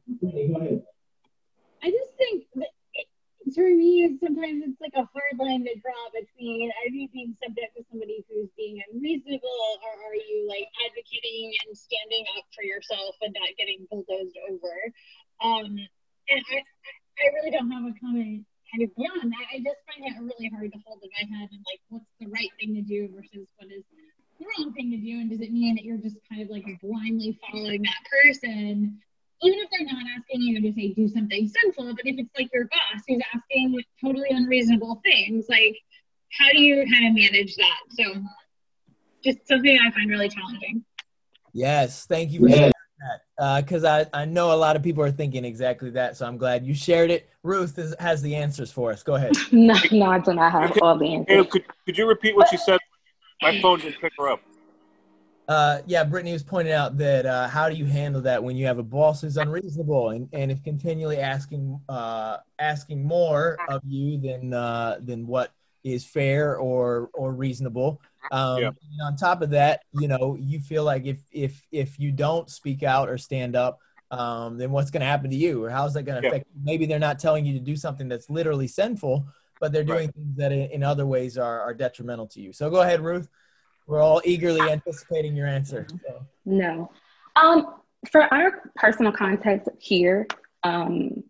I 1.82 1.90
just 1.90 2.16
think 2.16 2.44
for 3.54 3.62
me, 3.62 4.18
sometimes 4.18 4.62
it's 4.66 4.80
like 4.80 4.96
a 4.98 5.06
hard 5.14 5.34
line 5.38 5.62
to 5.62 5.74
draw 5.78 6.02
between 6.10 6.70
are 6.82 6.90
you 6.90 7.06
being 7.14 7.36
subject 7.38 7.78
to 7.78 7.84
somebody 7.90 8.24
who's 8.26 8.50
being 8.56 8.82
unreasonable 8.90 9.62
or 9.86 9.92
are 10.10 10.18
you 10.18 10.46
like 10.50 10.66
advocating 10.82 11.54
and 11.62 11.76
standing 11.76 12.24
up 12.34 12.44
for 12.50 12.66
yourself 12.66 13.14
and 13.22 13.34
not 13.38 13.54
getting 13.54 13.86
bulldozed 13.86 14.34
over? 14.50 14.74
Um, 15.38 15.78
and 16.26 16.42
I, 16.50 16.58
I 16.58 17.24
really 17.38 17.54
don't 17.54 17.70
have 17.70 17.86
a 17.86 17.94
comment 18.02 18.42
kind 18.74 18.82
of 18.82 18.90
beyond 18.98 19.30
that. 19.30 19.46
I 19.54 19.62
just 19.62 19.78
find 19.86 20.02
it 20.02 20.18
really 20.18 20.50
hard 20.50 20.74
to 20.74 20.78
hold 20.82 21.06
in 21.06 21.10
my 21.14 21.24
head 21.30 21.48
and 21.54 21.62
like 21.70 21.82
what's 21.88 22.10
the 22.18 22.26
right 22.26 22.50
thing 22.58 22.74
to 22.74 22.82
do 22.82 23.06
versus 23.14 23.46
what 23.62 23.70
is 23.70 23.86
the 24.38 24.44
wrong 24.44 24.74
thing 24.74 24.90
to 24.90 24.98
do. 24.98 25.22
And 25.22 25.30
does 25.30 25.40
it 25.40 25.54
mean 25.54 25.78
that 25.78 25.84
you're 25.86 26.02
just 26.02 26.18
kind 26.26 26.42
of 26.42 26.50
like 26.50 26.66
blindly 26.82 27.38
following 27.46 27.82
that 27.86 28.02
person? 28.10 28.98
Even 29.42 29.58
if 29.58 29.70
they're 29.70 29.86
not 29.86 30.02
asking 30.16 30.40
you 30.40 30.60
to 30.62 30.72
say 30.72 30.94
do 30.94 31.08
something 31.08 31.48
sinful, 31.48 31.94
but 31.94 32.06
if 32.06 32.18
it's 32.18 32.30
like 32.38 32.48
your 32.52 32.64
boss 32.64 33.02
who's 33.06 33.20
asking 33.34 33.78
totally 34.02 34.28
unreasonable 34.30 35.00
things, 35.04 35.46
like 35.48 35.76
how 36.38 36.50
do 36.50 36.60
you 36.60 36.86
kind 36.90 37.06
of 37.06 37.14
manage 37.14 37.54
that? 37.56 37.78
So 37.90 38.04
just 39.22 39.46
something 39.46 39.78
I 39.78 39.90
find 39.90 40.08
really 40.08 40.28
challenging. 40.28 40.84
Yes, 41.52 42.06
thank 42.06 42.32
you 42.32 42.40
for 42.40 42.48
sharing 42.48 42.72
that. 43.38 43.64
Because 43.64 43.84
uh, 43.84 44.04
I, 44.12 44.22
I 44.22 44.24
know 44.24 44.52
a 44.52 44.56
lot 44.56 44.76
of 44.76 44.82
people 44.82 45.02
are 45.02 45.10
thinking 45.10 45.44
exactly 45.44 45.90
that. 45.90 46.16
So 46.16 46.26
I'm 46.26 46.36
glad 46.38 46.66
you 46.66 46.74
shared 46.74 47.10
it. 47.10 47.28
Ruth 47.42 47.78
is, 47.78 47.94
has 47.98 48.22
the 48.22 48.34
answers 48.36 48.70
for 48.70 48.92
us. 48.92 49.02
Go 49.02 49.14
ahead. 49.14 49.36
no, 49.52 49.74
no, 49.90 50.06
I 50.06 50.18
do 50.18 50.34
not 50.34 50.52
have 50.52 50.72
all 50.80 50.98
the 50.98 51.14
answers. 51.14 51.46
Could, 51.50 51.64
could 51.84 51.98
you 51.98 52.06
repeat 52.06 52.36
what 52.36 52.52
you 52.52 52.58
said? 52.58 52.78
My 53.42 53.60
phone 53.60 53.80
didn't 53.80 54.00
pick 54.00 54.12
her 54.18 54.28
up. 54.28 54.40
Uh, 55.48 55.78
yeah, 55.86 56.02
Brittany 56.02 56.32
was 56.32 56.42
pointing 56.42 56.72
out 56.74 56.96
that 56.98 57.24
uh, 57.24 57.46
how 57.48 57.68
do 57.68 57.76
you 57.76 57.84
handle 57.84 58.20
that 58.22 58.42
when 58.42 58.56
you 58.56 58.66
have 58.66 58.78
a 58.78 58.82
boss 58.82 59.20
who's 59.20 59.36
unreasonable 59.36 60.10
and, 60.10 60.28
and 60.32 60.50
is 60.50 60.60
continually 60.60 61.18
asking 61.18 61.80
uh, 61.88 62.38
asking 62.58 63.04
more 63.04 63.60
of 63.68 63.80
you 63.86 64.18
than 64.20 64.52
uh, 64.52 64.98
than 65.00 65.26
what 65.26 65.52
is 65.84 66.04
fair 66.04 66.56
or 66.56 67.10
or 67.14 67.32
reasonable. 67.32 68.00
Um, 68.32 68.60
Yeah. 68.60 68.70
on 69.06 69.14
top 69.16 69.40
of 69.40 69.50
that, 69.50 69.82
you 69.92 70.08
know, 70.08 70.36
you 70.40 70.58
feel 70.58 70.82
like 70.82 71.06
if 71.06 71.20
if 71.30 71.62
if 71.70 71.98
you 72.00 72.10
don't 72.10 72.50
speak 72.50 72.82
out 72.82 73.08
or 73.08 73.16
stand 73.16 73.54
up, 73.54 73.78
um, 74.10 74.58
then 74.58 74.72
what's 74.72 74.90
going 74.90 75.02
to 75.02 75.06
happen 75.06 75.30
to 75.30 75.36
you, 75.36 75.62
or 75.62 75.70
how's 75.70 75.94
that 75.94 76.02
going 76.02 76.16
to 76.16 76.22
Yeah. 76.22 76.30
affect? 76.30 76.46
you? 76.52 76.60
Maybe 76.64 76.86
they're 76.86 76.98
not 76.98 77.20
telling 77.20 77.46
you 77.46 77.52
to 77.54 77.60
do 77.60 77.76
something 77.76 78.08
that's 78.08 78.28
literally 78.28 78.66
sinful, 78.66 79.28
but 79.60 79.72
they're 79.72 79.84
doing 79.84 80.10
things 80.10 80.36
that 80.38 80.50
in, 80.50 80.70
in 80.72 80.82
other 80.82 81.06
ways 81.06 81.38
are, 81.38 81.60
are 81.60 81.72
detrimental 81.72 82.26
to 82.28 82.40
you. 82.40 82.52
So 82.52 82.68
go 82.68 82.80
ahead, 82.80 83.00
Ruth. 83.00 83.28
We're 83.86 84.02
all 84.02 84.20
eagerly 84.24 84.60
anticipating 84.60 85.36
your 85.36 85.46
answer. 85.46 85.86
So. 86.06 86.26
No. 86.44 86.90
Um, 87.36 87.74
for 88.10 88.22
our 88.32 88.70
personal 88.74 89.12
context 89.12 89.68
here, 89.78 90.26
um, 90.62 91.22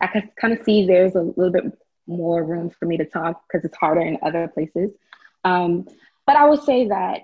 I 0.00 0.06
can 0.06 0.30
kind 0.40 0.52
of 0.52 0.64
see 0.64 0.86
there's 0.86 1.14
a 1.14 1.22
little 1.22 1.50
bit 1.50 1.64
more 2.06 2.44
room 2.44 2.70
for 2.70 2.86
me 2.86 2.96
to 2.98 3.04
talk 3.04 3.42
because 3.48 3.64
it's 3.64 3.76
harder 3.76 4.00
in 4.00 4.18
other 4.22 4.48
places. 4.48 4.90
Um, 5.44 5.86
but 6.26 6.36
I 6.36 6.48
would 6.48 6.62
say 6.62 6.88
that 6.88 7.22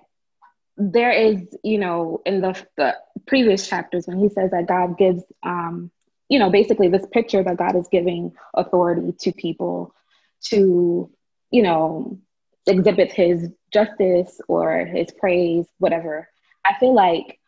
there 0.76 1.12
is, 1.12 1.56
you 1.62 1.78
know, 1.78 2.22
in 2.24 2.40
the, 2.40 2.60
the 2.76 2.96
previous 3.26 3.68
chapters 3.68 4.06
when 4.06 4.18
he 4.18 4.28
says 4.28 4.50
that 4.50 4.66
God 4.66 4.96
gives, 4.96 5.22
um, 5.42 5.90
you 6.28 6.38
know, 6.38 6.50
basically 6.50 6.88
this 6.88 7.06
picture 7.12 7.42
that 7.42 7.56
God 7.56 7.76
is 7.76 7.88
giving 7.88 8.32
authority 8.54 9.12
to 9.20 9.32
people 9.32 9.94
to, 10.44 11.10
you 11.50 11.62
know, 11.62 12.18
exhibit 12.66 13.12
his 13.12 13.48
justice 13.72 14.40
or 14.48 14.84
his 14.84 15.10
praise, 15.12 15.66
whatever. 15.78 16.28
I 16.64 16.74
feel 16.78 16.94
like 16.94 17.38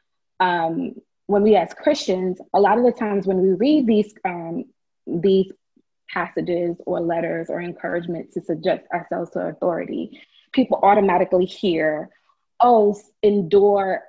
um, 0.41 0.95
when 1.27 1.43
we 1.43 1.57
as 1.57 1.75
Christians, 1.75 2.41
a 2.53 2.61
lot 2.61 2.79
of 2.79 2.85
the 2.85 2.93
times 2.93 3.27
when 3.27 3.41
we 3.41 3.53
read 3.53 3.87
these 3.87 4.15
um, 4.25 4.65
these 5.07 5.51
passages 6.09 6.77
or 6.87 7.01
letters 7.01 7.49
or 7.49 7.61
encouragement 7.61 8.33
to 8.33 8.41
subject 8.43 8.91
ourselves 8.93 9.31
to 9.31 9.41
authority, 9.41 10.21
people 10.53 10.79
automatically 10.83 11.45
hear, 11.45 12.11
"Oh, 12.61 12.99
endure 13.23 14.03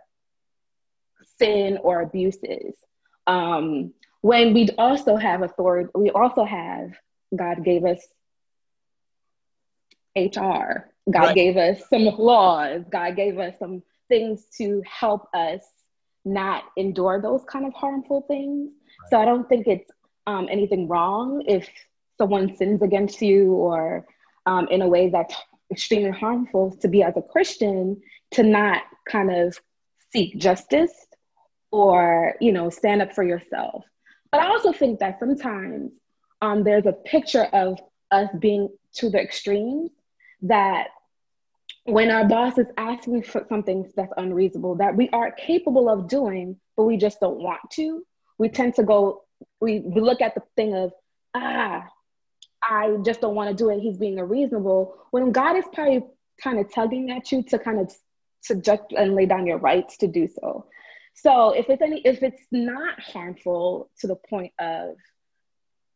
sin 1.40 1.78
or 1.82 2.02
abuses." 2.02 2.76
Um, 3.28 3.94
when 4.22 4.54
we 4.54 4.70
also 4.78 5.16
have 5.16 5.42
authority, 5.42 5.90
we 5.94 6.10
also 6.10 6.44
have 6.46 6.92
God 7.36 7.64
gave 7.64 7.84
us 7.86 8.06
HR. 10.16 10.93
God 11.12 11.28
Right. 11.28 11.36
gave 11.36 11.58
us 11.58 11.82
some 11.90 12.06
laws. 12.06 12.84
God 12.90 13.16
gave 13.16 13.38
us 13.40 13.58
some 13.60 13.84
things 14.08 14.46
to 14.58 14.82
help 14.86 15.28
us 15.34 15.62
not 16.26 16.64
endure 16.78 17.22
those 17.22 17.44
kind 17.46 17.66
of 17.66 17.74
harmful 17.74 18.22
things. 18.28 18.72
So 19.10 19.20
I 19.20 19.26
don't 19.26 19.48
think 19.50 19.68
it's 19.68 19.90
um, 20.28 20.48
anything 20.50 20.88
wrong 20.88 21.44
if 21.48 21.70
someone 22.18 22.56
sins 22.56 22.82
against 22.82 23.22
you 23.22 23.54
or 23.54 24.06
um, 24.46 24.68
in 24.70 24.82
a 24.82 24.88
way 24.88 25.10
that's 25.10 25.36
extremely 25.72 26.12
harmful 26.12 26.72
to 26.78 26.88
be 26.88 27.04
as 27.04 27.18
a 27.18 27.22
Christian 27.22 28.02
to 28.32 28.44
not 28.44 28.84
kind 29.08 29.32
of 29.32 29.60
seek 30.12 30.38
justice 30.38 30.94
or 31.72 32.36
you 32.40 32.52
know 32.52 32.70
stand 32.70 33.02
up 33.02 33.14
for 33.14 33.24
yourself. 33.24 33.84
But 34.32 34.42
I 34.42 34.48
also 34.48 34.72
think 34.72 35.00
that 35.00 35.20
sometimes 35.20 35.92
um, 36.42 36.64
there's 36.64 36.86
a 36.86 36.94
picture 36.94 37.46
of 37.54 37.80
us 38.12 38.30
being 38.40 38.70
to 38.96 39.10
the 39.10 39.20
extremes 39.20 39.92
that 40.44 40.88
when 41.86 42.10
our 42.10 42.26
boss 42.26 42.58
is 42.58 42.68
asking 42.78 43.24
for 43.24 43.46
something 43.50 43.92
that's 43.96 44.14
unreasonable 44.18 44.76
that 44.76 44.96
we 44.96 45.10
are 45.10 45.32
capable 45.32 45.90
of 45.90 46.08
doing 46.08 46.58
but 46.78 46.84
we 46.84 46.98
just 46.98 47.20
don't 47.20 47.40
want 47.40 47.60
to 47.72 48.06
we 48.38 48.48
tend 48.50 48.74
to 48.76 48.84
go 48.84 49.24
we, 49.60 49.80
we 49.80 50.00
look 50.00 50.22
at 50.22 50.36
the 50.36 50.42
thing 50.56 50.74
of 50.76 50.94
ah 51.34 51.84
i 52.64 52.96
just 53.04 53.20
don't 53.20 53.36
want 53.36 53.50
to 53.50 53.56
do 53.56 53.70
it. 53.70 53.80
He's 53.80 53.98
being 53.98 54.20
unreasonable 54.20 54.96
when 55.12 55.32
god 55.32 55.58
is 55.58 55.66
probably 55.74 56.04
kind 56.42 56.60
of 56.60 56.74
tugging 56.74 57.12
at 57.12 57.32
you 57.32 57.44
to 57.44 57.60
kind 57.60 57.80
of 57.80 57.94
subject 58.42 58.94
and 58.94 59.16
lay 59.16 59.26
down 59.26 59.48
your 59.48 59.58
rights 59.58 59.98
to 59.98 60.08
do 60.08 60.28
so. 60.28 60.66
So 61.16 61.52
if 61.52 61.70
it's 61.70 61.82
any 61.82 62.02
if 62.02 62.24
it's 62.24 62.42
not 62.52 63.00
harmful 63.00 63.90
to 64.00 64.08
the 64.08 64.16
point 64.16 64.52
of 64.60 64.96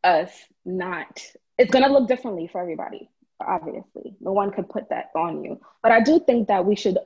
us 0.04 0.32
not 0.64 1.22
it's 1.58 1.72
going 1.72 1.84
to 1.84 1.92
look 1.92 2.08
differently 2.08 2.48
for 2.48 2.62
everybody 2.62 3.10
obviously 3.46 4.16
no 4.20 4.32
one 4.32 4.52
could 4.52 4.70
put 4.70 4.90
that 4.90 5.10
on 5.16 5.44
you. 5.44 5.60
But 5.84 5.92
i 5.92 6.02
do 6.02 6.20
think 6.20 6.48
that 6.48 6.66
we 6.66 6.76
should 6.76 6.98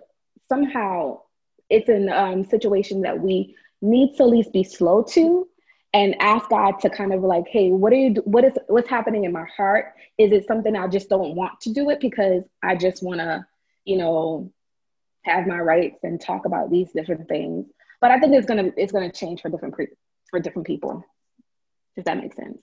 somehow 0.50 1.22
it's 1.70 1.90
an 1.90 2.10
um, 2.10 2.44
situation 2.44 3.02
that 3.02 3.20
we 3.20 3.56
need 3.82 4.16
to 4.18 4.24
at 4.24 4.30
least 4.30 4.52
be 4.52 4.64
slow 4.64 5.04
to 5.04 5.48
and 5.94 6.16
ask 6.22 6.50
god 6.50 6.80
to 6.80 6.90
kind 6.90 7.14
of 7.14 7.22
like 7.22 7.48
hey 7.48 7.70
what 7.70 7.92
are 7.92 7.98
you 7.98 8.14
what 8.26 8.44
is 8.44 8.54
what's 8.68 8.90
happening 8.90 9.24
in 9.26 9.32
my 9.32 9.46
heart? 9.58 9.94
Is 10.18 10.32
it 10.32 10.48
something 10.48 10.76
i 10.76 10.88
just 10.88 11.10
don't 11.10 11.36
want 11.36 11.60
to 11.62 11.74
do 11.74 11.90
it 11.90 12.00
because 12.00 12.44
i 12.64 12.76
just 12.76 13.04
want 13.04 13.20
to 13.20 13.46
you 13.86 13.98
know 13.98 14.52
have 15.24 15.46
my 15.48 15.60
rights 15.60 16.00
and 16.04 16.20
talk 16.20 16.46
about 16.46 16.72
these 16.72 16.92
different 16.92 17.28
things? 17.28 17.68
But 18.00 18.12
i 18.12 18.20
think 18.20 18.34
it's 18.34 18.48
gonna 18.48 18.72
it's 18.78 18.92
gonna 18.92 19.12
change 19.12 19.42
for 19.42 19.50
different 19.50 19.76
pre- 19.76 19.88
for 20.30 20.40
different 20.40 20.68
people 20.68 21.04
if 21.98 22.06
that 22.06 22.18
makes 22.18 22.36
sense 22.36 22.58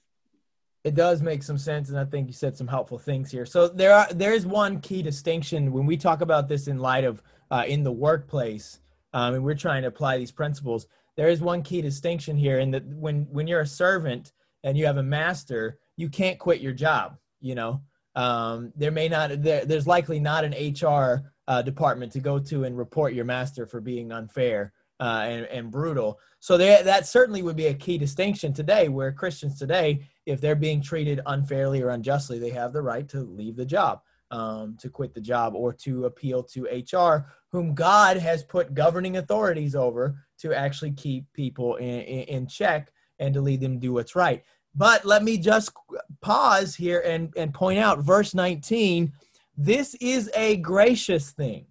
It 0.88 0.94
does 0.94 1.20
make 1.20 1.42
some 1.42 1.58
sense, 1.58 1.90
and 1.90 1.98
I 1.98 2.06
think 2.06 2.28
you 2.28 2.32
said 2.32 2.56
some 2.56 2.66
helpful 2.66 2.98
things 2.98 3.30
here. 3.30 3.44
So 3.44 3.68
there 3.68 3.92
are 3.92 4.10
there 4.10 4.32
is 4.32 4.46
one 4.46 4.80
key 4.80 5.02
distinction 5.02 5.70
when 5.70 5.84
we 5.84 5.98
talk 5.98 6.22
about 6.22 6.48
this 6.48 6.66
in 6.66 6.78
light 6.78 7.04
of 7.04 7.22
uh, 7.50 7.64
in 7.68 7.82
the 7.82 7.92
workplace, 7.92 8.80
um, 9.12 9.34
and 9.34 9.44
we're 9.44 9.54
trying 9.54 9.82
to 9.82 9.88
apply 9.88 10.16
these 10.16 10.32
principles. 10.32 10.86
There 11.14 11.28
is 11.28 11.42
one 11.42 11.62
key 11.62 11.82
distinction 11.82 12.38
here 12.38 12.58
in 12.58 12.70
that 12.70 12.86
when 12.86 13.26
when 13.30 13.46
you're 13.46 13.60
a 13.60 13.66
servant 13.66 14.32
and 14.64 14.78
you 14.78 14.86
have 14.86 14.96
a 14.96 15.02
master, 15.02 15.78
you 15.96 16.08
can't 16.08 16.38
quit 16.38 16.62
your 16.62 16.72
job. 16.72 17.18
You 17.42 17.54
know, 17.54 17.82
um, 18.14 18.72
there 18.74 18.90
may 18.90 19.10
not 19.10 19.42
there, 19.42 19.66
there's 19.66 19.86
likely 19.86 20.20
not 20.20 20.42
an 20.42 20.54
HR 20.54 21.30
uh, 21.48 21.60
department 21.60 22.12
to 22.12 22.20
go 22.20 22.38
to 22.38 22.64
and 22.64 22.78
report 22.78 23.12
your 23.12 23.26
master 23.26 23.66
for 23.66 23.82
being 23.82 24.10
unfair 24.10 24.72
uh, 25.00 25.24
and, 25.24 25.44
and 25.46 25.70
brutal. 25.70 26.18
So 26.40 26.56
there, 26.56 26.82
that 26.82 27.06
certainly 27.06 27.42
would 27.42 27.56
be 27.56 27.66
a 27.66 27.74
key 27.74 27.98
distinction 27.98 28.52
today, 28.52 28.88
where 28.88 29.12
Christians 29.12 29.58
today, 29.58 30.08
if 30.28 30.40
they're 30.40 30.54
being 30.54 30.82
treated 30.82 31.20
unfairly 31.26 31.82
or 31.82 31.90
unjustly, 31.90 32.38
they 32.38 32.50
have 32.50 32.72
the 32.72 32.82
right 32.82 33.08
to 33.08 33.20
leave 33.20 33.56
the 33.56 33.64
job, 33.64 34.00
um, 34.30 34.76
to 34.80 34.90
quit 34.90 35.14
the 35.14 35.20
job, 35.20 35.54
or 35.54 35.72
to 35.72 36.04
appeal 36.04 36.42
to 36.42 36.64
HR, 36.64 37.26
whom 37.50 37.74
God 37.74 38.16
has 38.18 38.42
put 38.42 38.74
governing 38.74 39.16
authorities 39.16 39.74
over 39.74 40.16
to 40.40 40.52
actually 40.52 40.92
keep 40.92 41.24
people 41.32 41.76
in, 41.76 42.00
in, 42.00 42.46
check 42.46 42.92
and 43.18 43.32
to 43.34 43.40
lead 43.40 43.60
them 43.60 43.74
to 43.74 43.80
do 43.80 43.94
what's 43.94 44.14
right. 44.14 44.44
But 44.74 45.04
let 45.04 45.24
me 45.24 45.38
just 45.38 45.72
pause 46.20 46.74
here 46.74 47.00
and, 47.00 47.32
and 47.36 47.52
point 47.52 47.78
out 47.78 48.00
verse 48.00 48.34
19 48.34 49.12
this 49.60 49.96
is 49.96 50.30
a 50.36 50.56
gracious 50.58 51.32
thing. 51.32 51.66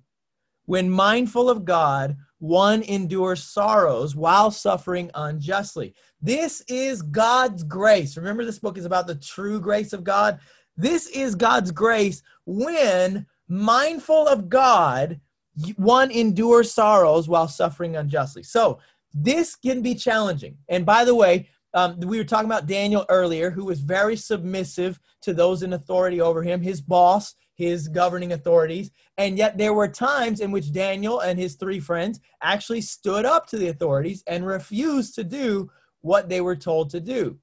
When 0.65 0.89
mindful 0.89 1.49
of 1.49 1.63
God, 1.63 2.17
one 2.39 2.83
endures 2.83 3.43
sorrows 3.43 4.15
while 4.15 4.51
suffering 4.51 5.09
unjustly. 5.15 5.93
This 6.21 6.61
is 6.67 7.01
God's 7.01 7.63
grace. 7.63 8.17
Remember, 8.17 8.45
this 8.45 8.59
book 8.59 8.77
is 8.77 8.85
about 8.85 9.07
the 9.07 9.15
true 9.15 9.59
grace 9.59 9.93
of 9.93 10.03
God. 10.03 10.39
This 10.75 11.07
is 11.07 11.35
God's 11.35 11.71
grace 11.71 12.21
when 12.45 13.25
mindful 13.47 14.27
of 14.27 14.49
God, 14.49 15.19
one 15.75 16.11
endures 16.11 16.71
sorrows 16.71 17.27
while 17.27 17.47
suffering 17.47 17.95
unjustly. 17.95 18.43
So, 18.43 18.79
this 19.13 19.55
can 19.55 19.81
be 19.81 19.95
challenging. 19.95 20.57
And 20.69 20.85
by 20.85 21.03
the 21.03 21.15
way, 21.15 21.49
um, 21.73 21.99
we 22.01 22.17
were 22.17 22.23
talking 22.23 22.45
about 22.45 22.67
Daniel 22.67 23.05
earlier, 23.09 23.49
who 23.49 23.65
was 23.65 23.79
very 23.79 24.15
submissive 24.15 24.99
to 25.21 25.33
those 25.33 25.63
in 25.63 25.73
authority 25.73 26.21
over 26.21 26.43
him, 26.43 26.61
his 26.61 26.81
boss, 26.81 27.33
his 27.57 27.87
governing 27.87 28.33
authorities. 28.33 28.91
And 29.17 29.37
yet 29.37 29.57
there 29.57 29.73
were 29.73 29.87
times 29.87 30.39
in 30.39 30.51
which 30.51 30.71
Daniel 30.71 31.19
and 31.21 31.37
his 31.37 31.55
three 31.55 31.79
friends 31.79 32.19
actually 32.41 32.81
stood 32.81 33.25
up 33.25 33.47
to 33.47 33.57
the 33.57 33.69
authorities 33.69 34.23
and 34.27 34.45
refused 34.45 35.15
to 35.15 35.23
do 35.23 35.69
what 36.01 36.29
they 36.29 36.39
were 36.39 36.55
told 36.55 36.91
to 36.91 36.99
do 36.99 37.37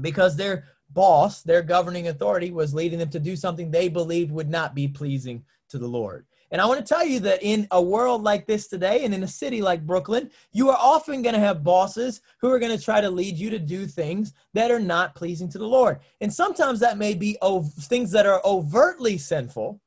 because 0.00 0.36
their 0.36 0.64
boss, 0.90 1.42
their 1.42 1.62
governing 1.62 2.08
authority, 2.08 2.50
was 2.50 2.74
leading 2.74 2.98
them 2.98 3.10
to 3.10 3.20
do 3.20 3.36
something 3.36 3.70
they 3.70 3.88
believed 3.88 4.32
would 4.32 4.50
not 4.50 4.74
be 4.74 4.88
pleasing 4.88 5.44
to 5.68 5.78
the 5.78 5.86
Lord. 5.86 6.26
And 6.56 6.62
I 6.62 6.64
want 6.64 6.80
to 6.80 6.94
tell 6.94 7.04
you 7.04 7.20
that 7.20 7.42
in 7.42 7.68
a 7.70 7.82
world 7.82 8.22
like 8.22 8.46
this 8.46 8.66
today 8.66 9.04
and 9.04 9.12
in 9.12 9.22
a 9.22 9.28
city 9.28 9.60
like 9.60 9.84
Brooklyn, 9.84 10.30
you 10.52 10.70
are 10.70 10.78
often 10.80 11.20
going 11.20 11.34
to 11.34 11.38
have 11.38 11.62
bosses 11.62 12.22
who 12.40 12.50
are 12.50 12.58
going 12.58 12.74
to 12.74 12.82
try 12.82 13.02
to 13.02 13.10
lead 13.10 13.36
you 13.36 13.50
to 13.50 13.58
do 13.58 13.86
things 13.86 14.32
that 14.54 14.70
are 14.70 14.80
not 14.80 15.14
pleasing 15.14 15.50
to 15.50 15.58
the 15.58 15.68
Lord. 15.68 15.98
And 16.22 16.32
sometimes 16.32 16.80
that 16.80 16.96
may 16.96 17.12
be 17.12 17.36
ov- 17.42 17.74
things 17.74 18.10
that 18.12 18.24
are 18.24 18.40
overtly 18.42 19.18
sinful. 19.18 19.82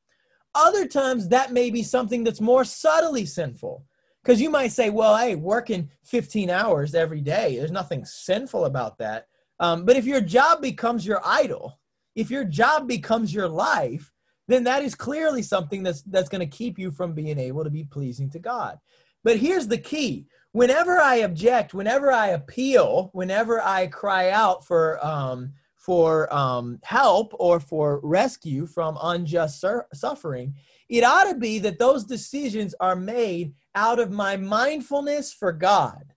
Other 0.53 0.85
times 0.85 1.29
that 1.29 1.51
may 1.51 1.71
be 1.71 1.81
something 1.81 2.23
that's 2.23 2.39
more 2.39 2.63
subtly 2.63 3.25
sinful. 3.25 3.83
Because 4.21 4.39
you 4.39 4.51
might 4.51 4.71
say, 4.71 4.91
well, 4.91 5.17
hey, 5.17 5.33
working 5.33 5.89
15 6.03 6.51
hours 6.51 6.93
every 6.93 7.21
day, 7.21 7.57
there's 7.57 7.71
nothing 7.71 8.05
sinful 8.05 8.65
about 8.65 8.99
that. 8.99 9.25
Um, 9.59 9.85
but 9.85 9.95
if 9.95 10.05
your 10.05 10.21
job 10.21 10.61
becomes 10.61 11.03
your 11.03 11.21
idol, 11.25 11.79
if 12.13 12.29
your 12.29 12.43
job 12.43 12.87
becomes 12.87 13.33
your 13.33 13.47
life, 13.47 14.11
then 14.49 14.63
that 14.63 14.83
is 14.83 14.95
clearly 14.95 15.43
something 15.43 15.83
that's 15.83 16.01
that's 16.01 16.27
going 16.27 16.41
to 16.41 16.57
keep 16.57 16.79
you 16.79 16.89
from 16.89 17.13
being 17.13 17.37
able 17.37 17.63
to 17.63 17.69
be 17.69 17.83
pleasing 17.83 18.31
to 18.31 18.39
God. 18.39 18.79
But 19.23 19.37
here's 19.37 19.67
the 19.67 19.77
key. 19.77 20.25
Whenever 20.53 20.99
I 20.99 21.17
object, 21.17 21.75
whenever 21.75 22.11
I 22.11 22.29
appeal, 22.29 23.11
whenever 23.13 23.61
I 23.61 23.85
cry 23.85 24.31
out 24.31 24.65
for 24.65 25.05
um, 25.05 25.53
for 25.75 26.33
um, 26.33 26.79
help 26.81 27.31
or 27.37 27.59
for 27.59 27.99
rescue 28.01 28.65
from 28.65 28.97
unjust 29.03 29.61
sur- 29.61 29.85
suffering, 29.93 30.55
it 30.89 31.03
ought 31.03 31.25
to 31.25 31.35
be 31.35 31.59
that 31.59 31.77
those 31.77 32.03
decisions 32.03 32.73
are 32.79 32.95
made 32.95 33.53
out 33.75 33.99
of 33.99 34.09
my 34.09 34.35
mindfulness 34.35 35.31
for 35.31 35.51
God. 35.51 36.15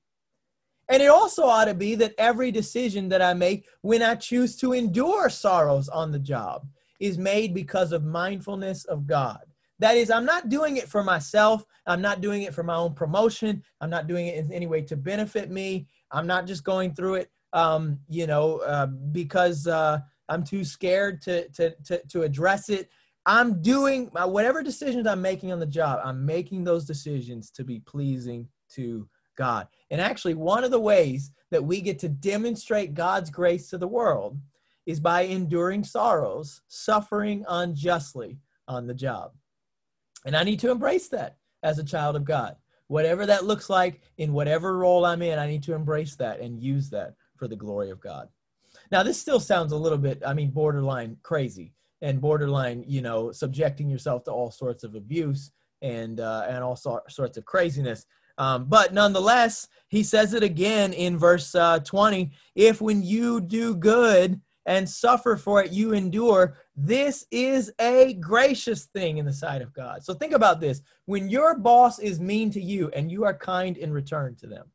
And 0.89 1.03
it 1.03 1.11
also 1.11 1.45
ought 1.45 1.67
to 1.67 1.75
be 1.75 1.95
that 1.97 2.15
every 2.17 2.51
decision 2.51 3.11
that 3.11 3.21
I 3.21 3.35
make 3.35 3.67
when 3.83 4.03
I 4.03 4.15
choose 4.15 4.57
to 4.57 4.73
endure 4.73 5.29
sorrows 5.29 5.91
on 5.91 6.13
the 6.13 6.19
job 6.19 6.67
is 7.03 7.19
made 7.19 7.53
because 7.53 7.91
of 7.91 8.05
mindfulness 8.05 8.85
of 8.85 9.09
God. 9.09 9.41
That 9.81 9.97
is, 9.97 10.09
I'm 10.09 10.25
not 10.25 10.49
doing 10.49 10.77
it 10.77 10.89
for 10.89 11.03
myself. 11.03 11.65
I'm 11.85 12.01
not 12.01 12.21
doing 12.21 12.43
it 12.43 12.55
for 12.55 12.63
my 12.63 12.77
own 12.77 12.95
promotion. 12.95 13.65
I'm 13.81 13.91
not 13.91 14.07
doing 14.07 14.29
it 14.29 14.37
in 14.37 14.53
any 14.53 14.69
way 14.69 14.83
to 14.83 14.97
benefit 14.97 15.51
me. 15.51 15.89
I'm 16.13 16.29
not 16.29 16.47
just 16.47 16.63
going 16.63 16.95
through 16.95 17.15
it, 17.17 17.31
um, 17.53 17.99
you 18.09 18.29
know, 18.29 18.59
uh, 18.59 18.87
because 18.87 19.67
uh, 19.67 19.99
I'm 20.29 20.45
too 20.45 20.65
scared 20.65 21.21
to, 21.23 21.49
to, 21.49 21.75
to, 21.87 22.01
to 22.07 22.23
address 22.23 22.69
it. 22.69 22.89
I'm 23.27 23.61
doing 23.61 24.09
uh, 24.15 24.29
whatever 24.29 24.63
decisions 24.63 25.09
I'm 25.09 25.23
making 25.23 25.51
on 25.51 25.59
the 25.59 25.67
job, 25.67 26.01
I'm 26.05 26.25
making 26.25 26.63
those 26.63 26.85
decisions 26.85 27.51
to 27.53 27.65
be 27.65 27.81
pleasing 27.81 28.47
to 28.75 29.09
God. 29.37 29.67
And 29.91 30.01
actually, 30.01 30.35
one 30.35 30.63
of 30.63 30.71
the 30.71 30.79
ways 30.79 31.33
that 31.51 31.65
we 31.65 31.81
get 31.81 31.99
to 32.01 32.09
demonstrate 32.09 32.95
God's 32.95 33.31
grace 33.31 33.69
to 33.71 33.79
the 33.79 33.89
world 33.89 34.39
is 34.87 35.01
by 35.01 35.23
enduring 35.23 35.85
sorrows, 35.85 36.61
suffering 36.69 37.45
unjustly 37.49 38.39
on 38.69 38.87
the 38.87 38.95
job. 38.95 39.33
And 40.25 40.37
I 40.37 40.45
need 40.45 40.61
to 40.61 40.71
embrace 40.71 41.09
that 41.09 41.37
as 41.63 41.79
a 41.79 41.85
child 41.85 42.17
of 42.17 42.25
God. 42.25 42.57
Whatever 42.89 43.27
that 43.27 43.45
looks 43.45 43.71
like, 43.71 44.03
in 44.19 44.33
whatever 44.33 44.77
role 44.77 45.05
I'm 45.07 45.23
in, 45.23 45.39
I 45.39 45.47
need 45.47 45.63
to 45.65 45.75
embrace 45.75 46.17
that 46.17 46.41
and 46.41 46.63
use 46.63 46.91
that 46.91 47.15
for 47.37 47.49
the 47.49 47.57
glory 47.57 47.91
of 47.91 48.01
God. 48.01 48.29
Now, 48.91 49.03
this 49.03 49.21
still 49.21 49.41
sounds 49.41 49.73
a 49.73 49.77
little 49.77 49.99
bit, 49.99 50.23
I 50.27 50.35
mean, 50.35 50.51
borderline 50.51 51.17
crazy 51.23 51.75
and 52.03 52.21
borderline, 52.21 52.85
you 52.87 53.01
know, 53.01 53.33
subjecting 53.33 53.89
yourself 53.89 54.25
to 54.25 54.33
all 54.33 54.51
sorts 54.51 54.85
of 54.85 54.95
abuse 54.95 55.53
and 55.81 56.21
uh, 56.21 56.47
and 56.49 56.63
all 56.63 56.77
sorts 56.77 57.37
of 57.37 57.45
craziness. 57.45 58.05
Um, 58.39 58.67
but 58.67 58.93
nonetheless, 58.93 59.69
he 59.89 60.03
says 60.03 60.35
it 60.35 60.43
again 60.43 60.93
in 60.93 61.19
verse 61.19 61.55
uh, 61.55 61.79
20 61.81 62.31
if 62.55 62.81
when 62.81 63.03
you 63.03 63.41
do 63.41 63.75
good 63.75 64.41
and 64.67 64.89
suffer 64.89 65.37
for 65.37 65.63
it, 65.63 65.73
you 65.73 65.93
endure. 65.93 66.57
This 66.77 67.27
is 67.31 67.73
a 67.81 68.15
gracious 68.15 68.85
thing 68.87 69.19
in 69.19 69.25
the 69.25 69.33
sight 69.33 69.63
of 69.63 69.73
God. 69.73 70.05
So 70.05 70.15
think 70.15 70.33
about 70.33 70.61
this. 70.61 70.83
When 71.07 71.29
your 71.29 71.59
boss 71.59 71.99
is 71.99 72.21
mean 72.21 72.51
to 72.53 72.61
you 72.61 72.91
and 72.95 73.11
you 73.11 73.25
are 73.25 73.35
kind 73.35 73.77
in 73.77 73.93
return 73.93 74.37
to 74.37 74.47
them, 74.47 74.67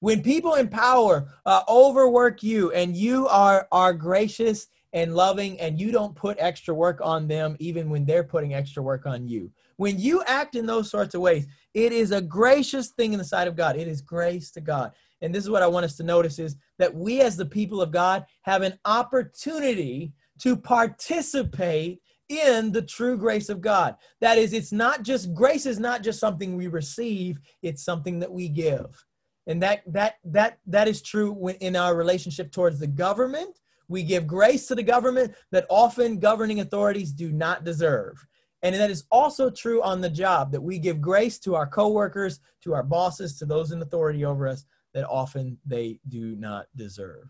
when 0.00 0.22
people 0.22 0.54
in 0.54 0.68
power 0.68 1.28
uh, 1.46 1.62
overwork 1.68 2.42
you 2.42 2.72
and 2.72 2.96
you 2.96 3.28
are, 3.28 3.68
are 3.70 3.92
gracious 3.92 4.66
and 4.92 5.14
loving 5.14 5.58
and 5.60 5.80
you 5.80 5.92
don't 5.92 6.14
put 6.14 6.36
extra 6.40 6.74
work 6.74 7.00
on 7.02 7.28
them 7.28 7.56
even 7.60 7.88
when 7.88 8.04
they're 8.04 8.24
putting 8.24 8.52
extra 8.52 8.82
work 8.82 9.06
on 9.06 9.26
you. 9.26 9.50
When 9.76 9.98
you 9.98 10.22
act 10.26 10.54
in 10.54 10.66
those 10.66 10.90
sorts 10.90 11.14
of 11.14 11.20
ways, 11.20 11.46
it 11.72 11.92
is 11.92 12.10
a 12.10 12.20
gracious 12.20 12.88
thing 12.88 13.12
in 13.12 13.18
the 13.18 13.24
sight 13.24 13.48
of 13.48 13.56
God. 13.56 13.76
It 13.76 13.88
is 13.88 14.02
grace 14.02 14.50
to 14.50 14.60
God 14.60 14.92
and 15.22 15.32
this 15.32 15.44
is 15.44 15.50
what 15.50 15.62
I 15.62 15.68
want 15.68 15.84
us 15.84 15.96
to 15.96 16.02
notice 16.02 16.38
is 16.38 16.56
that 16.78 16.94
we 16.94 17.20
as 17.20 17.36
the 17.36 17.46
people 17.46 17.80
of 17.80 17.92
God 17.92 18.26
have 18.42 18.62
an 18.62 18.78
opportunity 18.84 20.12
to 20.40 20.56
participate 20.56 22.02
in 22.28 22.72
the 22.72 22.82
true 22.82 23.16
grace 23.16 23.48
of 23.48 23.60
God. 23.60 23.94
That 24.20 24.36
is, 24.36 24.52
it's 24.52 24.72
not 24.72 25.02
just 25.02 25.32
grace 25.32 25.64
is 25.64 25.78
not 25.78 26.02
just 26.02 26.18
something 26.18 26.56
we 26.56 26.66
receive, 26.66 27.38
it's 27.62 27.84
something 27.84 28.18
that 28.18 28.32
we 28.32 28.48
give. 28.48 29.04
And 29.46 29.62
that 29.62 29.82
that 29.88 30.14
that 30.24 30.58
that 30.66 30.86
is 30.86 31.02
true 31.02 31.48
in 31.60 31.74
our 31.74 31.96
relationship 31.96 32.52
towards 32.52 32.78
the 32.78 32.86
government. 32.86 33.58
We 33.88 34.04
give 34.04 34.26
grace 34.26 34.66
to 34.68 34.76
the 34.76 34.84
government 34.84 35.34
that 35.50 35.66
often 35.68 36.20
governing 36.20 36.60
authorities 36.60 37.12
do 37.12 37.32
not 37.32 37.64
deserve. 37.64 38.24
And 38.62 38.74
that 38.76 38.90
is 38.90 39.04
also 39.10 39.50
true 39.50 39.82
on 39.82 40.00
the 40.00 40.08
job 40.08 40.52
that 40.52 40.60
we 40.60 40.78
give 40.78 41.00
grace 41.00 41.40
to 41.40 41.56
our 41.56 41.66
coworkers, 41.66 42.38
to 42.62 42.72
our 42.72 42.84
bosses, 42.84 43.36
to 43.38 43.44
those 43.44 43.72
in 43.72 43.82
authority 43.82 44.24
over 44.24 44.46
us 44.46 44.64
that 44.94 45.08
often 45.08 45.58
they 45.66 45.98
do 46.08 46.36
not 46.36 46.66
deserve. 46.76 47.24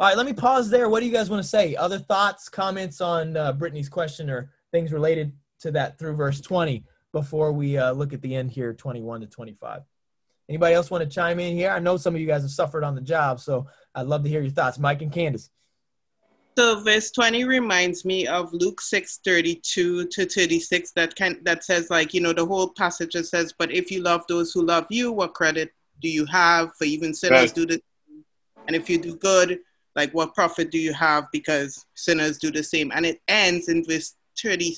All 0.00 0.08
right, 0.08 0.16
let 0.16 0.26
me 0.26 0.32
pause 0.32 0.70
there. 0.70 0.88
What 0.88 1.00
do 1.00 1.06
you 1.06 1.12
guys 1.12 1.30
want 1.30 1.42
to 1.42 1.48
say? 1.48 1.76
Other 1.76 1.98
thoughts, 1.98 2.48
comments 2.48 3.00
on 3.00 3.36
uh, 3.36 3.52
Brittany's 3.52 3.88
question 3.88 4.28
or 4.28 4.50
things 4.72 4.92
related 4.92 5.32
to 5.60 5.70
that 5.72 5.98
through 5.98 6.14
verse 6.14 6.40
20 6.40 6.84
before 7.12 7.52
we 7.52 7.78
uh, 7.78 7.92
look 7.92 8.12
at 8.12 8.20
the 8.20 8.34
end 8.34 8.50
here, 8.50 8.72
21 8.72 9.20
to 9.20 9.26
25? 9.28 9.82
Anybody 10.48 10.74
else 10.74 10.90
want 10.90 11.04
to 11.04 11.08
chime 11.08 11.38
in 11.38 11.54
here? 11.54 11.70
I 11.70 11.78
know 11.78 11.96
some 11.96 12.14
of 12.14 12.20
you 12.20 12.26
guys 12.26 12.42
have 12.42 12.50
suffered 12.50 12.84
on 12.84 12.94
the 12.94 13.00
job, 13.00 13.40
so 13.40 13.66
I'd 13.94 14.06
love 14.06 14.24
to 14.24 14.28
hear 14.28 14.42
your 14.42 14.50
thoughts. 14.50 14.78
Mike 14.78 15.00
and 15.00 15.12
Candace. 15.12 15.48
So 16.56 16.80
verse 16.80 17.10
20 17.10 17.44
reminds 17.44 18.04
me 18.04 18.26
of 18.26 18.52
Luke 18.52 18.80
6, 18.80 19.20
32 19.24 20.06
to 20.06 20.26
36 20.26 20.92
that 20.92 21.14
can 21.14 21.40
that 21.42 21.64
says 21.64 21.90
like, 21.90 22.14
you 22.14 22.20
know, 22.20 22.32
the 22.32 22.46
whole 22.46 22.68
passage 22.68 23.14
says, 23.14 23.54
but 23.58 23.72
if 23.72 23.90
you 23.90 24.02
love 24.02 24.24
those 24.28 24.52
who 24.52 24.62
love 24.62 24.86
you, 24.88 25.10
what 25.10 25.34
credit 25.34 25.72
do 26.00 26.08
you 26.08 26.24
have 26.26 26.74
for 26.76 26.84
even 26.84 27.14
sinners 27.14 27.40
right. 27.40 27.54
do 27.54 27.66
the 27.66 27.80
And 28.66 28.76
if 28.76 28.88
you 28.88 28.98
do 28.98 29.16
good, 29.16 29.60
like 29.96 30.12
what 30.12 30.34
profit 30.34 30.70
do 30.70 30.78
you 30.78 30.92
have 30.92 31.26
because 31.32 31.86
sinners 31.94 32.38
do 32.38 32.50
the 32.50 32.62
same? 32.62 32.92
And 32.94 33.06
it 33.06 33.20
ends 33.28 33.68
in 33.68 33.84
verse 33.84 34.14
30, 34.40 34.76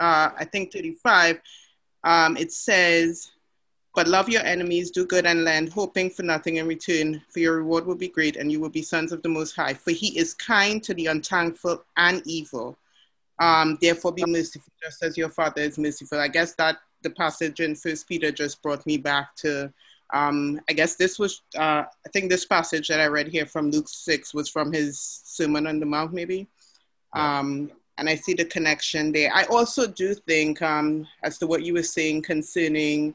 uh, 0.00 0.30
I 0.36 0.44
think 0.44 0.72
35. 0.72 1.40
Um, 2.04 2.36
it 2.36 2.52
says, 2.52 3.30
but 3.94 4.08
love 4.08 4.28
your 4.28 4.42
enemies, 4.42 4.90
do 4.90 5.04
good 5.04 5.26
and 5.26 5.44
lend, 5.44 5.70
hoping 5.70 6.08
for 6.08 6.22
nothing 6.22 6.56
in 6.56 6.66
return, 6.66 7.20
for 7.28 7.40
your 7.40 7.58
reward 7.58 7.86
will 7.86 7.94
be 7.94 8.08
great, 8.08 8.36
and 8.36 8.50
you 8.50 8.58
will 8.58 8.70
be 8.70 8.80
sons 8.80 9.12
of 9.12 9.22
the 9.22 9.28
Most 9.28 9.54
High. 9.54 9.74
For 9.74 9.90
he 9.90 10.18
is 10.18 10.32
kind 10.32 10.82
to 10.82 10.94
the 10.94 11.06
unthankful 11.06 11.84
and 11.98 12.22
evil. 12.24 12.78
Um, 13.38 13.76
therefore, 13.82 14.12
be 14.12 14.24
merciful, 14.26 14.72
just 14.82 15.02
as 15.02 15.18
your 15.18 15.28
Father 15.28 15.60
is 15.60 15.78
merciful. 15.78 16.20
I 16.20 16.28
guess 16.28 16.54
that 16.54 16.78
the 17.02 17.10
passage 17.10 17.60
in 17.60 17.74
First 17.74 18.08
Peter 18.08 18.32
just 18.32 18.62
brought 18.62 18.86
me 18.86 18.96
back 18.96 19.36
to 19.36 19.70
um, 20.12 20.60
I 20.68 20.72
guess 20.72 20.96
this 20.96 21.18
was, 21.18 21.42
uh, 21.56 21.84
I 21.84 22.08
think 22.12 22.30
this 22.30 22.44
passage 22.44 22.88
that 22.88 23.00
I 23.00 23.06
read 23.06 23.28
here 23.28 23.46
from 23.46 23.70
Luke 23.70 23.88
6 23.88 24.34
was 24.34 24.48
from 24.48 24.72
his 24.72 25.00
Sermon 25.24 25.66
on 25.66 25.80
the 25.80 25.86
Mount, 25.86 26.12
maybe. 26.12 26.48
Um, 27.14 27.70
and 27.98 28.08
I 28.08 28.14
see 28.14 28.34
the 28.34 28.44
connection 28.44 29.12
there. 29.12 29.30
I 29.34 29.44
also 29.44 29.86
do 29.86 30.14
think, 30.14 30.60
um, 30.62 31.06
as 31.22 31.38
to 31.38 31.46
what 31.46 31.62
you 31.62 31.74
were 31.74 31.82
saying 31.82 32.22
concerning, 32.22 33.14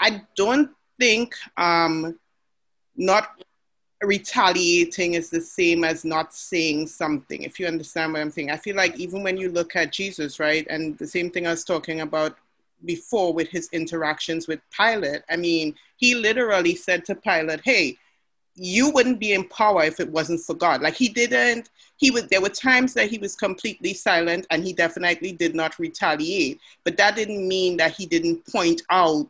I 0.00 0.22
don't 0.36 0.70
think 0.98 1.34
um, 1.56 2.18
not 2.96 3.42
retaliating 4.02 5.14
is 5.14 5.30
the 5.30 5.40
same 5.40 5.82
as 5.82 6.04
not 6.04 6.34
saying 6.34 6.86
something, 6.86 7.42
if 7.42 7.58
you 7.58 7.66
understand 7.66 8.12
what 8.12 8.20
I'm 8.22 8.30
saying. 8.30 8.50
I 8.50 8.56
feel 8.56 8.76
like 8.76 8.98
even 8.98 9.22
when 9.22 9.36
you 9.36 9.50
look 9.50 9.76
at 9.76 9.92
Jesus, 9.92 10.38
right, 10.38 10.66
and 10.68 10.96
the 10.98 11.06
same 11.06 11.30
thing 11.30 11.46
I 11.46 11.50
was 11.50 11.64
talking 11.64 12.02
about 12.02 12.36
before 12.84 13.32
with 13.32 13.48
his 13.48 13.68
interactions 13.72 14.48
with 14.48 14.60
Pilate, 14.70 15.22
I 15.30 15.36
mean, 15.36 15.74
he 15.96 16.14
literally 16.14 16.74
said 16.74 17.04
to 17.06 17.14
Pilate, 17.14 17.60
hey, 17.64 17.96
you 18.54 18.90
wouldn't 18.90 19.20
be 19.20 19.34
in 19.34 19.48
power 19.48 19.84
if 19.84 20.00
it 20.00 20.10
wasn't 20.10 20.40
for 20.40 20.54
God. 20.54 20.82
Like 20.82 20.94
he 20.94 21.08
didn't, 21.08 21.70
he 21.96 22.10
was, 22.10 22.26
there 22.26 22.40
were 22.40 22.48
times 22.48 22.92
that 22.94 23.08
he 23.08 23.18
was 23.18 23.36
completely 23.36 23.94
silent 23.94 24.46
and 24.50 24.64
he 24.64 24.72
definitely 24.72 25.32
did 25.32 25.54
not 25.54 25.78
retaliate. 25.78 26.60
But 26.84 26.96
that 26.96 27.14
didn't 27.14 27.46
mean 27.46 27.76
that 27.76 27.92
he 27.92 28.06
didn't 28.06 28.46
point 28.46 28.82
out 28.90 29.28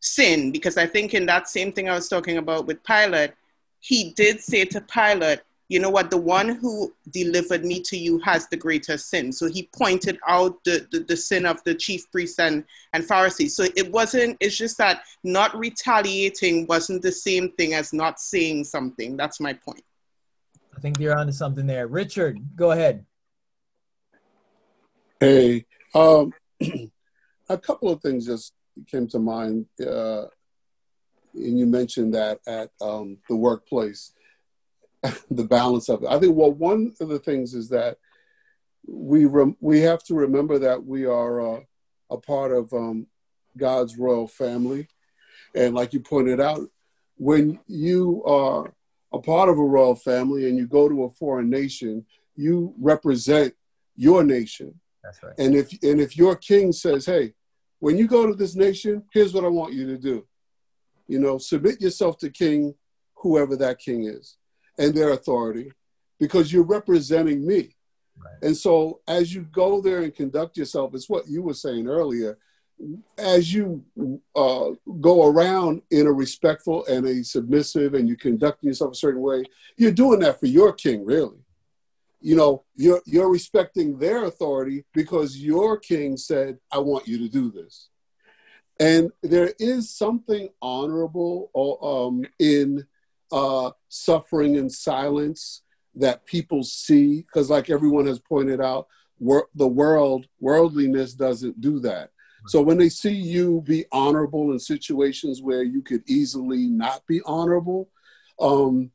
sin, 0.00 0.50
because 0.50 0.78
I 0.78 0.86
think 0.86 1.14
in 1.14 1.26
that 1.26 1.48
same 1.48 1.72
thing 1.72 1.88
I 1.88 1.94
was 1.94 2.08
talking 2.08 2.38
about 2.38 2.66
with 2.66 2.82
Pilate, 2.84 3.32
he 3.80 4.12
did 4.12 4.40
say 4.40 4.64
to 4.66 4.80
Pilate, 4.80 5.40
you 5.70 5.78
know 5.78 5.88
what, 5.88 6.10
the 6.10 6.16
one 6.16 6.48
who 6.48 6.92
delivered 7.10 7.64
me 7.64 7.80
to 7.80 7.96
you 7.96 8.18
has 8.18 8.48
the 8.48 8.56
greater 8.56 8.98
sin. 8.98 9.32
So 9.32 9.46
he 9.46 9.70
pointed 9.72 10.18
out 10.26 10.62
the, 10.64 10.84
the, 10.90 10.98
the, 10.98 11.16
sin 11.16 11.46
of 11.46 11.62
the 11.62 11.76
chief 11.76 12.10
priests 12.10 12.40
and, 12.40 12.64
and 12.92 13.04
Pharisees. 13.04 13.54
So 13.54 13.66
it 13.76 13.92
wasn't, 13.92 14.36
it's 14.40 14.56
just 14.56 14.78
that 14.78 15.02
not 15.22 15.56
retaliating 15.56 16.66
wasn't 16.66 17.02
the 17.02 17.12
same 17.12 17.52
thing 17.52 17.74
as 17.74 17.92
not 17.92 18.18
saying 18.18 18.64
something. 18.64 19.16
That's 19.16 19.38
my 19.38 19.52
point. 19.52 19.84
I 20.76 20.80
think 20.80 20.98
you're 20.98 21.16
onto 21.16 21.32
something 21.32 21.68
there. 21.68 21.86
Richard, 21.86 22.40
go 22.56 22.72
ahead. 22.72 23.06
Hey, 25.20 25.66
um, 25.94 26.32
a 27.48 27.56
couple 27.56 27.90
of 27.90 28.02
things 28.02 28.26
just 28.26 28.54
came 28.90 29.06
to 29.06 29.20
mind. 29.20 29.66
Uh, 29.80 30.24
and 31.34 31.56
you 31.60 31.66
mentioned 31.66 32.14
that 32.14 32.40
at 32.48 32.70
um, 32.80 33.18
the 33.28 33.36
workplace 33.36 34.14
the 35.30 35.44
balance 35.44 35.88
of 35.88 36.02
it. 36.02 36.08
I 36.08 36.18
think 36.18 36.36
well, 36.36 36.52
one 36.52 36.92
of 37.00 37.08
the 37.08 37.18
things 37.18 37.54
is 37.54 37.68
that 37.70 37.98
we 38.86 39.24
rem- 39.24 39.56
we 39.60 39.80
have 39.80 40.02
to 40.04 40.14
remember 40.14 40.58
that 40.58 40.84
we 40.84 41.06
are 41.06 41.56
uh, 41.56 41.60
a 42.10 42.18
part 42.18 42.52
of 42.52 42.72
um, 42.72 43.06
God's 43.56 43.96
royal 43.96 44.26
family, 44.26 44.88
and 45.54 45.74
like 45.74 45.92
you 45.92 46.00
pointed 46.00 46.40
out, 46.40 46.68
when 47.16 47.60
you 47.66 48.22
are 48.24 48.74
a 49.12 49.18
part 49.18 49.48
of 49.48 49.58
a 49.58 49.64
royal 49.64 49.96
family 49.96 50.48
and 50.48 50.58
you 50.58 50.66
go 50.66 50.88
to 50.88 51.04
a 51.04 51.10
foreign 51.10 51.48
nation, 51.48 52.04
you 52.36 52.74
represent 52.78 53.54
your 53.96 54.22
nation. 54.22 54.78
That's 55.02 55.22
right. 55.22 55.34
And 55.38 55.54
if 55.54 55.72
and 55.82 56.00
if 56.00 56.16
your 56.16 56.36
king 56.36 56.72
says, 56.72 57.06
"Hey, 57.06 57.32
when 57.78 57.96
you 57.96 58.06
go 58.06 58.26
to 58.26 58.34
this 58.34 58.54
nation, 58.54 59.02
here's 59.14 59.32
what 59.32 59.44
I 59.44 59.48
want 59.48 59.72
you 59.72 59.86
to 59.86 59.96
do," 59.96 60.26
you 61.08 61.18
know, 61.18 61.38
submit 61.38 61.80
yourself 61.80 62.18
to 62.18 62.28
King, 62.28 62.74
whoever 63.14 63.56
that 63.56 63.78
king 63.78 64.04
is 64.04 64.36
and 64.78 64.94
their 64.94 65.10
authority 65.10 65.72
because 66.18 66.52
you're 66.52 66.62
representing 66.62 67.46
me. 67.46 67.74
Right. 68.18 68.34
And 68.42 68.56
so 68.56 69.00
as 69.08 69.34
you 69.34 69.42
go 69.42 69.80
there 69.80 70.02
and 70.02 70.14
conduct 70.14 70.56
yourself, 70.56 70.94
it's 70.94 71.08
what 71.08 71.28
you 71.28 71.42
were 71.42 71.54
saying 71.54 71.88
earlier, 71.88 72.38
as 73.18 73.52
you 73.52 73.84
uh, 74.36 74.70
go 75.00 75.28
around 75.28 75.82
in 75.90 76.06
a 76.06 76.12
respectful 76.12 76.84
and 76.86 77.06
a 77.06 77.22
submissive 77.24 77.94
and 77.94 78.08
you 78.08 78.16
conduct 78.16 78.62
yourself 78.62 78.92
a 78.92 78.96
certain 78.96 79.20
way, 79.20 79.44
you're 79.76 79.92
doing 79.92 80.20
that 80.20 80.40
for 80.40 80.46
your 80.46 80.72
king, 80.72 81.04
really. 81.04 81.38
You 82.22 82.36
know, 82.36 82.64
you're, 82.76 83.00
you're 83.06 83.30
respecting 83.30 83.98
their 83.98 84.24
authority 84.24 84.84
because 84.92 85.38
your 85.38 85.78
king 85.78 86.16
said, 86.18 86.58
I 86.70 86.78
want 86.78 87.08
you 87.08 87.18
to 87.18 87.28
do 87.28 87.50
this. 87.50 87.88
And 88.78 89.10
there 89.22 89.52
is 89.58 89.90
something 89.90 90.48
honorable 90.62 91.50
um, 91.82 92.24
in 92.38 92.86
uh, 93.32 93.70
suffering 93.88 94.56
in 94.56 94.68
silence 94.70 95.62
that 95.94 96.24
people 96.26 96.62
see 96.62 97.22
because 97.22 97.50
like 97.50 97.70
everyone 97.70 98.06
has 98.06 98.18
pointed 98.18 98.60
out 98.60 98.86
wor- 99.18 99.48
the 99.54 99.66
world 99.66 100.26
worldliness 100.40 101.14
doesn't 101.14 101.60
do 101.60 101.80
that. 101.80 102.10
So 102.46 102.62
when 102.62 102.78
they 102.78 102.88
see 102.88 103.12
you 103.12 103.60
be 103.66 103.84
honorable 103.92 104.52
in 104.52 104.58
situations 104.58 105.42
where 105.42 105.62
you 105.62 105.82
could 105.82 106.02
easily 106.08 106.68
not 106.68 107.06
be 107.06 107.20
honorable 107.26 107.90
um, 108.40 108.90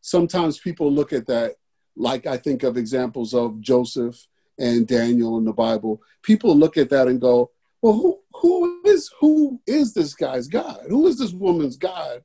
sometimes 0.00 0.58
people 0.58 0.92
look 0.92 1.12
at 1.12 1.26
that 1.26 1.54
like 1.96 2.26
i 2.26 2.36
think 2.36 2.62
of 2.62 2.76
examples 2.76 3.32
of 3.34 3.60
joseph 3.60 4.26
and 4.58 4.86
daniel 4.86 5.38
in 5.38 5.44
the 5.44 5.52
bible. 5.52 6.00
People 6.22 6.56
look 6.56 6.76
at 6.76 6.90
that 6.90 7.08
and 7.08 7.20
go 7.20 7.50
well 7.82 7.94
who, 7.94 8.20
who 8.34 8.80
is 8.84 9.10
who 9.18 9.60
is 9.66 9.94
this 9.94 10.14
guy's 10.14 10.48
god? 10.48 10.80
Who 10.88 11.06
is 11.06 11.18
this 11.18 11.32
woman's 11.32 11.76
god 11.76 12.22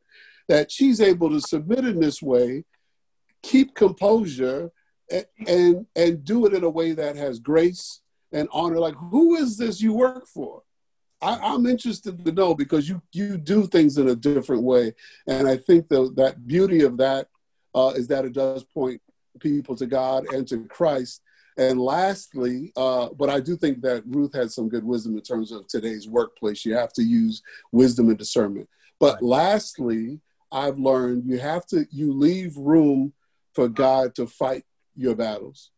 that 0.49 0.71
she's 0.71 0.99
able 0.99 1.29
to 1.29 1.39
submit 1.39 1.85
in 1.85 1.99
this 1.99 2.21
way, 2.21 2.65
keep 3.41 3.75
composure, 3.75 4.71
and, 5.09 5.25
and, 5.47 5.85
and 5.95 6.25
do 6.25 6.45
it 6.45 6.53
in 6.53 6.63
a 6.63 6.69
way 6.69 6.91
that 6.91 7.15
has 7.15 7.39
grace 7.39 8.01
and 8.33 8.49
honor. 8.51 8.79
Like, 8.79 8.95
who 8.95 9.35
is 9.35 9.57
this 9.57 9.79
you 9.79 9.93
work 9.93 10.27
for? 10.27 10.63
I, 11.21 11.53
am 11.53 11.65
interested 11.65 12.23
to 12.25 12.31
know 12.31 12.53
because 12.55 12.87
you 12.87 13.01
you 13.11 13.37
do 13.37 13.67
things 13.67 13.97
in 13.97 14.07
a 14.07 14.15
different 14.15 14.63
way, 14.63 14.93
and 15.27 15.47
I 15.47 15.57
think 15.57 15.89
the, 15.89 16.13
that 16.15 16.47
beauty 16.47 16.83
of 16.83 16.97
that 16.97 17.27
uh, 17.75 17.91
is 17.95 18.07
that 18.07 18.25
it 18.25 18.33
does 18.33 18.63
point 18.63 19.01
people 19.39 19.75
to 19.75 19.85
God 19.85 20.25
and 20.33 20.47
to 20.47 20.65
Christ. 20.65 21.21
And 21.57 21.79
lastly, 21.79 22.71
uh, 22.77 23.09
but 23.17 23.29
I 23.29 23.41
do 23.41 23.57
think 23.57 23.81
that 23.81 24.03
Ruth 24.07 24.33
had 24.33 24.49
some 24.49 24.69
good 24.69 24.85
wisdom 24.85 25.15
in 25.15 25.21
terms 25.21 25.51
of 25.51 25.67
today's 25.67 26.07
workplace. 26.07 26.63
You 26.63 26.75
have 26.75 26.93
to 26.93 27.03
use 27.03 27.41
wisdom 27.73 28.07
and 28.07 28.17
discernment. 28.17 28.69
But 28.97 29.21
lastly, 29.21 30.21
I've 30.51 30.77
learned 30.79 31.25
you 31.25 31.39
have 31.39 31.65
to 31.67 31.85
you 31.91 32.13
leave 32.13 32.57
room 32.57 33.13
for 33.53 33.67
God 33.67 34.15
to 34.15 34.27
fight 34.27 34.63
your 34.95 35.15
battles 35.15 35.71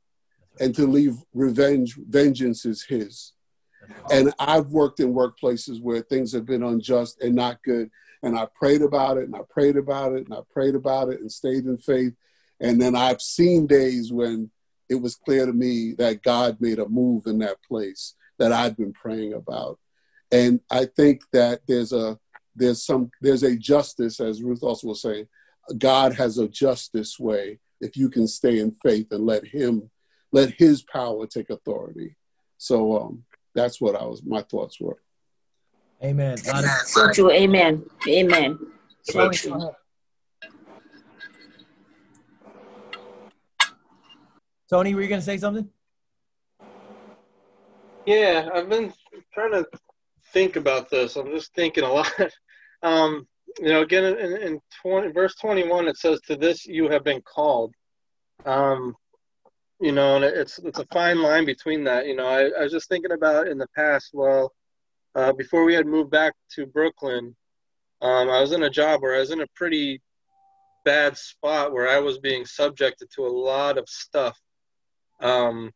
and 0.59 0.75
to 0.75 0.85
leave 0.87 1.15
revenge 1.33 1.95
vengeance 1.95 2.65
is 2.65 2.83
his. 2.83 3.33
And 4.11 4.33
I've 4.39 4.67
worked 4.67 4.99
in 4.99 5.13
workplaces 5.13 5.81
where 5.81 6.01
things 6.01 6.31
have 6.33 6.45
been 6.45 6.63
unjust 6.63 7.21
and 7.21 7.35
not 7.35 7.63
good. 7.63 7.89
And 8.23 8.37
I 8.37 8.47
prayed 8.53 8.81
about 8.81 9.17
it 9.17 9.25
and 9.25 9.35
I 9.35 9.41
prayed 9.49 9.77
about 9.77 10.13
it 10.13 10.25
and 10.25 10.33
I 10.33 10.41
prayed 10.51 10.75
about 10.75 11.09
it 11.09 11.19
and 11.19 11.31
stayed 11.31 11.65
in 11.65 11.77
faith. 11.77 12.13
And 12.59 12.79
then 12.79 12.95
I've 12.95 13.21
seen 13.21 13.65
days 13.65 14.11
when 14.11 14.51
it 14.89 14.95
was 14.95 15.15
clear 15.15 15.45
to 15.45 15.53
me 15.53 15.93
that 15.97 16.21
God 16.21 16.57
made 16.59 16.77
a 16.77 16.87
move 16.87 17.25
in 17.25 17.39
that 17.39 17.57
place 17.67 18.13
that 18.37 18.51
I'd 18.51 18.77
been 18.77 18.93
praying 18.93 19.33
about. 19.33 19.79
And 20.31 20.59
I 20.69 20.85
think 20.85 21.23
that 21.33 21.61
there's 21.67 21.93
a 21.93 22.19
there's 22.55 22.85
some 22.85 23.11
there's 23.21 23.43
a 23.43 23.55
justice, 23.55 24.19
as 24.19 24.43
Ruth 24.43 24.63
also 24.63 24.87
will 24.87 24.95
say, 24.95 25.27
God 25.77 26.13
has 26.15 26.37
a 26.37 26.47
justice 26.47 27.19
way 27.19 27.59
if 27.79 27.95
you 27.97 28.09
can 28.09 28.27
stay 28.27 28.59
in 28.59 28.71
faith 28.83 29.07
and 29.11 29.25
let 29.25 29.45
him 29.45 29.89
let 30.31 30.51
his 30.51 30.83
power 30.83 31.27
take 31.27 31.49
authority. 31.49 32.15
So 32.57 33.01
um, 33.01 33.23
that's 33.55 33.81
what 33.81 33.95
I 33.95 34.05
was 34.05 34.23
my 34.23 34.41
thoughts 34.43 34.79
were. 34.79 34.97
Amen. 36.03 36.37
So 36.37 37.11
true. 37.11 37.31
Amen. 37.31 37.83
Amen. 38.07 38.57
So 39.03 39.29
true. 39.29 39.71
Tony, 44.69 44.95
were 44.95 45.01
you 45.01 45.09
going 45.09 45.19
to 45.19 45.25
say 45.25 45.37
something? 45.37 45.67
Yeah, 48.05 48.49
I've 48.53 48.69
been 48.69 48.93
trying 49.33 49.51
to 49.51 49.65
think 50.33 50.55
about 50.55 50.89
this. 50.89 51.15
I'm 51.15 51.31
just 51.31 51.53
thinking 51.53 51.83
a 51.83 51.91
lot. 51.91 52.11
Um, 52.83 53.27
you 53.59 53.69
know, 53.69 53.83
again, 53.83 54.03
in, 54.17 54.37
in 54.37 54.59
20, 54.81 55.11
verse 55.11 55.35
21, 55.35 55.87
it 55.87 55.97
says, 55.97 56.19
To 56.21 56.35
this 56.35 56.65
you 56.65 56.89
have 56.89 57.03
been 57.03 57.21
called. 57.21 57.75
Um, 58.43 58.95
you 59.79 59.91
know, 59.91 60.15
and 60.15 60.25
it's 60.25 60.59
it's 60.59 60.79
a 60.79 60.85
fine 60.91 61.21
line 61.21 61.45
between 61.45 61.83
that. 61.83 62.07
You 62.07 62.15
know, 62.15 62.27
I, 62.27 62.49
I 62.59 62.63
was 62.63 62.71
just 62.71 62.89
thinking 62.89 63.11
about 63.11 63.47
in 63.47 63.57
the 63.57 63.67
past, 63.75 64.11
well, 64.13 64.51
uh, 65.15 65.33
before 65.33 65.63
we 65.63 65.73
had 65.73 65.85
moved 65.85 66.11
back 66.11 66.33
to 66.55 66.65
Brooklyn, 66.65 67.35
um, 68.01 68.29
I 68.29 68.41
was 68.41 68.51
in 68.51 68.63
a 68.63 68.69
job 68.69 69.01
where 69.01 69.15
I 69.15 69.19
was 69.19 69.31
in 69.31 69.41
a 69.41 69.47
pretty 69.55 70.01
bad 70.85 71.17
spot 71.17 71.73
where 71.73 71.89
I 71.89 71.99
was 71.99 72.19
being 72.19 72.45
subjected 72.45 73.09
to 73.15 73.25
a 73.25 73.29
lot 73.29 73.77
of 73.77 73.87
stuff. 73.89 74.39
Um, 75.19 75.71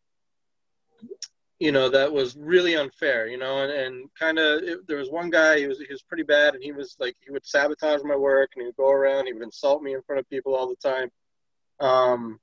you 1.60 1.72
know 1.72 1.90
that 1.90 2.12
was 2.12 2.36
really 2.36 2.76
unfair 2.76 3.28
you 3.28 3.38
know 3.38 3.60
and, 3.64 3.72
and 3.72 4.10
kind 4.20 4.38
of 4.38 4.62
there 4.88 4.98
was 4.98 5.10
one 5.10 5.30
guy 5.30 5.58
he 5.58 5.68
was 5.68 5.80
he 5.80 5.92
was 5.92 6.04
pretty 6.04 6.24
bad 6.24 6.54
and 6.54 6.64
he 6.64 6.72
was 6.72 6.96
like 7.00 7.16
he 7.24 7.32
would 7.32 7.46
sabotage 7.46 8.02
my 8.04 8.16
work 8.16 8.52
and 8.56 8.62
he 8.62 8.66
would 8.68 8.76
go 8.76 8.90
around 8.90 9.26
he 9.26 9.34
would 9.34 9.44
insult 9.44 9.82
me 9.82 9.94
in 9.94 10.02
front 10.02 10.20
of 10.20 10.30
people 10.30 10.56
all 10.56 10.68
the 10.68 10.76
time. 10.76 11.10
Um 11.80 12.40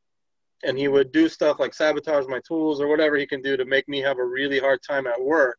and 0.64 0.78
he 0.78 0.86
would 0.88 1.12
do 1.12 1.28
stuff 1.28 1.58
like 1.58 1.74
sabotage 1.74 2.26
my 2.26 2.40
tools 2.46 2.80
or 2.80 2.86
whatever 2.86 3.16
he 3.16 3.26
can 3.26 3.42
do 3.42 3.56
to 3.56 3.64
make 3.64 3.88
me 3.88 4.00
have 4.00 4.18
a 4.18 4.24
really 4.24 4.60
hard 4.60 4.80
time 4.88 5.06
at 5.06 5.20
work. 5.20 5.58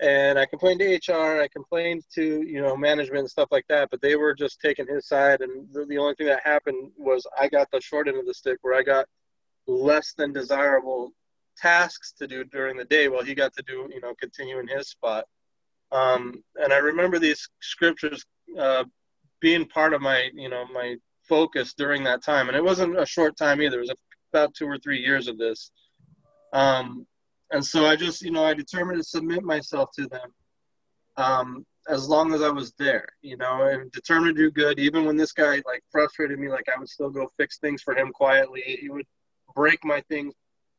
And 0.00 0.38
i 0.38 0.44
complained 0.44 0.80
to 0.80 1.12
hr 1.12 1.40
i 1.40 1.48
complained 1.48 2.02
to 2.16 2.42
you 2.42 2.60
know 2.60 2.76
management 2.76 3.20
and 3.20 3.30
stuff 3.30 3.48
like 3.50 3.64
that 3.68 3.88
but 3.90 4.02
they 4.02 4.16
were 4.16 4.34
just 4.34 4.60
taking 4.60 4.86
his 4.86 5.06
side 5.06 5.40
and 5.40 5.68
the, 5.72 5.86
the 5.86 5.96
only 5.96 6.14
thing 6.16 6.26
that 6.26 6.42
happened 6.44 6.90
was 6.98 7.26
i 7.38 7.48
got 7.48 7.70
the 7.70 7.80
short 7.80 8.08
end 8.08 8.18
of 8.18 8.26
the 8.26 8.34
stick 8.34 8.58
where 8.62 8.74
i 8.74 8.82
got 8.82 9.06
less 9.68 10.12
than 10.18 10.32
desirable 10.32 11.12
tasks 11.56 12.12
to 12.18 12.26
do 12.26 12.44
during 12.44 12.76
the 12.76 12.84
day 12.84 13.08
while 13.08 13.22
he 13.24 13.34
got 13.34 13.52
to 13.54 13.62
do 13.66 13.88
you 13.92 14.00
know 14.00 14.14
continue 14.20 14.58
in 14.58 14.68
his 14.68 14.88
spot 14.88 15.24
Um, 15.92 16.42
and 16.56 16.72
I 16.72 16.78
remember 16.78 17.18
these 17.18 17.48
scriptures 17.60 18.24
uh, 18.58 18.84
being 19.40 19.66
part 19.66 19.94
of 19.94 20.00
my, 20.02 20.30
you 20.34 20.48
know, 20.48 20.66
my 20.72 20.96
focus 21.28 21.74
during 21.74 22.04
that 22.04 22.22
time. 22.22 22.48
And 22.48 22.56
it 22.56 22.64
wasn't 22.64 22.98
a 22.98 23.06
short 23.06 23.36
time 23.36 23.62
either. 23.62 23.78
It 23.78 23.88
was 23.88 23.94
about 24.32 24.54
two 24.54 24.66
or 24.66 24.78
three 24.78 25.00
years 25.00 25.28
of 25.28 25.38
this. 25.38 25.70
Um, 26.52 27.06
and 27.52 27.64
so 27.64 27.86
I 27.86 27.96
just, 27.96 28.22
you 28.22 28.32
know, 28.32 28.44
I 28.44 28.54
determined 28.54 28.98
to 28.98 29.04
submit 29.04 29.44
myself 29.44 29.90
to 29.98 30.06
them 30.08 30.34
um, 31.16 31.66
as 31.88 32.08
long 32.08 32.34
as 32.34 32.42
I 32.42 32.50
was 32.50 32.72
there, 32.78 33.08
you 33.22 33.36
know, 33.36 33.68
and 33.68 33.92
determined 33.92 34.36
to 34.36 34.42
do 34.42 34.50
good. 34.50 34.80
Even 34.80 35.04
when 35.04 35.16
this 35.16 35.32
guy 35.32 35.62
like 35.66 35.82
frustrated 35.92 36.38
me, 36.38 36.48
like 36.48 36.68
I 36.74 36.78
would 36.78 36.88
still 36.88 37.10
go 37.10 37.30
fix 37.36 37.58
things 37.58 37.82
for 37.82 37.96
him 37.96 38.12
quietly. 38.12 38.62
He 38.80 38.88
would 38.90 39.06
break 39.54 39.84
my 39.84 40.00
things 40.08 40.34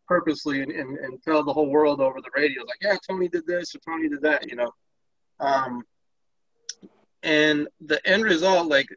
purposely 0.07 0.61
and, 0.61 0.71
and, 0.71 0.97
and 0.97 1.21
tell 1.23 1.43
the 1.43 1.53
whole 1.53 1.69
world 1.69 1.99
over 2.01 2.21
the 2.21 2.29
radio, 2.35 2.63
like, 2.63 2.77
yeah, 2.81 2.95
Tony 3.07 3.27
did 3.27 3.45
this 3.45 3.75
or 3.75 3.79
Tony 3.79 4.09
did 4.09 4.21
that, 4.21 4.49
you 4.49 4.55
know. 4.55 4.71
Um, 5.39 5.83
and 7.23 7.67
the 7.81 8.05
end 8.07 8.23
result, 8.23 8.67
like, 8.67 8.87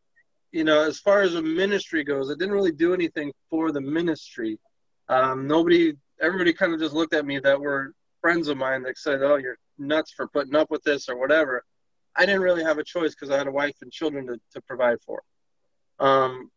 you 0.52 0.64
know, 0.64 0.82
as 0.82 0.98
far 0.98 1.22
as 1.22 1.32
the 1.34 1.42
ministry 1.42 2.04
goes, 2.04 2.30
it 2.30 2.38
didn't 2.38 2.54
really 2.54 2.72
do 2.72 2.94
anything 2.94 3.32
for 3.50 3.72
the 3.72 3.80
ministry. 3.80 4.58
Um, 5.08 5.46
nobody, 5.46 5.94
everybody 6.20 6.52
kind 6.52 6.72
of 6.72 6.80
just 6.80 6.94
looked 6.94 7.14
at 7.14 7.26
me 7.26 7.38
that 7.38 7.60
were 7.60 7.92
friends 8.20 8.48
of 8.48 8.56
mine 8.56 8.82
that 8.82 8.98
said, 8.98 9.22
oh, 9.22 9.36
you're 9.36 9.58
nuts 9.78 10.12
for 10.12 10.26
putting 10.28 10.56
up 10.56 10.70
with 10.70 10.82
this 10.82 11.08
or 11.08 11.18
whatever. 11.18 11.64
I 12.16 12.26
didn't 12.26 12.42
really 12.42 12.64
have 12.64 12.78
a 12.78 12.84
choice 12.84 13.14
because 13.14 13.30
I 13.30 13.38
had 13.38 13.46
a 13.46 13.52
wife 13.52 13.76
and 13.80 13.92
children 13.92 14.26
to, 14.26 14.40
to 14.54 14.60
provide 14.62 14.98
for. 15.06 15.22
Um, 16.00 16.50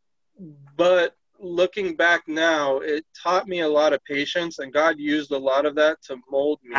but 0.75 1.15
looking 1.41 1.95
back 1.95 2.27
now, 2.27 2.77
it 2.77 3.05
taught 3.21 3.47
me 3.47 3.61
a 3.61 3.67
lot 3.67 3.93
of 3.93 4.03
patience, 4.03 4.59
and 4.59 4.71
God 4.71 4.99
used 4.99 5.31
a 5.31 5.37
lot 5.37 5.65
of 5.65 5.75
that 5.75 6.01
to 6.03 6.17
mold 6.29 6.59
me. 6.63 6.77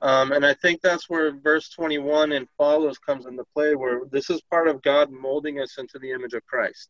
Um, 0.00 0.32
and 0.32 0.44
I 0.44 0.54
think 0.54 0.80
that's 0.82 1.08
where 1.08 1.32
verse 1.32 1.68
21 1.68 2.32
and 2.32 2.48
follows 2.58 2.98
comes 2.98 3.26
into 3.26 3.44
play, 3.54 3.74
where 3.76 4.02
this 4.10 4.30
is 4.30 4.40
part 4.50 4.66
of 4.68 4.82
God 4.82 5.10
molding 5.12 5.60
us 5.60 5.78
into 5.78 5.98
the 6.00 6.10
image 6.10 6.34
of 6.34 6.44
Christ. 6.46 6.88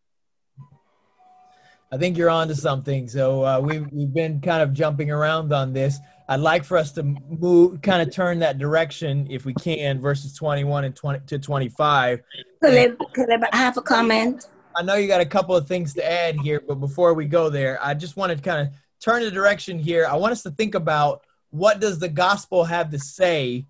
I 1.93 1.99
think 1.99 2.17
you're 2.17 2.31
on 2.31 2.49
to 2.49 2.55
something. 2.55 3.07
So 3.07 3.45
uh, 3.45 3.61
we've, 3.61 3.87
we've 3.93 4.13
been 4.13 4.41
kind 4.41 4.63
of 4.63 4.73
jumping 4.73 5.11
around 5.11 5.53
on 5.53 5.75
this. 5.75 5.99
I'd 6.27 6.41
like 6.41 6.65
for 6.65 6.79
us 6.79 6.93
to 6.93 7.03
move, 7.03 7.83
kind 7.83 8.01
of 8.01 8.15
turn 8.15 8.39
that 8.39 8.57
direction 8.57 9.27
if 9.31 9.45
we 9.45 9.53
can, 9.53 10.01
verses 10.01 10.33
21 10.33 10.85
and 10.85 10.97
20 10.97 11.27
to 11.27 11.39
25. 11.39 12.23
Could 12.63 12.97
I, 13.31 13.49
I 13.53 13.57
have 13.57 13.77
a 13.77 13.83
comment? 13.83 14.47
I 14.77 14.83
know 14.83 14.95
you 14.95 15.09
got 15.09 15.21
a 15.21 15.27
couple 15.27 15.55
of 15.55 15.67
things 15.67 15.95
to 15.95 16.11
add 16.11 16.37
here, 16.41 16.61
but 16.67 16.77
before 16.77 17.15
we 17.15 17.27
go 17.27 17.51
there, 17.51 17.79
I 17.83 17.95
just 17.95 18.17
wanted 18.17 18.39
to 18.39 18.45
kind 18.45 18.67
of 18.67 18.75
turn 19.01 19.23
the 19.23 19.31
direction 19.31 19.79
here. 19.79 20.07
I 20.07 20.17
want 20.17 20.33
us 20.33 20.43
to 20.45 20.51
think 20.51 20.75
about 20.75 21.25
what 21.51 21.81
does 21.81 21.99
the 21.99 22.09
gospel 22.09 22.65
have 22.65 22.91
to 22.91 22.99
say 22.99 23.67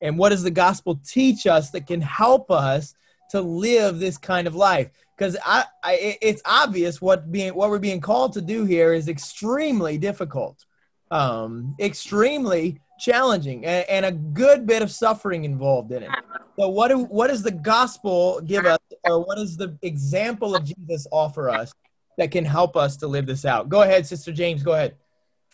and 0.00 0.18
what 0.18 0.30
does 0.30 0.42
the 0.42 0.50
gospel 0.50 1.00
teach 1.04 1.46
us 1.46 1.70
that 1.70 1.86
can 1.86 2.00
help 2.00 2.50
us 2.50 2.94
to 3.30 3.40
live 3.40 3.98
this 3.98 4.18
kind 4.18 4.46
of 4.46 4.54
life 4.54 4.90
because 5.16 5.36
I, 5.44 5.64
I, 5.82 6.18
it's 6.20 6.42
obvious 6.44 7.00
what 7.00 7.32
being 7.32 7.54
what 7.54 7.70
we're 7.70 7.78
being 7.78 8.00
called 8.00 8.34
to 8.34 8.40
do 8.40 8.64
here 8.64 8.92
is 8.92 9.08
extremely 9.08 9.98
difficult 9.98 10.64
um 11.10 11.74
extremely 11.80 12.80
challenging 12.98 13.64
and, 13.64 13.88
and, 13.88 14.06
a 14.06 14.12
good 14.12 14.66
bit 14.66 14.82
of 14.82 14.90
suffering 14.90 15.44
involved 15.44 15.92
in 15.92 16.02
it. 16.02 16.10
So 16.58 16.68
what 16.68 16.88
do 16.88 17.00
what 17.00 17.28
does 17.28 17.42
the 17.42 17.50
gospel 17.50 18.40
give 18.40 18.64
us 18.64 18.78
or 19.04 19.24
what 19.24 19.36
does 19.36 19.56
the 19.56 19.76
example 19.82 20.54
of 20.54 20.64
Jesus 20.64 21.06
offer 21.10 21.50
us 21.50 21.72
that 22.16 22.30
can 22.30 22.44
help 22.44 22.76
us 22.76 22.96
to 22.98 23.06
live 23.06 23.26
this 23.26 23.44
out? 23.44 23.68
Go 23.68 23.82
ahead, 23.82 24.06
Sister 24.06 24.32
James, 24.32 24.62
go 24.62 24.72
ahead. 24.72 24.96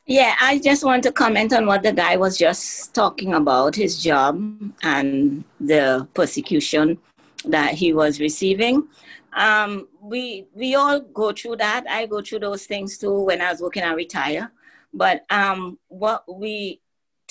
Yeah, 0.06 0.34
I 0.40 0.58
just 0.58 0.84
want 0.84 1.04
to 1.04 1.12
comment 1.12 1.52
on 1.52 1.66
what 1.66 1.82
the 1.82 1.92
guy 1.92 2.16
was 2.16 2.36
just 2.36 2.92
talking 2.92 3.34
about 3.34 3.76
his 3.76 4.02
job 4.02 4.36
and 4.82 5.44
the 5.60 6.08
persecution 6.14 6.98
that 7.44 7.74
he 7.74 7.92
was 7.92 8.18
receiving. 8.18 8.88
Um, 9.32 9.88
we 10.00 10.46
we 10.54 10.74
all 10.74 11.00
go 11.00 11.32
through 11.32 11.56
that. 11.56 11.84
I 11.88 12.06
go 12.06 12.20
through 12.20 12.40
those 12.40 12.66
things 12.66 12.98
too 12.98 13.22
when 13.22 13.40
I 13.40 13.50
was 13.50 13.60
working 13.60 13.82
at 13.82 13.94
retire. 13.94 14.52
But 14.92 15.24
um, 15.30 15.78
what 15.88 16.24
we 16.28 16.81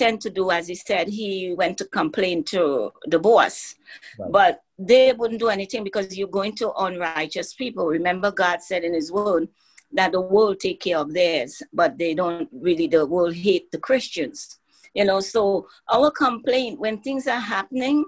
tend 0.02 0.22
to 0.22 0.32
do, 0.32 0.50
as 0.50 0.68
he 0.68 0.76
said, 0.76 1.08
he 1.08 1.54
went 1.56 1.78
to 1.78 1.86
complain 1.86 2.44
to 2.44 2.92
the 3.06 3.20
boss. 3.20 3.76
Right. 4.18 4.32
But 4.32 4.64
they 4.80 5.14
wouldn't 5.14 5.40
do 5.40 5.50
anything 5.50 5.84
because 5.84 6.18
you're 6.18 6.40
going 6.40 6.56
to 6.56 6.74
unrighteous 6.74 7.54
people. 7.54 7.86
Remember, 7.86 8.32
God 8.32 8.64
said 8.64 8.84
in 8.84 8.94
his 8.96 9.12
word 9.12 9.48
that 9.94 10.12
the 10.12 10.22
world 10.22 10.60
take 10.60 10.80
care 10.82 10.98
of 10.98 11.14
theirs, 11.14 11.62
but 11.72 11.98
they 12.00 12.14
don't 12.16 12.50
really, 12.52 12.88
the 12.88 13.06
world 13.06 13.36
hate 13.36 13.72
the 13.72 13.78
Christians. 13.78 14.58
You 14.96 15.06
know, 15.06 15.20
so 15.20 15.68
our 15.88 16.10
complaint, 16.10 16.80
when 16.80 16.98
things 17.02 17.28
are 17.28 17.40
happening, 17.40 18.06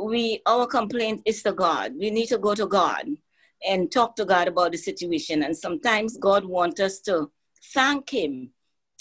we 0.00 0.42
our 0.46 0.66
complaint 0.66 1.22
is 1.24 1.42
to 1.44 1.52
God. 1.52 1.92
We 1.98 2.10
need 2.10 2.28
to 2.28 2.38
go 2.38 2.54
to 2.54 2.66
God 2.66 3.04
and 3.66 3.92
talk 3.92 4.16
to 4.16 4.24
God 4.24 4.48
about 4.48 4.72
the 4.72 4.78
situation. 4.78 5.42
And 5.42 5.56
sometimes 5.56 6.16
God 6.16 6.44
wants 6.44 6.80
us 6.80 7.00
to 7.00 7.30
thank 7.74 8.10
Him 8.10 8.50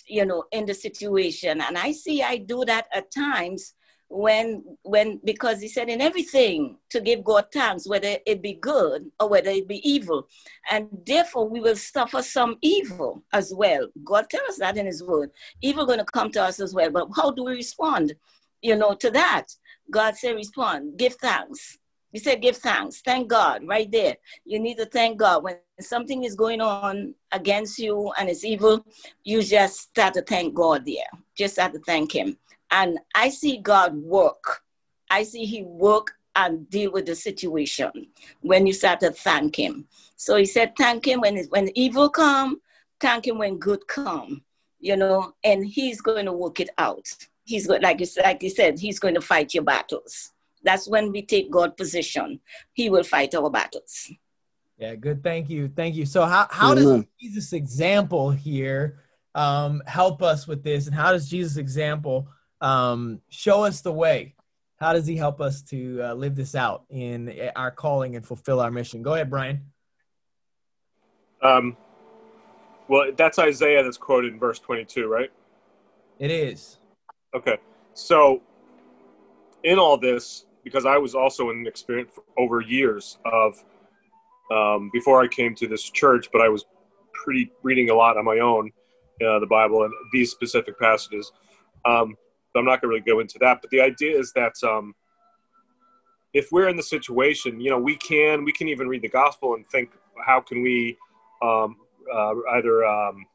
you 0.09 0.25
know, 0.25 0.43
in 0.51 0.65
the 0.65 0.73
situation. 0.73 1.61
And 1.61 1.77
I 1.77 1.91
see 1.91 2.23
I 2.23 2.37
do 2.37 2.65
that 2.65 2.87
at 2.93 3.11
times 3.11 3.73
when 4.09 4.63
when 4.81 5.19
because 5.23 5.61
he 5.61 5.67
said 5.67 5.87
in 5.87 6.01
everything 6.01 6.77
to 6.89 6.99
give 6.99 7.23
God 7.23 7.45
thanks, 7.53 7.87
whether 7.87 8.17
it 8.25 8.41
be 8.41 8.53
good 8.53 9.09
or 9.19 9.29
whether 9.29 9.51
it 9.51 9.67
be 9.67 9.87
evil. 9.89 10.27
And 10.69 10.87
therefore 11.05 11.47
we 11.47 11.59
will 11.59 11.75
suffer 11.75 12.23
some 12.23 12.57
evil 12.61 13.23
as 13.33 13.53
well. 13.55 13.87
God 14.03 14.29
tells 14.29 14.49
us 14.49 14.57
that 14.59 14.77
in 14.77 14.87
his 14.87 15.03
word. 15.03 15.29
Evil 15.61 15.85
going 15.85 15.99
to 15.99 16.05
come 16.05 16.31
to 16.31 16.43
us 16.43 16.59
as 16.59 16.73
well. 16.73 16.89
But 16.89 17.09
how 17.15 17.31
do 17.31 17.45
we 17.45 17.53
respond, 17.53 18.13
you 18.61 18.75
know, 18.75 18.95
to 18.95 19.11
that? 19.11 19.45
God 19.91 20.15
said 20.15 20.35
respond, 20.35 20.97
give 20.97 21.15
thanks. 21.15 21.77
He 22.11 22.17
said, 22.17 22.41
give 22.41 22.57
thanks. 22.57 23.01
Thank 23.01 23.27
God 23.27 23.61
right 23.67 23.89
there. 23.91 24.17
You 24.43 24.59
need 24.59 24.77
to 24.77 24.85
thank 24.85 25.19
God. 25.19 25.43
When 25.43 25.57
something 25.81 26.23
is 26.23 26.35
going 26.35 26.61
on 26.61 27.13
against 27.31 27.79
you 27.79 28.11
and 28.19 28.29
it's 28.29 28.43
evil, 28.43 28.85
you 29.23 29.41
just 29.43 29.79
start 29.79 30.13
to 30.15 30.21
thank 30.21 30.53
God 30.53 30.85
there. 30.85 31.09
Just 31.35 31.55
start 31.55 31.73
to 31.73 31.79
thank 31.79 32.13
Him. 32.13 32.37
And 32.71 32.99
I 33.15 33.29
see 33.29 33.57
God 33.57 33.95
work. 33.95 34.61
I 35.09 35.23
see 35.23 35.45
He 35.45 35.63
work 35.63 36.11
and 36.35 36.69
deal 36.69 36.91
with 36.91 37.05
the 37.05 37.15
situation 37.15 37.91
when 38.41 38.67
you 38.67 38.73
start 38.73 38.99
to 39.01 39.11
thank 39.11 39.57
Him. 39.57 39.87
So 40.15 40.35
He 40.35 40.45
said, 40.45 40.75
thank 40.77 41.07
Him 41.07 41.21
when, 41.21 41.37
when 41.49 41.69
evil 41.75 42.09
come, 42.09 42.61
thank 42.99 43.27
Him 43.27 43.37
when 43.37 43.57
good 43.57 43.87
come, 43.87 44.43
you 44.79 44.95
know, 44.95 45.33
and 45.43 45.65
He's 45.65 46.01
going 46.01 46.25
to 46.25 46.33
work 46.33 46.59
it 46.59 46.69
out. 46.77 47.07
He's 47.43 47.67
going, 47.67 47.81
like, 47.81 48.01
like 48.23 48.41
He 48.41 48.49
said, 48.49 48.79
He's 48.79 48.99
going 48.99 49.15
to 49.15 49.21
fight 49.21 49.53
your 49.53 49.63
battles. 49.63 50.31
That's 50.63 50.87
when 50.87 51.11
we 51.11 51.21
take 51.21 51.49
God 51.49 51.77
position. 51.77 52.39
He 52.73 52.89
will 52.89 53.03
fight 53.03 53.33
our 53.33 53.49
battles. 53.49 54.11
Yeah, 54.79 54.95
good. 54.95 55.21
Thank 55.21 55.49
you. 55.49 55.67
Thank 55.67 55.95
you. 55.95 56.05
So 56.05 56.25
how, 56.25 56.47
how 56.49 56.73
does 56.73 57.03
Jesus' 57.19 57.51
example 57.51 58.31
here 58.31 58.99
um, 59.35 59.83
help 59.85 60.23
us 60.23 60.47
with 60.47 60.63
this? 60.63 60.87
And 60.87 60.95
how 60.95 61.11
does 61.11 61.27
Jesus' 61.29 61.57
example 61.57 62.29
um, 62.61 63.21
show 63.29 63.65
us 63.65 63.81
the 63.81 63.91
way? 63.91 64.35
How 64.79 64.93
does 64.93 65.05
he 65.05 65.17
help 65.17 65.41
us 65.41 65.61
to 65.63 66.01
uh, 66.01 66.13
live 66.13 66.37
this 66.37 66.55
out 66.55 66.85
in 66.89 67.49
our 67.57 67.71
calling 67.71 68.15
and 68.15 68.25
fulfill 68.25 68.61
our 68.61 68.71
mission? 68.71 69.03
Go 69.03 69.15
ahead, 69.15 69.29
Brian. 69.29 69.65
Um, 71.41 71.75
well, 72.87 73.11
that's 73.17 73.37
Isaiah 73.37 73.83
that's 73.83 73.97
quoted 73.97 74.31
in 74.31 74.39
verse 74.39 74.59
22, 74.59 75.07
right? 75.07 75.29
It 76.19 76.31
is. 76.31 76.77
Okay. 77.35 77.57
So 77.93 78.41
in 79.63 79.77
all 79.77 79.97
this, 79.97 80.45
because 80.63 80.85
I 80.85 80.97
was 80.97 81.15
also 81.15 81.49
in 81.49 81.57
an 81.57 81.67
experience 81.67 82.11
over 82.37 82.61
years 82.61 83.17
of 83.25 83.61
um, 84.51 84.89
before 84.93 85.21
I 85.21 85.27
came 85.27 85.55
to 85.55 85.67
this 85.67 85.89
church, 85.89 86.29
but 86.31 86.41
I 86.41 86.49
was 86.49 86.65
pretty 87.13 87.51
reading 87.63 87.89
a 87.89 87.93
lot 87.93 88.17
on 88.17 88.25
my 88.25 88.39
own, 88.39 88.71
uh, 89.25 89.39
the 89.39 89.47
Bible 89.47 89.83
and 89.83 89.93
these 90.13 90.31
specific 90.31 90.79
passages. 90.79 91.31
Um, 91.85 92.15
I'm 92.55 92.65
not 92.65 92.81
going 92.81 92.89
to 92.91 92.99
really 92.99 93.01
go 93.01 93.19
into 93.19 93.37
that, 93.39 93.59
but 93.61 93.69
the 93.69 93.81
idea 93.81 94.17
is 94.17 94.31
that 94.33 94.53
um, 94.63 94.95
if 96.33 96.51
we're 96.51 96.67
in 96.67 96.75
the 96.75 96.83
situation, 96.83 97.59
you 97.59 97.69
know, 97.69 97.79
we 97.79 97.95
can 97.95 98.43
we 98.43 98.51
can 98.51 98.67
even 98.67 98.87
read 98.87 99.01
the 99.01 99.09
gospel 99.09 99.55
and 99.55 99.67
think, 99.69 99.91
how 100.25 100.41
can 100.41 100.61
we 100.61 100.97
um, 101.41 101.77
uh, 102.13 102.33
either 102.53 102.85
um, 102.85 103.25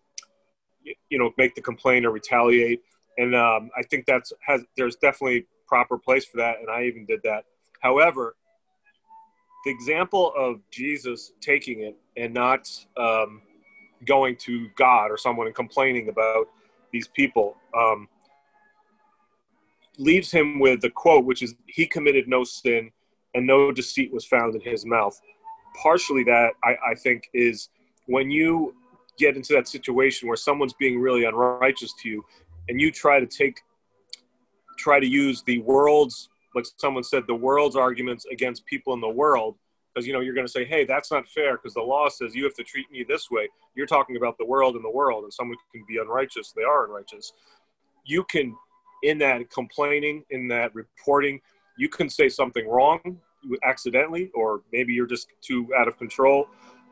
you 1.08 1.18
know 1.18 1.32
make 1.38 1.54
the 1.54 1.62
complaint 1.62 2.06
or 2.06 2.10
retaliate? 2.10 2.80
And 3.18 3.34
um, 3.34 3.70
I 3.76 3.82
think 3.82 4.06
that's 4.06 4.32
has 4.46 4.62
there's 4.76 4.96
definitely 4.96 5.46
proper 5.66 5.98
place 5.98 6.24
for 6.24 6.38
that, 6.38 6.58
and 6.60 6.68
I 6.68 6.84
even 6.84 7.06
did 7.06 7.20
that. 7.24 7.44
However, 7.80 8.36
the 9.64 9.70
example 9.70 10.32
of 10.36 10.60
Jesus 10.70 11.32
taking 11.40 11.80
it 11.80 11.96
and 12.16 12.34
not 12.34 12.68
um, 12.96 13.42
going 14.06 14.36
to 14.36 14.68
God 14.76 15.10
or 15.10 15.16
someone 15.16 15.46
and 15.46 15.56
complaining 15.56 16.08
about 16.08 16.48
these 16.92 17.08
people 17.08 17.56
um, 17.76 18.08
leaves 19.98 20.30
him 20.30 20.60
with 20.60 20.80
the 20.80 20.90
quote, 20.90 21.24
which 21.24 21.42
is, 21.42 21.54
He 21.66 21.86
committed 21.86 22.28
no 22.28 22.44
sin 22.44 22.90
and 23.34 23.46
no 23.46 23.72
deceit 23.72 24.12
was 24.12 24.24
found 24.24 24.54
in 24.54 24.60
his 24.60 24.84
mouth. 24.86 25.18
Partially, 25.82 26.22
that 26.24 26.52
I, 26.62 26.76
I 26.90 26.94
think 26.94 27.28
is 27.34 27.68
when 28.06 28.30
you 28.30 28.74
get 29.18 29.36
into 29.36 29.54
that 29.54 29.68
situation 29.68 30.28
where 30.28 30.36
someone's 30.36 30.74
being 30.74 31.00
really 31.00 31.24
unrighteous 31.24 31.94
to 32.02 32.08
you 32.08 32.24
and 32.68 32.80
you 32.80 32.90
try 32.90 33.20
to 33.20 33.26
take 33.26 33.60
try 34.78 34.98
to 34.98 35.06
use 35.06 35.42
the 35.42 35.60
world's 35.60 36.30
like 36.54 36.66
someone 36.78 37.04
said, 37.04 37.24
the 37.26 37.34
world's 37.34 37.76
arguments 37.76 38.26
against 38.30 38.64
people 38.66 38.94
in 38.94 39.00
the 39.00 39.08
world. 39.08 39.56
Because 39.92 40.08
you 40.08 40.12
know 40.12 40.20
you're 40.20 40.34
going 40.34 40.46
to 40.46 40.52
say, 40.52 40.64
"Hey, 40.64 40.84
that's 40.84 41.12
not 41.12 41.28
fair," 41.28 41.56
because 41.56 41.74
the 41.74 41.80
law 41.80 42.08
says 42.08 42.34
you 42.34 42.42
have 42.44 42.54
to 42.54 42.64
treat 42.64 42.90
me 42.90 43.04
this 43.08 43.30
way. 43.30 43.48
You're 43.76 43.86
talking 43.86 44.16
about 44.16 44.36
the 44.38 44.44
world 44.44 44.74
and 44.74 44.84
the 44.84 44.90
world, 44.90 45.22
and 45.22 45.32
someone 45.32 45.56
can 45.72 45.84
be 45.86 45.98
unrighteous. 45.98 46.52
They 46.52 46.64
are 46.64 46.86
unrighteous. 46.86 47.32
You 48.04 48.24
can, 48.24 48.56
in 49.04 49.18
that 49.18 49.48
complaining, 49.50 50.24
in 50.30 50.48
that 50.48 50.74
reporting, 50.74 51.40
you 51.78 51.88
can 51.88 52.08
say 52.08 52.28
something 52.28 52.68
wrong 52.68 53.20
accidentally, 53.62 54.30
or 54.34 54.62
maybe 54.72 54.92
you're 54.92 55.06
just 55.06 55.28
too 55.40 55.68
out 55.76 55.88
of 55.88 55.96
control, 55.98 56.48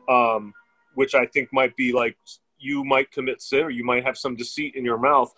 um, 0.09 0.53
which 0.95 1.15
I 1.15 1.25
think 1.25 1.51
might 1.51 1.75
be 1.75 1.91
like 1.91 2.15
you 2.59 2.83
might 2.83 3.11
commit 3.11 3.41
sin 3.41 3.63
or 3.63 3.69
you 3.69 3.83
might 3.83 4.05
have 4.05 4.17
some 4.17 4.35
deceit 4.35 4.75
in 4.75 4.85
your 4.85 4.97
mouth. 4.97 5.33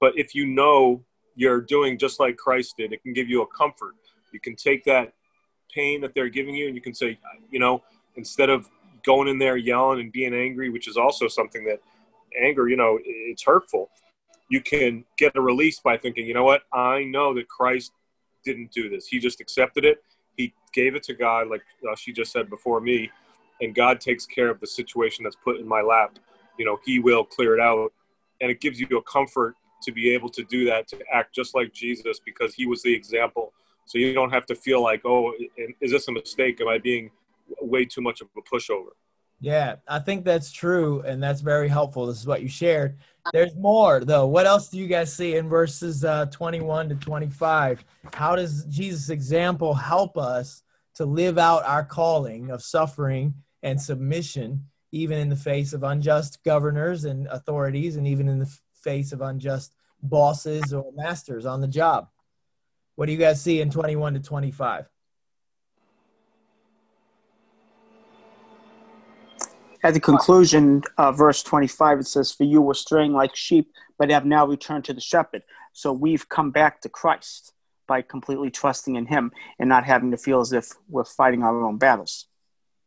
But 0.00 0.18
if 0.18 0.34
you 0.34 0.46
know 0.46 1.04
you're 1.34 1.60
doing 1.60 1.98
just 1.98 2.20
like 2.20 2.36
Christ 2.36 2.76
did, 2.76 2.92
it 2.92 3.02
can 3.02 3.12
give 3.12 3.28
you 3.28 3.42
a 3.42 3.46
comfort. 3.46 3.94
You 4.32 4.40
can 4.40 4.56
take 4.56 4.84
that 4.84 5.12
pain 5.74 6.00
that 6.00 6.14
they're 6.14 6.28
giving 6.28 6.54
you 6.54 6.66
and 6.66 6.74
you 6.74 6.82
can 6.82 6.94
say, 6.94 7.18
you 7.50 7.58
know, 7.58 7.82
instead 8.16 8.50
of 8.50 8.68
going 9.04 9.28
in 9.28 9.38
there 9.38 9.56
yelling 9.56 10.00
and 10.00 10.12
being 10.12 10.34
angry, 10.34 10.68
which 10.68 10.88
is 10.88 10.96
also 10.96 11.28
something 11.28 11.64
that 11.64 11.80
anger, 12.40 12.68
you 12.68 12.76
know, 12.76 12.98
it's 13.04 13.42
hurtful. 13.44 13.90
You 14.48 14.60
can 14.60 15.04
get 15.16 15.36
a 15.36 15.40
release 15.40 15.80
by 15.80 15.96
thinking, 15.96 16.26
you 16.26 16.34
know 16.34 16.44
what, 16.44 16.62
I 16.72 17.04
know 17.04 17.34
that 17.34 17.48
Christ 17.48 17.92
didn't 18.44 18.72
do 18.72 18.88
this. 18.88 19.06
He 19.06 19.18
just 19.18 19.40
accepted 19.40 19.84
it. 19.84 20.02
He 20.36 20.52
gave 20.72 20.94
it 20.94 21.02
to 21.04 21.14
God, 21.14 21.48
like 21.48 21.62
uh, 21.88 21.94
she 21.96 22.12
just 22.12 22.32
said 22.32 22.50
before 22.50 22.80
me, 22.80 23.10
and 23.60 23.74
God 23.74 24.00
takes 24.00 24.26
care 24.26 24.48
of 24.48 24.58
the 24.60 24.66
situation 24.66 25.22
that's 25.22 25.36
put 25.36 25.58
in 25.58 25.68
my 25.68 25.82
lap. 25.82 26.18
You 26.58 26.64
know, 26.64 26.78
He 26.84 26.98
will 26.98 27.24
clear 27.24 27.54
it 27.54 27.60
out. 27.60 27.92
And 28.40 28.50
it 28.50 28.60
gives 28.60 28.80
you 28.80 28.88
a 28.96 29.02
comfort 29.02 29.54
to 29.82 29.92
be 29.92 30.10
able 30.10 30.28
to 30.30 30.42
do 30.44 30.64
that, 30.66 30.88
to 30.88 30.98
act 31.12 31.34
just 31.34 31.54
like 31.54 31.72
Jesus 31.72 32.20
because 32.24 32.54
He 32.54 32.66
was 32.66 32.82
the 32.82 32.94
example. 32.94 33.52
So 33.86 33.98
you 33.98 34.14
don't 34.14 34.30
have 34.30 34.46
to 34.46 34.54
feel 34.54 34.82
like, 34.82 35.02
oh, 35.04 35.32
is 35.80 35.90
this 35.90 36.06
a 36.08 36.12
mistake? 36.12 36.60
Am 36.60 36.68
I 36.68 36.78
being 36.78 37.10
way 37.60 37.84
too 37.84 38.00
much 38.00 38.20
of 38.20 38.28
a 38.36 38.40
pushover? 38.42 38.90
Yeah, 39.40 39.76
I 39.88 39.98
think 40.00 40.24
that's 40.24 40.52
true, 40.52 41.00
and 41.00 41.22
that's 41.22 41.40
very 41.40 41.68
helpful. 41.68 42.06
This 42.06 42.20
is 42.20 42.26
what 42.26 42.42
you 42.42 42.48
shared. 42.48 42.98
There's 43.32 43.54
more, 43.56 44.04
though. 44.04 44.26
What 44.26 44.46
else 44.46 44.68
do 44.68 44.78
you 44.78 44.86
guys 44.86 45.12
see 45.12 45.36
in 45.36 45.48
verses 45.48 46.04
uh, 46.04 46.26
21 46.26 46.90
to 46.90 46.94
25? 46.96 47.84
How 48.12 48.36
does 48.36 48.64
Jesus' 48.66 49.08
example 49.08 49.72
help 49.72 50.18
us 50.18 50.62
to 50.96 51.06
live 51.06 51.38
out 51.38 51.64
our 51.64 51.84
calling 51.84 52.50
of 52.50 52.62
suffering 52.62 53.34
and 53.62 53.80
submission, 53.80 54.66
even 54.92 55.18
in 55.18 55.30
the 55.30 55.36
face 55.36 55.72
of 55.72 55.84
unjust 55.84 56.44
governors 56.44 57.04
and 57.06 57.26
authorities, 57.28 57.96
and 57.96 58.06
even 58.06 58.28
in 58.28 58.38
the 58.38 58.58
face 58.82 59.12
of 59.12 59.20
unjust 59.20 59.74
bosses 60.02 60.72
or 60.72 60.92
masters 60.94 61.46
on 61.46 61.60
the 61.60 61.68
job? 61.68 62.08
What 62.96 63.06
do 63.06 63.12
you 63.12 63.18
guys 63.18 63.40
see 63.40 63.60
in 63.60 63.70
21 63.70 64.14
to 64.14 64.20
25? 64.20 64.86
At 69.82 69.94
the 69.94 70.00
conclusion 70.00 70.82
of 70.98 71.16
verse 71.16 71.42
25, 71.42 72.00
it 72.00 72.06
says, 72.06 72.32
For 72.32 72.44
you 72.44 72.60
were 72.60 72.74
straying 72.74 73.14
like 73.14 73.34
sheep, 73.34 73.72
but 73.98 74.10
have 74.10 74.26
now 74.26 74.46
returned 74.46 74.84
to 74.84 74.92
the 74.92 75.00
shepherd. 75.00 75.42
So 75.72 75.92
we've 75.92 76.28
come 76.28 76.50
back 76.50 76.82
to 76.82 76.90
Christ 76.90 77.54
by 77.86 78.02
completely 78.02 78.50
trusting 78.50 78.96
in 78.96 79.06
Him 79.06 79.32
and 79.58 79.68
not 79.68 79.84
having 79.84 80.10
to 80.10 80.18
feel 80.18 80.40
as 80.40 80.52
if 80.52 80.72
we're 80.88 81.04
fighting 81.04 81.42
our 81.42 81.64
own 81.64 81.78
battles. 81.78 82.26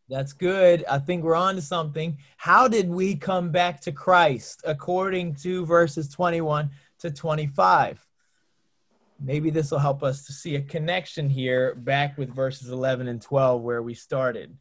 That's 0.10 0.34
good. 0.34 0.84
I 0.89 0.99
think 0.99 1.24
we're 1.24 1.36
on 1.36 1.56
to 1.56 1.62
something. 1.62 2.18
How 2.38 2.68
did 2.68 2.89
we 2.89 3.16
come 3.16 3.51
back 3.51 3.82
to 3.82 3.91
Christ 3.91 4.62
according 4.66 5.36
to 5.36 5.66
verses 5.66 6.10
21 6.10 6.70
to 6.99 7.12
25? 7.12 8.06
Maybe 9.20 9.49
this 9.49 9.72
will 9.72 9.80
help 9.80 10.04
us 10.04 10.26
to 10.26 10.34
see 10.34 10.56
a 10.56 10.62
connection 10.62 11.30
here 11.30 11.76
back 11.76 12.18
with 12.18 12.36
verses 12.36 12.70
11 12.70 13.08
and 13.08 13.22
12 13.22 13.62
where 13.62 13.82
we 13.82 13.93
started. 13.93 14.58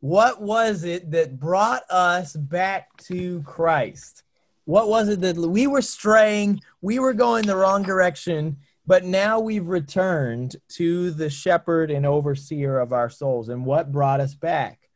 What 0.00 0.40
was 0.40 0.84
it 0.84 1.10
that 1.10 1.38
brought 1.38 1.82
us 1.90 2.34
back 2.34 2.96
to 3.08 3.42
Christ? 3.42 4.22
What 4.64 4.88
was 4.88 5.08
it 5.08 5.20
that 5.20 5.36
we 5.36 5.66
were 5.66 5.82
straying, 5.82 6.60
we 6.80 6.98
were 6.98 7.14
going 7.14 7.46
the 7.46 7.56
wrong 7.56 7.82
direction, 7.82 8.58
but 8.88 9.04
now 9.04 9.38
we've 9.38 9.68
returned 9.68 10.56
to 10.70 11.10
the 11.10 11.28
shepherd 11.28 11.90
and 11.90 12.06
overseer 12.06 12.78
of 12.78 12.94
our 12.94 13.10
souls. 13.10 13.50
And 13.50 13.66
what 13.66 13.92
brought 13.92 14.20
us 14.20 14.34
back? 14.34 14.88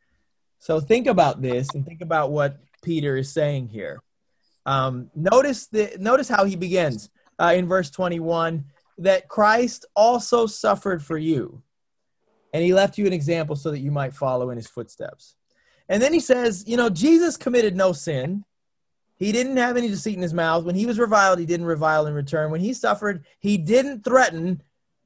So 0.57 0.79
think 0.79 1.05
about 1.05 1.43
this 1.43 1.69
and 1.75 1.85
think 1.85 2.01
about 2.01 2.31
what 2.31 2.57
Peter 2.81 3.15
is 3.15 3.31
saying 3.31 3.67
here. 3.67 4.01
Um, 4.65 5.11
notice 5.13 5.67
the 5.67 5.95
notice 5.99 6.27
how 6.27 6.43
he 6.45 6.55
begins 6.55 7.11
uh, 7.37 7.53
in 7.55 7.67
verse 7.67 7.91
21 7.91 8.65
that 8.97 9.27
Christ 9.27 9.85
also 9.95 10.47
suffered 10.47 11.03
for 11.03 11.17
you 11.17 11.61
and 12.51 12.63
he 12.63 12.73
left 12.73 12.97
you 12.97 13.05
an 13.05 13.13
example 13.13 13.55
so 13.55 13.69
that 13.69 13.79
you 13.79 13.91
might 13.91 14.15
follow 14.15 14.49
in 14.49 14.57
his 14.57 14.67
footsteps. 14.67 15.35
And 15.87 16.01
then 16.01 16.13
he 16.13 16.19
says, 16.19 16.63
you 16.65 16.77
know, 16.77 16.89
Jesus 16.89 17.37
committed 17.37 17.75
no 17.75 17.93
sin. 17.93 18.43
He 19.23 19.31
didn't 19.31 19.55
have 19.55 19.77
any 19.77 19.87
deceit 19.87 20.17
in 20.17 20.21
his 20.21 20.33
mouth. 20.33 20.65
When 20.65 20.75
he 20.75 20.85
was 20.85 20.99
reviled, 20.99 21.39
he 21.39 21.45
didn't 21.45 21.65
revile 21.65 22.07
in 22.07 22.13
return. 22.13 22.51
When 22.51 22.59
he 22.59 22.73
suffered, 22.73 23.23
he 23.39 23.57
didn't 23.57 24.03
threaten. 24.03 24.61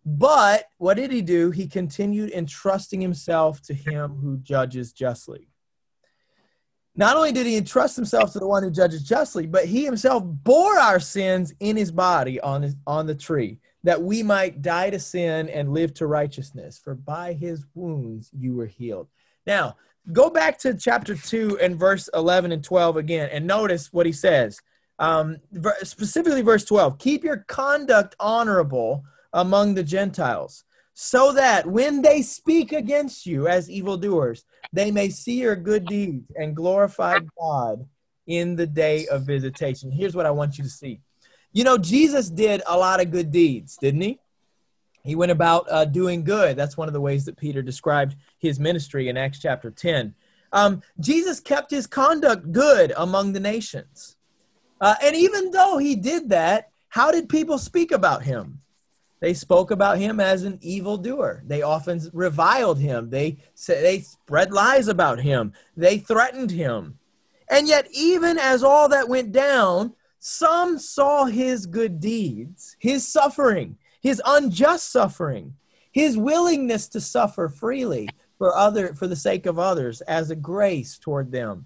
But 0.05 0.65
what 0.80 0.95
did 0.95 1.11
he 1.11 1.22
do? 1.22 1.51
He 1.51 1.68
continued 1.68 2.32
entrusting 2.32 2.99
himself 2.99 3.61
to 3.63 3.76
him 3.76 4.15
who 4.15 4.38
judges 4.38 4.91
justly. 4.91 5.49
Not 6.95 7.15
only 7.15 7.32
did 7.32 7.45
he 7.45 7.57
entrust 7.57 7.95
himself 7.95 8.34
to 8.34 8.39
the 8.39 8.47
one 8.47 8.63
who 8.63 8.72
judges 8.72 9.03
justly, 9.03 9.45
but 9.45 9.65
he 9.65 9.86
himself 9.86 10.24
bore 10.26 10.80
our 10.80 10.99
sins 10.99 11.53
in 11.59 11.78
his 11.78 11.91
body 11.91 12.39
on, 12.39 12.63
his, 12.63 12.76
on 12.88 13.05
the 13.05 13.13
tree 13.13 13.59
that 13.84 14.01
we 14.01 14.24
might 14.24 14.63
die 14.63 14.89
to 14.89 14.99
sin 14.99 15.47
and 15.49 15.74
live 15.74 15.93
to 15.93 16.07
righteousness. 16.07 16.80
For 16.84 16.95
by 16.95 17.34
his 17.34 17.65
wounds 17.76 18.32
you 18.34 18.55
were 18.55 18.65
healed. 18.65 19.09
Now, 19.45 19.78
go 20.12 20.30
back 20.30 20.58
to 20.60 20.74
chapter 20.74 21.16
2 21.16 21.60
and 21.60 21.78
verse 21.78 22.10
11 22.14 22.51
and 22.51 22.64
12 22.64 22.97
again 22.97 23.30
and 23.32 23.45
notice 23.45 23.91
what 23.91 24.05
he 24.05 24.12
says. 24.12 24.62
Um, 24.99 25.38
specifically, 25.84 26.41
verse 26.41 26.66
12 26.66 26.97
keep 26.97 27.24
your 27.24 27.45
conduct 27.47 28.16
honorable 28.20 29.03
among 29.34 29.76
the 29.76 29.84
Gentiles, 29.84 30.64
so 30.93 31.34
that 31.34 31.68
when 31.68 32.01
they 32.01 32.22
speak 32.24 32.72
against 32.72 33.26
you 33.26 33.47
as 33.47 33.70
evildoers, 33.70 34.43
they 34.74 34.89
may 34.89 35.10
see 35.10 35.41
your 35.41 35.55
good 35.55 35.86
deeds 35.86 36.32
and 36.36 36.55
glorify 36.55 37.20
God 37.39 37.88
in 38.26 38.55
the 38.55 38.66
day 38.66 39.05
of 39.08 39.24
visitation. 39.24 39.91
Here's 39.91 40.16
what 40.16 40.26
I 40.26 40.32
want 40.32 40.58
you 40.58 40.64
to 40.64 40.70
see 40.70 40.99
you 41.53 41.64
know, 41.64 41.78
Jesus 41.78 42.30
did 42.30 42.62
a 42.68 42.78
lot 42.78 43.01
of 43.01 43.10
good 43.10 43.32
deeds, 43.32 43.78
didn't 43.78 44.01
he? 44.01 44.20
He 45.08 45.16
went 45.16 45.32
about 45.32 45.66
uh, 45.72 45.86
doing 45.86 46.26
good. 46.26 46.58
That's 46.58 46.76
one 46.76 46.89
of 46.89 46.93
the 46.93 46.99
ways 46.99 47.24
that 47.26 47.38
Peter 47.38 47.62
described 47.62 48.18
his 48.39 48.60
ministry 48.60 49.08
in 49.08 49.16
Acts 49.16 49.39
chapter 49.39 49.72
10. 49.72 50.14
Um, 50.51 50.82
Jesus 50.99 51.39
kept 51.39 51.72
his 51.72 51.88
conduct 51.88 52.51
good 52.51 52.91
among 52.97 53.32
the 53.32 53.39
nations. 53.39 54.18
Uh, 54.82 54.95
and 55.01 55.16
even 55.16 55.51
though 55.51 55.78
he 55.78 55.95
did 55.95 56.28
that, 56.30 56.72
how 56.89 57.10
did 57.12 57.30
people 57.30 57.58
speak 57.58 57.93
about 57.93 58.24
him? 58.24 58.60
They 59.22 59.34
spoke 59.34 59.72
about 59.72 59.97
him 59.97 60.20
as 60.20 60.43
an 60.43 60.60
evildoer. 60.62 61.41
They 61.45 61.62
often 61.62 62.01
reviled 62.12 62.78
him. 62.78 63.10
They 63.10 63.38
they 63.66 64.01
spread 64.01 64.51
lies 64.51 64.89
about 64.89 65.22
him. 65.22 65.53
They 65.78 65.99
threatened 65.99 66.51
him. 66.51 66.99
And 67.49 67.68
yet, 67.68 67.88
even 67.91 68.38
as 68.38 68.62
all 68.62 68.89
that 68.89 69.08
went 69.08 69.32
down, 69.32 69.93
some 70.20 70.78
saw 70.78 71.26
his 71.26 71.66
good 71.66 72.01
deeds, 72.01 72.76
his 72.78 73.08
suffering, 73.08 73.78
his 74.02 74.22
unjust 74.26 74.91
suffering, 74.91 75.56
his 75.91 76.18
willingness 76.18 76.88
to 76.89 77.02
suffer 77.02 77.50
freely 77.50 78.10
for 78.38 78.56
other 78.56 78.93
for 78.93 79.08
the 79.08 79.16
sake 79.16 79.45
of 79.45 79.60
others 79.60 80.02
as 80.02 80.30
a 80.30 80.36
grace 80.36 80.98
toward 80.98 81.32
them. 81.32 81.66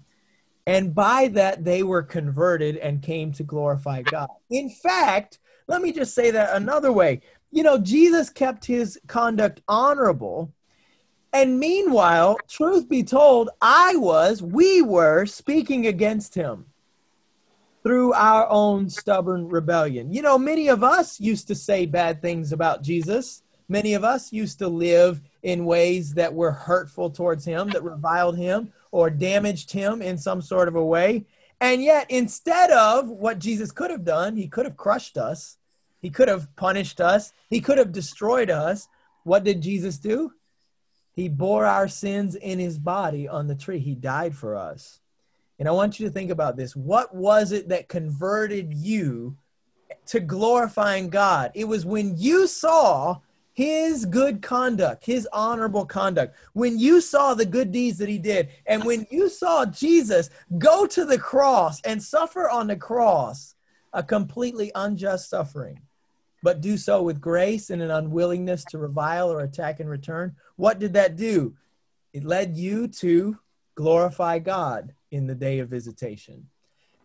And 0.66 0.94
by 0.94 1.28
that 1.28 1.64
they 1.64 1.82
were 1.82 2.02
converted 2.02 2.76
and 2.76 3.02
came 3.02 3.32
to 3.32 3.42
glorify 3.42 4.02
God. 4.02 4.28
In 4.50 4.70
fact, 4.70 5.38
let 5.66 5.82
me 5.82 5.92
just 5.92 6.14
say 6.14 6.30
that 6.30 6.56
another 6.56 6.92
way. 6.92 7.20
You 7.50 7.62
know, 7.62 7.78
Jesus 7.78 8.30
kept 8.30 8.64
his 8.64 8.98
conduct 9.06 9.60
honorable. 9.68 10.52
And 11.32 11.58
meanwhile, 11.58 12.38
truth 12.48 12.88
be 12.88 13.02
told, 13.02 13.50
I 13.60 13.96
was, 13.96 14.42
we 14.42 14.82
were 14.82 15.26
speaking 15.26 15.86
against 15.86 16.34
him 16.34 16.66
through 17.82 18.12
our 18.12 18.48
own 18.48 18.88
stubborn 18.88 19.48
rebellion. 19.48 20.12
You 20.12 20.22
know, 20.22 20.38
many 20.38 20.68
of 20.68 20.84
us 20.84 21.18
used 21.20 21.48
to 21.48 21.54
say 21.54 21.86
bad 21.86 22.22
things 22.22 22.52
about 22.52 22.82
Jesus. 22.82 23.42
Many 23.68 23.94
of 23.94 24.04
us 24.04 24.32
used 24.32 24.58
to 24.60 24.68
live 24.68 25.20
in 25.42 25.64
ways 25.64 26.14
that 26.14 26.32
were 26.32 26.52
hurtful 26.52 27.10
towards 27.10 27.44
him, 27.44 27.68
that 27.70 27.82
reviled 27.82 28.36
him 28.36 28.72
or 28.92 29.10
damaged 29.10 29.72
him 29.72 30.00
in 30.02 30.16
some 30.16 30.40
sort 30.40 30.68
of 30.68 30.76
a 30.76 30.84
way. 30.84 31.26
And 31.60 31.82
yet, 31.82 32.10
instead 32.10 32.70
of 32.70 33.08
what 33.08 33.38
Jesus 33.38 33.72
could 33.72 33.90
have 33.90 34.04
done, 34.04 34.36
he 34.36 34.48
could 34.48 34.66
have 34.66 34.76
crushed 34.76 35.16
us, 35.16 35.56
he 36.00 36.10
could 36.10 36.28
have 36.28 36.54
punished 36.56 37.00
us, 37.00 37.32
he 37.48 37.60
could 37.60 37.78
have 37.78 37.92
destroyed 37.92 38.50
us. 38.50 38.88
What 39.24 39.44
did 39.44 39.60
Jesus 39.60 39.98
do? 39.98 40.32
He 41.12 41.28
bore 41.28 41.66
our 41.66 41.88
sins 41.88 42.34
in 42.34 42.58
his 42.58 42.78
body 42.78 43.28
on 43.28 43.46
the 43.46 43.54
tree. 43.54 43.78
He 43.78 43.94
died 43.94 44.34
for 44.34 44.56
us. 44.56 45.00
And 45.58 45.68
I 45.68 45.72
want 45.72 46.00
you 46.00 46.06
to 46.06 46.12
think 46.12 46.30
about 46.30 46.56
this. 46.56 46.74
What 46.74 47.14
was 47.14 47.52
it 47.52 47.68
that 47.68 47.88
converted 47.88 48.72
you 48.74 49.36
to 50.06 50.20
glorifying 50.20 51.08
God? 51.08 51.52
It 51.54 51.64
was 51.64 51.86
when 51.86 52.16
you 52.16 52.46
saw 52.46 53.18
his 53.54 54.06
good 54.06 54.40
conduct, 54.40 55.04
his 55.04 55.28
honorable 55.32 55.84
conduct, 55.84 56.36
when 56.54 56.78
you 56.78 57.00
saw 57.00 57.34
the 57.34 57.44
good 57.44 57.70
deeds 57.70 57.98
that 57.98 58.08
he 58.08 58.18
did, 58.18 58.48
and 58.66 58.82
when 58.84 59.06
you 59.10 59.28
saw 59.28 59.66
Jesus 59.66 60.30
go 60.58 60.86
to 60.86 61.04
the 61.04 61.18
cross 61.18 61.80
and 61.82 62.02
suffer 62.02 62.48
on 62.48 62.66
the 62.66 62.76
cross 62.76 63.54
a 63.92 64.02
completely 64.02 64.72
unjust 64.74 65.28
suffering, 65.28 65.78
but 66.42 66.62
do 66.62 66.78
so 66.78 67.02
with 67.02 67.20
grace 67.20 67.68
and 67.68 67.82
an 67.82 67.90
unwillingness 67.90 68.64
to 68.64 68.78
revile 68.78 69.30
or 69.30 69.40
attack 69.40 69.80
in 69.80 69.86
return, 69.86 70.34
what 70.56 70.78
did 70.78 70.94
that 70.94 71.16
do? 71.16 71.54
It 72.14 72.24
led 72.24 72.56
you 72.56 72.88
to 72.88 73.38
glorify 73.74 74.38
God 74.38 74.94
in 75.12 75.26
the 75.26 75.34
day 75.34 75.60
of 75.60 75.68
visitation. 75.68 76.48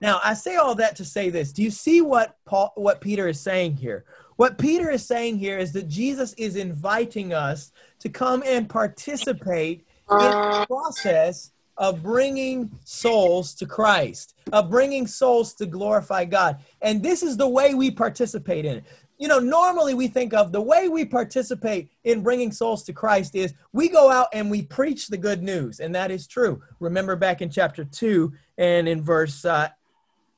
Now, 0.01 0.19
I 0.23 0.33
say 0.33 0.55
all 0.55 0.75
that 0.75 0.95
to 0.97 1.05
say 1.05 1.29
this. 1.29 1.51
Do 1.51 1.63
you 1.63 1.71
see 1.71 2.01
what 2.01 2.37
Paul 2.45 2.71
what 2.75 3.01
Peter 3.01 3.27
is 3.27 3.39
saying 3.39 3.77
here? 3.77 4.05
What 4.35 4.57
Peter 4.57 4.89
is 4.91 5.05
saying 5.05 5.39
here 5.39 5.57
is 5.57 5.73
that 5.73 5.87
Jesus 5.87 6.33
is 6.33 6.55
inviting 6.55 7.33
us 7.33 7.71
to 7.99 8.09
come 8.09 8.43
and 8.45 8.69
participate 8.69 9.87
in 10.19 10.19
the 10.19 10.65
process 10.67 11.51
of 11.77 12.03
bringing 12.03 12.71
souls 12.83 13.53
to 13.55 13.65
Christ, 13.65 14.35
of 14.51 14.69
bringing 14.69 15.07
souls 15.07 15.53
to 15.55 15.65
glorify 15.65 16.25
God. 16.25 16.57
And 16.81 17.01
this 17.01 17.23
is 17.23 17.37
the 17.37 17.47
way 17.47 17.73
we 17.73 17.91
participate 17.91 18.65
in 18.65 18.77
it. 18.77 18.83
You 19.17 19.27
know, 19.27 19.39
normally 19.39 19.95
we 19.95 20.07
think 20.07 20.33
of 20.33 20.51
the 20.51 20.61
way 20.61 20.89
we 20.89 21.03
participate 21.03 21.89
in 22.03 22.21
bringing 22.21 22.51
souls 22.51 22.83
to 22.83 22.93
Christ 22.93 23.35
is 23.35 23.53
we 23.73 23.89
go 23.89 24.11
out 24.11 24.27
and 24.31 24.51
we 24.51 24.61
preach 24.61 25.07
the 25.07 25.17
good 25.17 25.41
news, 25.41 25.79
and 25.79 25.93
that 25.95 26.11
is 26.11 26.27
true. 26.27 26.61
Remember 26.79 27.15
back 27.15 27.41
in 27.41 27.49
chapter 27.49 27.83
2 27.83 28.31
and 28.59 28.87
in 28.87 29.01
verse 29.01 29.43
uh, 29.43 29.69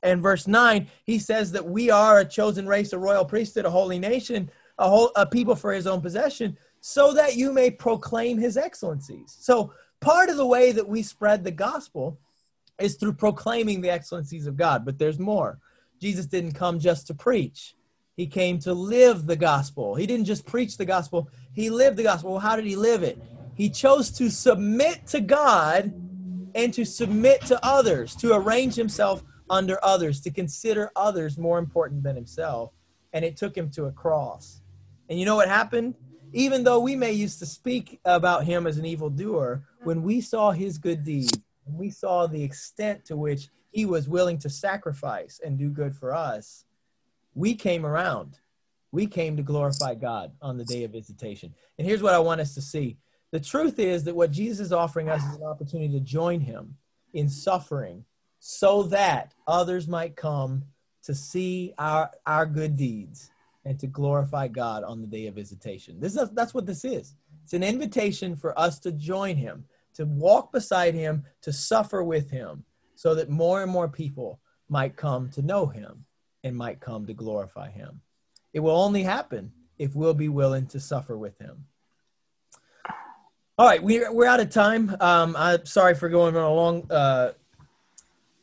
and 0.02 0.22
verse 0.22 0.46
9 0.46 0.86
he 1.04 1.18
says 1.18 1.52
that 1.52 1.66
we 1.66 1.90
are 1.90 2.20
a 2.20 2.24
chosen 2.24 2.66
race 2.66 2.94
a 2.94 2.98
royal 2.98 3.24
priesthood 3.24 3.66
a 3.66 3.70
holy 3.70 3.98
nation 3.98 4.50
a 4.78 4.88
whole 4.88 5.10
a 5.14 5.26
people 5.26 5.54
for 5.54 5.72
his 5.72 5.86
own 5.86 6.00
possession 6.00 6.56
so 6.80 7.12
that 7.12 7.36
you 7.36 7.52
may 7.52 7.70
proclaim 7.70 8.38
his 8.38 8.56
excellencies. 8.56 9.36
So 9.38 9.74
part 10.00 10.30
of 10.30 10.38
the 10.38 10.46
way 10.46 10.72
that 10.72 10.88
we 10.88 11.02
spread 11.02 11.44
the 11.44 11.50
gospel 11.50 12.18
is 12.78 12.96
through 12.96 13.12
proclaiming 13.12 13.82
the 13.82 13.90
excellencies 13.90 14.46
of 14.46 14.56
god 14.56 14.86
but 14.86 14.98
there's 14.98 15.18
more. 15.18 15.58
Jesus 16.00 16.24
didn't 16.24 16.52
come 16.52 16.78
just 16.78 17.06
to 17.08 17.14
preach 17.14 17.74
he 18.16 18.26
came 18.26 18.58
to 18.58 18.72
live 18.72 19.26
the 19.26 19.36
gospel 19.36 19.94
he 19.94 20.06
didn't 20.06 20.26
just 20.26 20.46
preach 20.46 20.76
the 20.76 20.84
gospel 20.84 21.28
he 21.52 21.70
lived 21.70 21.96
the 21.96 22.02
gospel 22.02 22.32
well, 22.32 22.40
how 22.40 22.56
did 22.56 22.64
he 22.64 22.76
live 22.76 23.02
it 23.02 23.20
he 23.54 23.68
chose 23.68 24.10
to 24.10 24.30
submit 24.30 25.06
to 25.06 25.20
god 25.20 25.92
and 26.54 26.74
to 26.74 26.84
submit 26.84 27.40
to 27.42 27.58
others 27.64 28.14
to 28.16 28.34
arrange 28.34 28.74
himself 28.74 29.22
under 29.50 29.84
others, 29.84 30.20
to 30.20 30.30
consider 30.30 30.90
others 30.96 31.36
more 31.36 31.58
important 31.58 32.02
than 32.02 32.14
himself. 32.14 32.72
And 33.12 33.24
it 33.24 33.36
took 33.36 33.56
him 33.56 33.68
to 33.72 33.86
a 33.86 33.92
cross. 33.92 34.62
And 35.08 35.18
you 35.18 35.26
know 35.26 35.34
what 35.34 35.48
happened? 35.48 35.96
Even 36.32 36.62
though 36.62 36.78
we 36.78 36.94
may 36.94 37.12
used 37.12 37.40
to 37.40 37.46
speak 37.46 38.00
about 38.04 38.44
him 38.44 38.68
as 38.68 38.78
an 38.78 38.86
evildoer, 38.86 39.64
when 39.82 40.02
we 40.04 40.20
saw 40.20 40.52
his 40.52 40.78
good 40.78 41.02
deeds, 41.02 41.36
we 41.66 41.90
saw 41.90 42.28
the 42.28 42.42
extent 42.42 43.04
to 43.06 43.16
which 43.16 43.48
he 43.72 43.84
was 43.84 44.08
willing 44.08 44.38
to 44.38 44.48
sacrifice 44.48 45.40
and 45.44 45.58
do 45.58 45.68
good 45.68 45.94
for 45.94 46.14
us, 46.14 46.64
we 47.34 47.54
came 47.54 47.86
around. 47.86 48.38
We 48.92 49.06
came 49.06 49.36
to 49.36 49.42
glorify 49.42 49.94
God 49.94 50.32
on 50.42 50.58
the 50.58 50.64
day 50.64 50.84
of 50.84 50.90
visitation. 50.90 51.54
And 51.78 51.86
here's 51.86 52.02
what 52.02 52.14
I 52.14 52.18
want 52.18 52.40
us 52.40 52.54
to 52.54 52.62
see. 52.62 52.96
The 53.30 53.40
truth 53.40 53.78
is 53.78 54.02
that 54.04 54.16
what 54.16 54.32
Jesus 54.32 54.66
is 54.66 54.72
offering 54.72 55.08
us 55.08 55.24
is 55.24 55.36
an 55.36 55.44
opportunity 55.44 55.92
to 55.92 56.04
join 56.04 56.40
him 56.40 56.76
in 57.14 57.28
suffering 57.28 58.04
so 58.40 58.82
that 58.84 59.34
others 59.46 59.86
might 59.86 60.16
come 60.16 60.64
to 61.02 61.14
see 61.14 61.72
our 61.78 62.10
our 62.26 62.46
good 62.46 62.76
deeds 62.76 63.30
and 63.64 63.78
to 63.78 63.86
glorify 63.86 64.48
God 64.48 64.82
on 64.82 65.00
the 65.00 65.06
day 65.06 65.26
of 65.26 65.34
visitation. 65.34 66.00
This 66.00 66.16
is 66.16 66.30
that's 66.30 66.54
what 66.54 66.66
this 66.66 66.84
is. 66.84 67.14
It's 67.44 67.52
an 67.52 67.62
invitation 67.62 68.34
for 68.34 68.58
us 68.58 68.78
to 68.80 68.92
join 68.92 69.36
him, 69.36 69.64
to 69.94 70.04
walk 70.06 70.52
beside 70.52 70.94
him, 70.94 71.24
to 71.42 71.52
suffer 71.52 72.02
with 72.02 72.30
him, 72.30 72.64
so 72.96 73.14
that 73.14 73.30
more 73.30 73.62
and 73.62 73.70
more 73.70 73.88
people 73.88 74.40
might 74.68 74.96
come 74.96 75.30
to 75.30 75.42
know 75.42 75.66
him 75.66 76.04
and 76.44 76.56
might 76.56 76.80
come 76.80 77.06
to 77.06 77.14
glorify 77.14 77.70
him. 77.70 78.00
It 78.52 78.60
will 78.60 78.76
only 78.76 79.02
happen 79.02 79.52
if 79.78 79.94
we'll 79.94 80.14
be 80.14 80.28
willing 80.28 80.66
to 80.68 80.80
suffer 80.80 81.16
with 81.16 81.38
him. 81.38 81.64
All 83.58 83.66
right, 83.66 83.82
we're, 83.82 84.12
we're 84.12 84.26
out 84.26 84.40
of 84.40 84.50
time. 84.50 84.96
Um, 85.00 85.36
I'm 85.36 85.66
sorry 85.66 85.94
for 85.94 86.08
going 86.08 86.36
on 86.36 86.42
a 86.42 86.52
long 86.52 86.90
uh, 86.90 87.32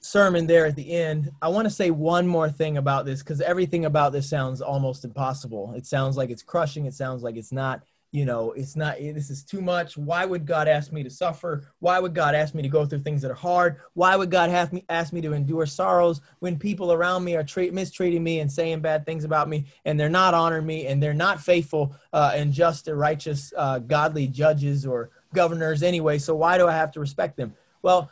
sermon 0.08 0.48
there 0.48 0.66
at 0.66 0.76
the 0.76 0.92
end, 0.92 1.32
I 1.42 1.50
want 1.50 1.66
to 1.66 1.70
say 1.70 1.92
one 1.92 2.28
more 2.28 2.50
thing 2.50 2.78
about 2.78 3.06
this 3.06 3.22
because 3.22 3.42
everything 3.42 3.86
about 3.86 4.14
this 4.14 4.30
sounds 4.30 4.62
almost 4.62 5.06
impossible. 5.06 5.74
It 5.76 5.86
sounds 5.86 6.18
like 6.18 6.30
it's 6.30 6.44
crushing. 6.44 6.86
It 6.86 6.94
sounds 6.94 7.24
like 7.24 7.36
it's 7.36 7.52
not, 7.52 7.84
you 8.18 8.26
know, 8.26 8.52
it's 8.54 8.76
not, 8.76 8.98
this 8.98 9.30
is 9.30 9.44
too 9.44 9.62
much. 9.62 9.96
Why 9.96 10.26
would 10.26 10.44
God 10.44 10.68
ask 10.68 10.92
me 10.92 11.04
to 11.04 11.10
suffer? 11.10 11.68
Why 11.78 12.00
would 12.00 12.16
God 12.16 12.34
ask 12.34 12.56
me 12.56 12.64
to 12.64 12.68
go 12.68 12.84
through 12.84 13.02
things 13.02 13.22
that 13.22 13.30
are 13.30 13.36
hard? 13.36 13.78
Why 13.94 14.16
would 14.16 14.32
God 14.32 14.50
have 14.50 14.74
me 14.74 14.84
ask 14.90 15.14
me 15.14 15.22
to 15.22 15.34
endure 15.34 15.68
sorrows 15.68 16.22
when 16.40 16.58
people 16.58 16.92
around 16.92 17.24
me 17.24 17.36
are 17.36 17.44
treat, 17.44 17.76
mistreating 17.76 18.24
me 18.24 18.40
and 18.40 18.52
saying 18.52 18.80
bad 18.80 19.06
things 19.06 19.24
about 19.24 19.48
me 19.50 19.66
and 19.86 20.00
they're 20.00 20.10
not 20.10 20.34
honoring 20.34 20.66
me 20.66 20.88
and 20.88 21.02
they're 21.02 21.14
not 21.14 21.40
faithful 21.40 21.96
uh, 22.12 22.32
and 22.34 22.54
just 22.54 22.88
and 22.88 22.98
righteous, 22.98 23.54
uh, 23.56 23.78
godly 23.78 24.26
judges 24.26 24.84
or 24.84 25.12
governors 25.36 25.84
anyway? 25.84 26.18
So 26.18 26.34
why 26.34 26.58
do 26.58 26.68
I 26.68 26.74
have 26.74 26.92
to 26.94 27.00
respect 27.00 27.38
them? 27.38 27.54
Well, 27.84 28.10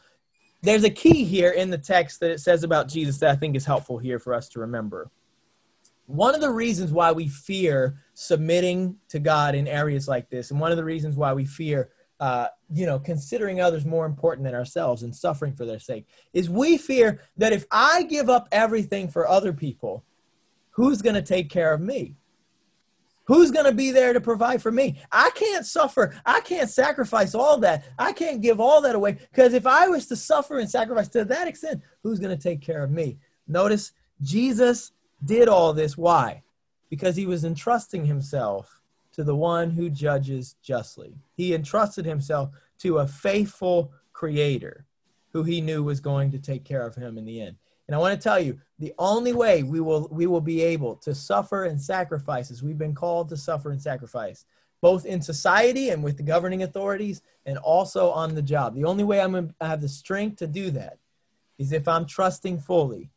there's 0.62 0.84
a 0.84 0.92
key 0.92 1.24
here 1.24 1.50
in 1.50 1.72
the 1.72 1.80
text 1.80 2.20
that 2.20 2.30
it 2.30 2.42
says 2.42 2.64
about 2.64 2.90
Jesus 2.90 3.18
that 3.22 3.32
I 3.32 3.36
think 3.36 3.56
is 3.56 3.66
helpful 3.66 3.98
here 3.98 4.20
for 4.20 4.36
us 4.36 4.50
to 4.50 4.60
remember. 4.60 5.10
One 6.08 6.36
of 6.36 6.42
the 6.42 6.52
reasons 6.52 6.92
why 6.92 7.12
we 7.12 7.28
fear 7.28 7.98
submitting 8.14 8.98
to 9.10 9.20
God 9.20 9.56
in 9.56 9.68
areas 9.68 10.08
like 10.08 10.30
this, 10.30 10.52
and 10.52 10.60
one 10.60 10.72
of 10.72 10.78
the 10.78 10.84
reasons 10.84 11.16
why 11.16 11.34
we 11.34 11.46
fear, 11.46 11.90
uh, 12.20 12.48
you 12.72 12.86
know, 12.86 13.00
considering 13.00 13.60
others 13.60 13.86
more 13.86 14.06
important 14.06 14.46
than 14.46 14.54
ourselves 14.54 15.04
and 15.04 15.16
suffering 15.16 15.54
for 15.54 15.66
their 15.66 15.80
sake, 15.80 16.06
is 16.34 16.50
we 16.50 16.78
fear 16.78 17.22
that 17.38 17.54
if 17.54 17.66
I 17.72 18.04
give 18.04 18.30
up 18.30 18.48
everything 18.52 19.08
for 19.08 19.28
other 19.28 19.52
people, 19.52 20.04
who's 20.72 21.02
going 21.02 21.16
to 21.16 21.22
take 21.22 21.50
care 21.50 21.74
of 21.74 21.82
me? 21.82 22.16
Who's 23.26 23.50
going 23.50 23.66
to 23.66 23.72
be 23.72 23.90
there 23.90 24.14
to 24.14 24.22
provide 24.22 24.62
for 24.62 24.72
me? 24.72 25.02
I 25.12 25.32
can't 25.32 25.66
suffer. 25.66 26.16
I 26.26 26.42
can't 26.42 26.70
sacrifice 26.70 27.34
all 27.34 27.58
that. 27.60 27.86
I 27.98 28.14
can't 28.14 28.42
give 28.42 28.60
all 28.60 28.82
that 28.82 28.94
away 28.94 29.18
because 29.32 29.54
if 29.54 29.66
I 29.66 29.88
was 29.88 30.06
to 30.08 30.16
suffer 30.16 30.60
and 30.60 30.70
sacrifice 30.70 31.08
to 31.10 31.26
that 31.26 31.48
extent, 31.48 31.82
who's 32.04 32.20
going 32.20 32.38
to 32.38 32.42
take 32.42 32.62
care 32.62 32.84
of 32.84 32.92
me? 32.92 33.18
Notice 33.48 33.94
Jesus 34.22 34.92
did 35.24 35.48
all 35.48 35.74
this. 35.74 35.98
Why? 35.98 36.44
Because 36.90 37.16
he 37.16 37.26
was 37.26 37.44
entrusting 37.44 38.06
himself 38.06 38.82
to 39.14 39.24
the 39.24 39.36
one 39.36 39.72
who 39.72 39.90
judges 39.90 40.56
justly. 40.62 41.16
He 41.36 41.54
entrusted 41.54 42.06
himself 42.06 42.50
to 42.80 42.98
a 42.98 43.08
faithful 43.08 43.92
creator 44.14 44.86
who 45.32 45.44
he 45.44 45.62
knew 45.62 45.84
was 45.84 46.00
going 46.00 46.32
to 46.32 46.40
take 46.40 46.64
care 46.64 46.86
of 46.86 46.96
him 46.96 47.18
in 47.18 47.26
the 47.26 47.42
end. 47.42 47.56
And 47.88 47.96
I 47.96 48.00
want 48.00 48.20
to 48.20 48.24
tell 48.24 48.40
you, 48.40 48.60
the 48.80 48.94
only 48.98 49.32
way 49.32 49.64
we 49.64 49.80
will 49.80 50.08
we 50.10 50.26
will 50.26 50.42
be 50.42 50.62
able 50.62 50.96
to 50.98 51.14
suffer 51.14 51.66
and 51.66 51.80
sacrifice 51.80 52.50
as 52.52 52.64
we've 52.64 52.78
been 52.78 52.96
called 52.96 53.30
to 53.30 53.38
suffer 53.38 53.72
and 53.72 53.82
sacrifice, 53.82 54.46
both 54.82 55.06
in 55.06 55.22
society 55.22 55.90
and 55.90 56.04
with 56.04 56.18
the 56.18 56.24
governing 56.24 56.64
authorities, 56.64 57.22
and 57.46 57.58
also 57.60 58.10
on 58.10 58.34
the 58.34 58.42
job. 58.42 58.76
The 58.76 58.86
only 58.86 59.04
way 59.04 59.22
I'm 59.22 59.34
going 59.34 59.54
to 59.60 59.68
have 59.68 59.82
the 59.82 59.90
strength 59.90 60.38
to 60.38 60.48
do 60.48 60.72
that 60.72 60.98
is 61.58 61.72
if 61.72 61.88
I'm 61.88 62.06
trusting 62.06 62.60
fully 62.60 63.12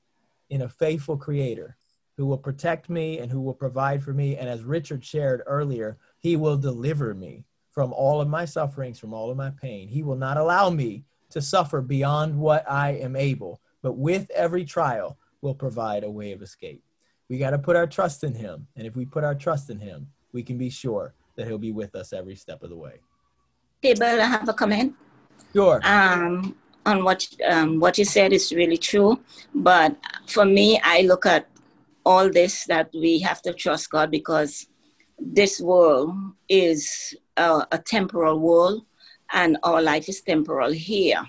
in 0.50 0.62
a 0.62 0.68
faithful 0.68 1.16
creator 1.16 1.77
who 2.18 2.26
will 2.26 2.36
protect 2.36 2.90
me 2.90 3.20
and 3.20 3.32
who 3.32 3.40
will 3.40 3.54
provide 3.54 4.04
for 4.04 4.12
me. 4.12 4.36
And 4.36 4.46
as 4.46 4.62
Richard 4.64 5.02
shared 5.02 5.42
earlier, 5.46 5.96
he 6.18 6.36
will 6.36 6.58
deliver 6.58 7.14
me 7.14 7.46
from 7.70 7.94
all 7.94 8.20
of 8.20 8.28
my 8.28 8.44
sufferings, 8.44 8.98
from 8.98 9.14
all 9.14 9.30
of 9.30 9.38
my 9.38 9.50
pain. 9.50 9.88
He 9.88 10.02
will 10.02 10.16
not 10.16 10.36
allow 10.36 10.68
me 10.68 11.04
to 11.30 11.40
suffer 11.40 11.80
beyond 11.80 12.38
what 12.38 12.70
I 12.70 12.90
am 12.90 13.16
able 13.16 13.62
but 13.82 13.96
with 13.96 14.30
every 14.30 14.64
trial 14.64 15.18
will 15.40 15.54
provide 15.54 16.04
a 16.04 16.10
way 16.10 16.32
of 16.32 16.42
escape. 16.42 16.82
We 17.28 17.38
got 17.38 17.50
to 17.50 17.58
put 17.58 17.76
our 17.76 17.86
trust 17.86 18.24
in 18.24 18.34
him. 18.34 18.66
And 18.76 18.86
if 18.86 18.96
we 18.96 19.04
put 19.04 19.24
our 19.24 19.34
trust 19.34 19.70
in 19.70 19.78
him, 19.78 20.08
we 20.32 20.42
can 20.42 20.58
be 20.58 20.70
sure 20.70 21.14
that 21.36 21.46
he'll 21.46 21.58
be 21.58 21.72
with 21.72 21.94
us 21.94 22.12
every 22.12 22.34
step 22.34 22.62
of 22.62 22.70
the 22.70 22.76
way. 22.76 23.00
But 23.82 24.02
I 24.02 24.24
have 24.24 24.48
a 24.48 24.52
comment. 24.52 24.94
Sure. 25.52 25.80
Um, 25.84 26.56
on 26.84 27.04
what 27.04 27.26
um, 27.48 27.80
what 27.80 27.98
you 27.98 28.04
said 28.04 28.32
is 28.32 28.52
really 28.52 28.78
true. 28.78 29.20
But 29.54 29.96
for 30.26 30.44
me, 30.44 30.80
I 30.82 31.02
look 31.02 31.26
at 31.26 31.46
all 32.08 32.30
this 32.30 32.64
that 32.64 32.88
we 32.94 33.18
have 33.18 33.42
to 33.42 33.52
trust 33.52 33.90
God 33.90 34.10
because 34.10 34.66
this 35.18 35.60
world 35.60 36.14
is 36.48 37.14
a, 37.36 37.66
a 37.70 37.78
temporal 37.78 38.40
world 38.40 38.86
and 39.34 39.58
our 39.62 39.82
life 39.82 40.08
is 40.08 40.22
temporal 40.22 40.72
here 40.72 41.22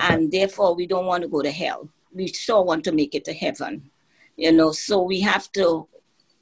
and 0.00 0.32
therefore 0.32 0.74
we 0.74 0.86
don't 0.86 1.04
want 1.04 1.22
to 1.24 1.28
go 1.28 1.42
to 1.42 1.50
hell. 1.50 1.90
We 2.14 2.28
sure 2.28 2.64
want 2.64 2.84
to 2.84 2.92
make 2.92 3.14
it 3.14 3.26
to 3.26 3.34
heaven, 3.34 3.90
you 4.38 4.50
know. 4.50 4.72
So 4.72 5.02
we 5.02 5.20
have 5.20 5.52
to 5.52 5.86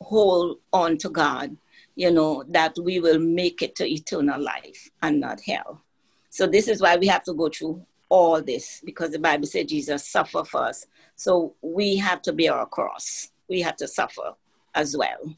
hold 0.01 0.59
on 0.73 0.97
to 0.99 1.09
God, 1.09 1.57
you 1.97 2.13
know, 2.13 2.45
that 2.51 2.77
we 2.81 3.01
will 3.01 3.19
make 3.19 3.63
it 3.63 3.75
to 3.77 3.85
eternal 3.85 4.41
life 4.41 4.91
and 5.03 5.19
not 5.19 5.41
hell. 5.41 5.83
So 6.31 6.47
this 6.47 6.69
is 6.69 6.81
why 6.81 6.99
we 6.99 7.09
have 7.09 7.25
to 7.25 7.35
go 7.35 7.49
through 7.49 7.85
all 8.11 8.41
this 8.41 8.81
because 8.85 9.11
the 9.11 9.19
Bible 9.19 9.47
said 9.47 9.67
Jesus 9.67 10.07
suffered 10.07 10.47
for 10.47 10.63
us. 10.67 10.87
So 11.17 11.57
we 11.63 11.97
have 11.97 12.23
to 12.23 12.33
bear 12.33 12.55
our 12.55 12.67
cross. 12.67 13.33
We 13.49 13.61
have 13.61 13.77
to 13.77 13.89
suffer 13.89 14.35
as 14.75 14.97
well 14.97 15.37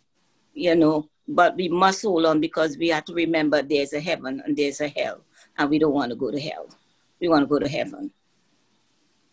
you 0.59 0.74
know, 0.74 1.09
but 1.26 1.56
we 1.56 1.68
must 1.68 2.02
hold 2.02 2.26
on 2.26 2.40
because 2.40 2.76
we 2.76 2.89
have 2.89 3.05
to 3.06 3.14
remember 3.14 3.62
there's 3.62 3.93
a 3.93 4.01
heaven 4.01 4.43
and 4.44 4.56
there's 4.56 4.80
a 4.80 4.89
hell, 4.89 5.24
and 5.56 5.70
we 5.70 5.78
don't 5.78 5.94
want 5.94 6.10
to 6.10 6.16
go 6.16 6.30
to 6.30 6.40
hell. 6.40 6.68
We 7.20 7.28
want 7.28 7.43
to 7.43 7.47
go 7.47 7.59
to 7.59 7.68
heaven. 7.68 8.10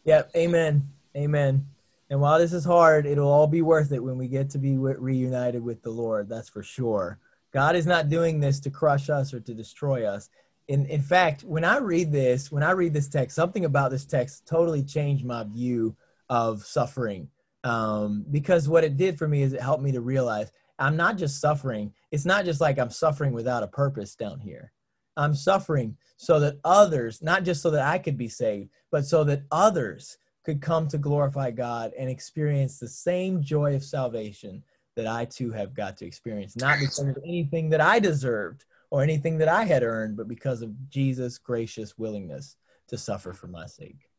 Yep. 0.06 0.32
Amen. 0.36 0.88
Amen. 1.18 1.66
And 2.10 2.22
while 2.22 2.38
this 2.38 2.54
is 2.54 2.64
hard, 2.64 3.08
it'll 3.08 3.32
all 3.32 3.48
be 3.48 3.64
worth 3.64 3.92
it 3.92 4.04
when 4.04 4.18
we 4.18 4.28
get 4.28 4.50
to 4.52 4.60
be 4.60 4.78
reunited 4.78 5.64
with 5.64 5.82
the 5.82 5.90
Lord. 5.90 6.30
That's 6.30 6.50
for 6.50 6.62
sure. 6.62 7.20
God 7.52 7.76
is 7.76 7.88
not 7.88 8.10
doing 8.10 8.40
this 8.40 8.60
to 8.62 8.70
crush 8.70 9.10
us 9.10 9.34
or 9.34 9.40
to 9.40 9.54
destroy 9.54 10.06
us. 10.06 10.30
In, 10.68 10.86
in 10.88 11.02
fact, 11.02 11.44
when 11.44 11.64
I 11.64 11.78
read 11.78 12.12
this, 12.12 12.52
when 12.52 12.64
I 12.64 12.72
read 12.72 12.94
this 12.94 13.08
text, 13.08 13.36
something 13.36 13.66
about 13.66 13.92
this 13.92 14.06
text 14.06 14.46
totally 14.46 14.84
changed 14.84 15.26
my 15.26 15.44
view 15.44 15.96
of 16.30 16.64
suffering. 16.64 17.30
Um, 17.66 18.24
because 18.30 18.70
what 18.70 18.84
it 18.84 18.96
did 18.96 19.18
for 19.18 19.28
me 19.28 19.42
is 19.42 19.54
it 19.54 19.62
helped 19.62 19.84
me 19.84 19.92
to 19.92 20.02
realize 20.02 20.52
I'm 20.78 20.96
not 20.96 21.18
just 21.18 21.42
suffering. 21.42 21.92
It's 22.12 22.26
not 22.26 22.46
just 22.46 22.62
like 22.62 22.78
I'm 22.78 22.92
suffering 22.92 23.34
without 23.34 23.64
a 23.64 23.68
purpose 23.68 24.16
down 24.16 24.40
here. 24.40 24.72
I'm 25.18 25.34
suffering 25.34 25.98
so 26.18 26.40
that 26.42 26.60
others, 26.64 27.22
not 27.22 27.44
just 27.44 27.62
so 27.62 27.72
that 27.72 27.82
I 27.82 27.98
could 27.98 28.18
be 28.18 28.28
saved, 28.28 28.70
but 28.92 29.06
so 29.06 29.24
that 29.24 29.44
others 29.52 30.18
could 30.44 30.62
come 30.62 30.88
to 30.90 30.98
glorify 30.98 31.50
God 31.52 31.94
and 31.98 32.10
experience 32.10 32.78
the 32.78 32.88
same 32.88 33.42
joy 33.42 33.76
of 33.76 33.84
salvation 33.84 34.64
that 34.96 35.08
I 35.08 35.26
too 35.26 35.52
have 35.52 35.74
got 35.74 35.98
to 35.98 36.06
experience, 36.06 36.56
not 36.56 36.80
because 36.80 37.00
of 37.00 37.18
anything 37.26 37.70
that 37.70 37.82
I 37.82 38.00
deserved 38.00 38.66
or 38.92 39.02
anything 39.02 39.38
that 39.40 39.50
I 39.50 39.64
had 39.64 39.82
earned, 39.82 40.18
but 40.18 40.28
because 40.28 40.62
of 40.62 40.90
Jesus' 40.90 41.38
gracious 41.38 41.98
willingness 41.98 42.58
to 42.90 42.98
suffer 42.98 43.34
for 43.34 43.48
my 43.48 43.66
sake. 43.66 44.10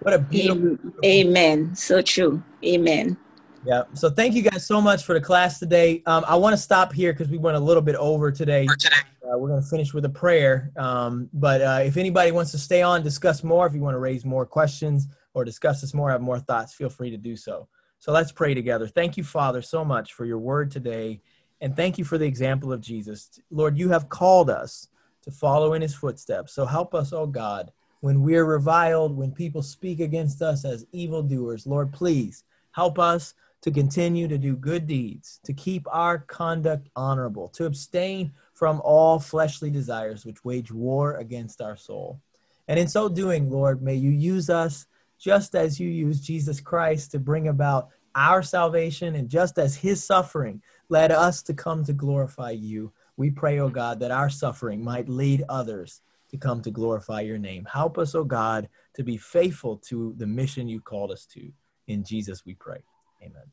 What 0.00 0.14
a 0.14 0.18
beautiful. 0.18 0.78
Amen. 1.04 1.74
So 1.74 2.00
true. 2.02 2.42
Amen. 2.64 3.16
Yeah. 3.64 3.82
So 3.94 4.08
thank 4.08 4.34
you 4.34 4.42
guys 4.42 4.66
so 4.66 4.80
much 4.80 5.04
for 5.04 5.14
the 5.14 5.20
class 5.20 5.58
today. 5.58 6.02
Um, 6.06 6.24
I 6.26 6.36
want 6.36 6.54
to 6.54 6.62
stop 6.62 6.92
here 6.92 7.12
because 7.12 7.28
we 7.28 7.38
went 7.38 7.56
a 7.56 7.60
little 7.60 7.82
bit 7.82 7.96
over 7.96 8.30
today. 8.30 8.66
today. 8.78 8.96
Uh, 9.22 9.36
we're 9.36 9.48
going 9.48 9.62
to 9.62 9.68
finish 9.68 9.92
with 9.92 10.04
a 10.04 10.10
prayer. 10.10 10.70
Um, 10.76 11.28
but 11.32 11.60
uh, 11.60 11.80
if 11.84 11.96
anybody 11.96 12.30
wants 12.30 12.50
to 12.52 12.58
stay 12.58 12.82
on, 12.82 13.02
discuss 13.02 13.42
more, 13.42 13.66
if 13.66 13.74
you 13.74 13.80
want 13.80 13.94
to 13.94 13.98
raise 13.98 14.24
more 14.24 14.46
questions 14.46 15.08
or 15.34 15.44
discuss 15.44 15.80
this 15.80 15.92
more, 15.92 16.10
have 16.10 16.22
more 16.22 16.38
thoughts, 16.38 16.72
feel 16.72 16.88
free 16.88 17.10
to 17.10 17.16
do 17.16 17.36
so. 17.36 17.68
So 17.98 18.12
let's 18.12 18.32
pray 18.32 18.54
together. 18.54 18.86
Thank 18.86 19.16
you, 19.16 19.24
Father, 19.24 19.60
so 19.60 19.84
much 19.84 20.12
for 20.12 20.24
your 20.24 20.38
word 20.38 20.70
today. 20.70 21.20
And 21.60 21.74
thank 21.74 21.98
you 21.98 22.04
for 22.04 22.16
the 22.16 22.26
example 22.26 22.72
of 22.72 22.80
Jesus. 22.80 23.40
Lord, 23.50 23.76
you 23.76 23.88
have 23.90 24.08
called 24.08 24.48
us 24.48 24.88
to 25.22 25.30
follow 25.32 25.74
in 25.74 25.82
his 25.82 25.94
footsteps. 25.94 26.54
So 26.54 26.64
help 26.64 26.94
us, 26.94 27.12
oh 27.12 27.26
God, 27.26 27.72
when 28.00 28.22
we're 28.22 28.44
reviled, 28.44 29.16
when 29.16 29.32
people 29.32 29.62
speak 29.62 30.00
against 30.00 30.42
us 30.42 30.64
as 30.64 30.86
evildoers. 30.92 31.66
Lord, 31.66 31.92
please 31.92 32.44
help 32.72 32.98
us 32.98 33.34
to 33.60 33.70
continue 33.70 34.28
to 34.28 34.38
do 34.38 34.54
good 34.54 34.86
deeds, 34.86 35.40
to 35.44 35.52
keep 35.52 35.86
our 35.90 36.18
conduct 36.18 36.88
honorable, 36.94 37.48
to 37.48 37.66
abstain 37.66 38.32
from 38.54 38.80
all 38.84 39.18
fleshly 39.18 39.70
desires 39.70 40.24
which 40.24 40.44
wage 40.44 40.70
war 40.70 41.16
against 41.16 41.60
our 41.60 41.76
soul. 41.76 42.20
And 42.68 42.78
in 42.78 42.86
so 42.86 43.08
doing, 43.08 43.50
Lord, 43.50 43.82
may 43.82 43.94
you 43.94 44.10
use 44.10 44.50
us 44.50 44.86
just 45.18 45.54
as 45.54 45.80
you 45.80 45.88
used 45.88 46.22
Jesus 46.22 46.60
Christ 46.60 47.10
to 47.12 47.18
bring 47.18 47.48
about 47.48 47.88
our 48.14 48.42
salvation 48.42 49.16
and 49.16 49.28
just 49.28 49.58
as 49.58 49.76
his 49.76 50.02
suffering 50.02 50.62
led 50.88 51.10
us 51.10 51.42
to 51.42 51.54
come 51.54 51.84
to 51.84 51.92
glorify 51.92 52.50
you. 52.50 52.92
We 53.16 53.30
pray, 53.30 53.58
O 53.58 53.64
oh 53.64 53.68
God, 53.68 54.00
that 54.00 54.10
our 54.10 54.30
suffering 54.30 54.82
might 54.82 55.08
lead 55.08 55.44
others 55.48 56.02
to 56.30 56.36
come 56.36 56.62
to 56.62 56.70
glorify 56.70 57.20
your 57.20 57.38
name. 57.38 57.66
Help 57.70 57.98
us, 57.98 58.14
O 58.14 58.20
oh 58.20 58.24
God, 58.24 58.68
to 58.94 59.02
be 59.02 59.16
faithful 59.16 59.78
to 59.88 60.14
the 60.16 60.26
mission 60.26 60.68
you 60.68 60.80
called 60.80 61.10
us 61.10 61.26
to. 61.26 61.50
In 61.86 62.04
Jesus 62.04 62.44
we 62.44 62.54
pray. 62.54 62.82
Amen. 63.22 63.44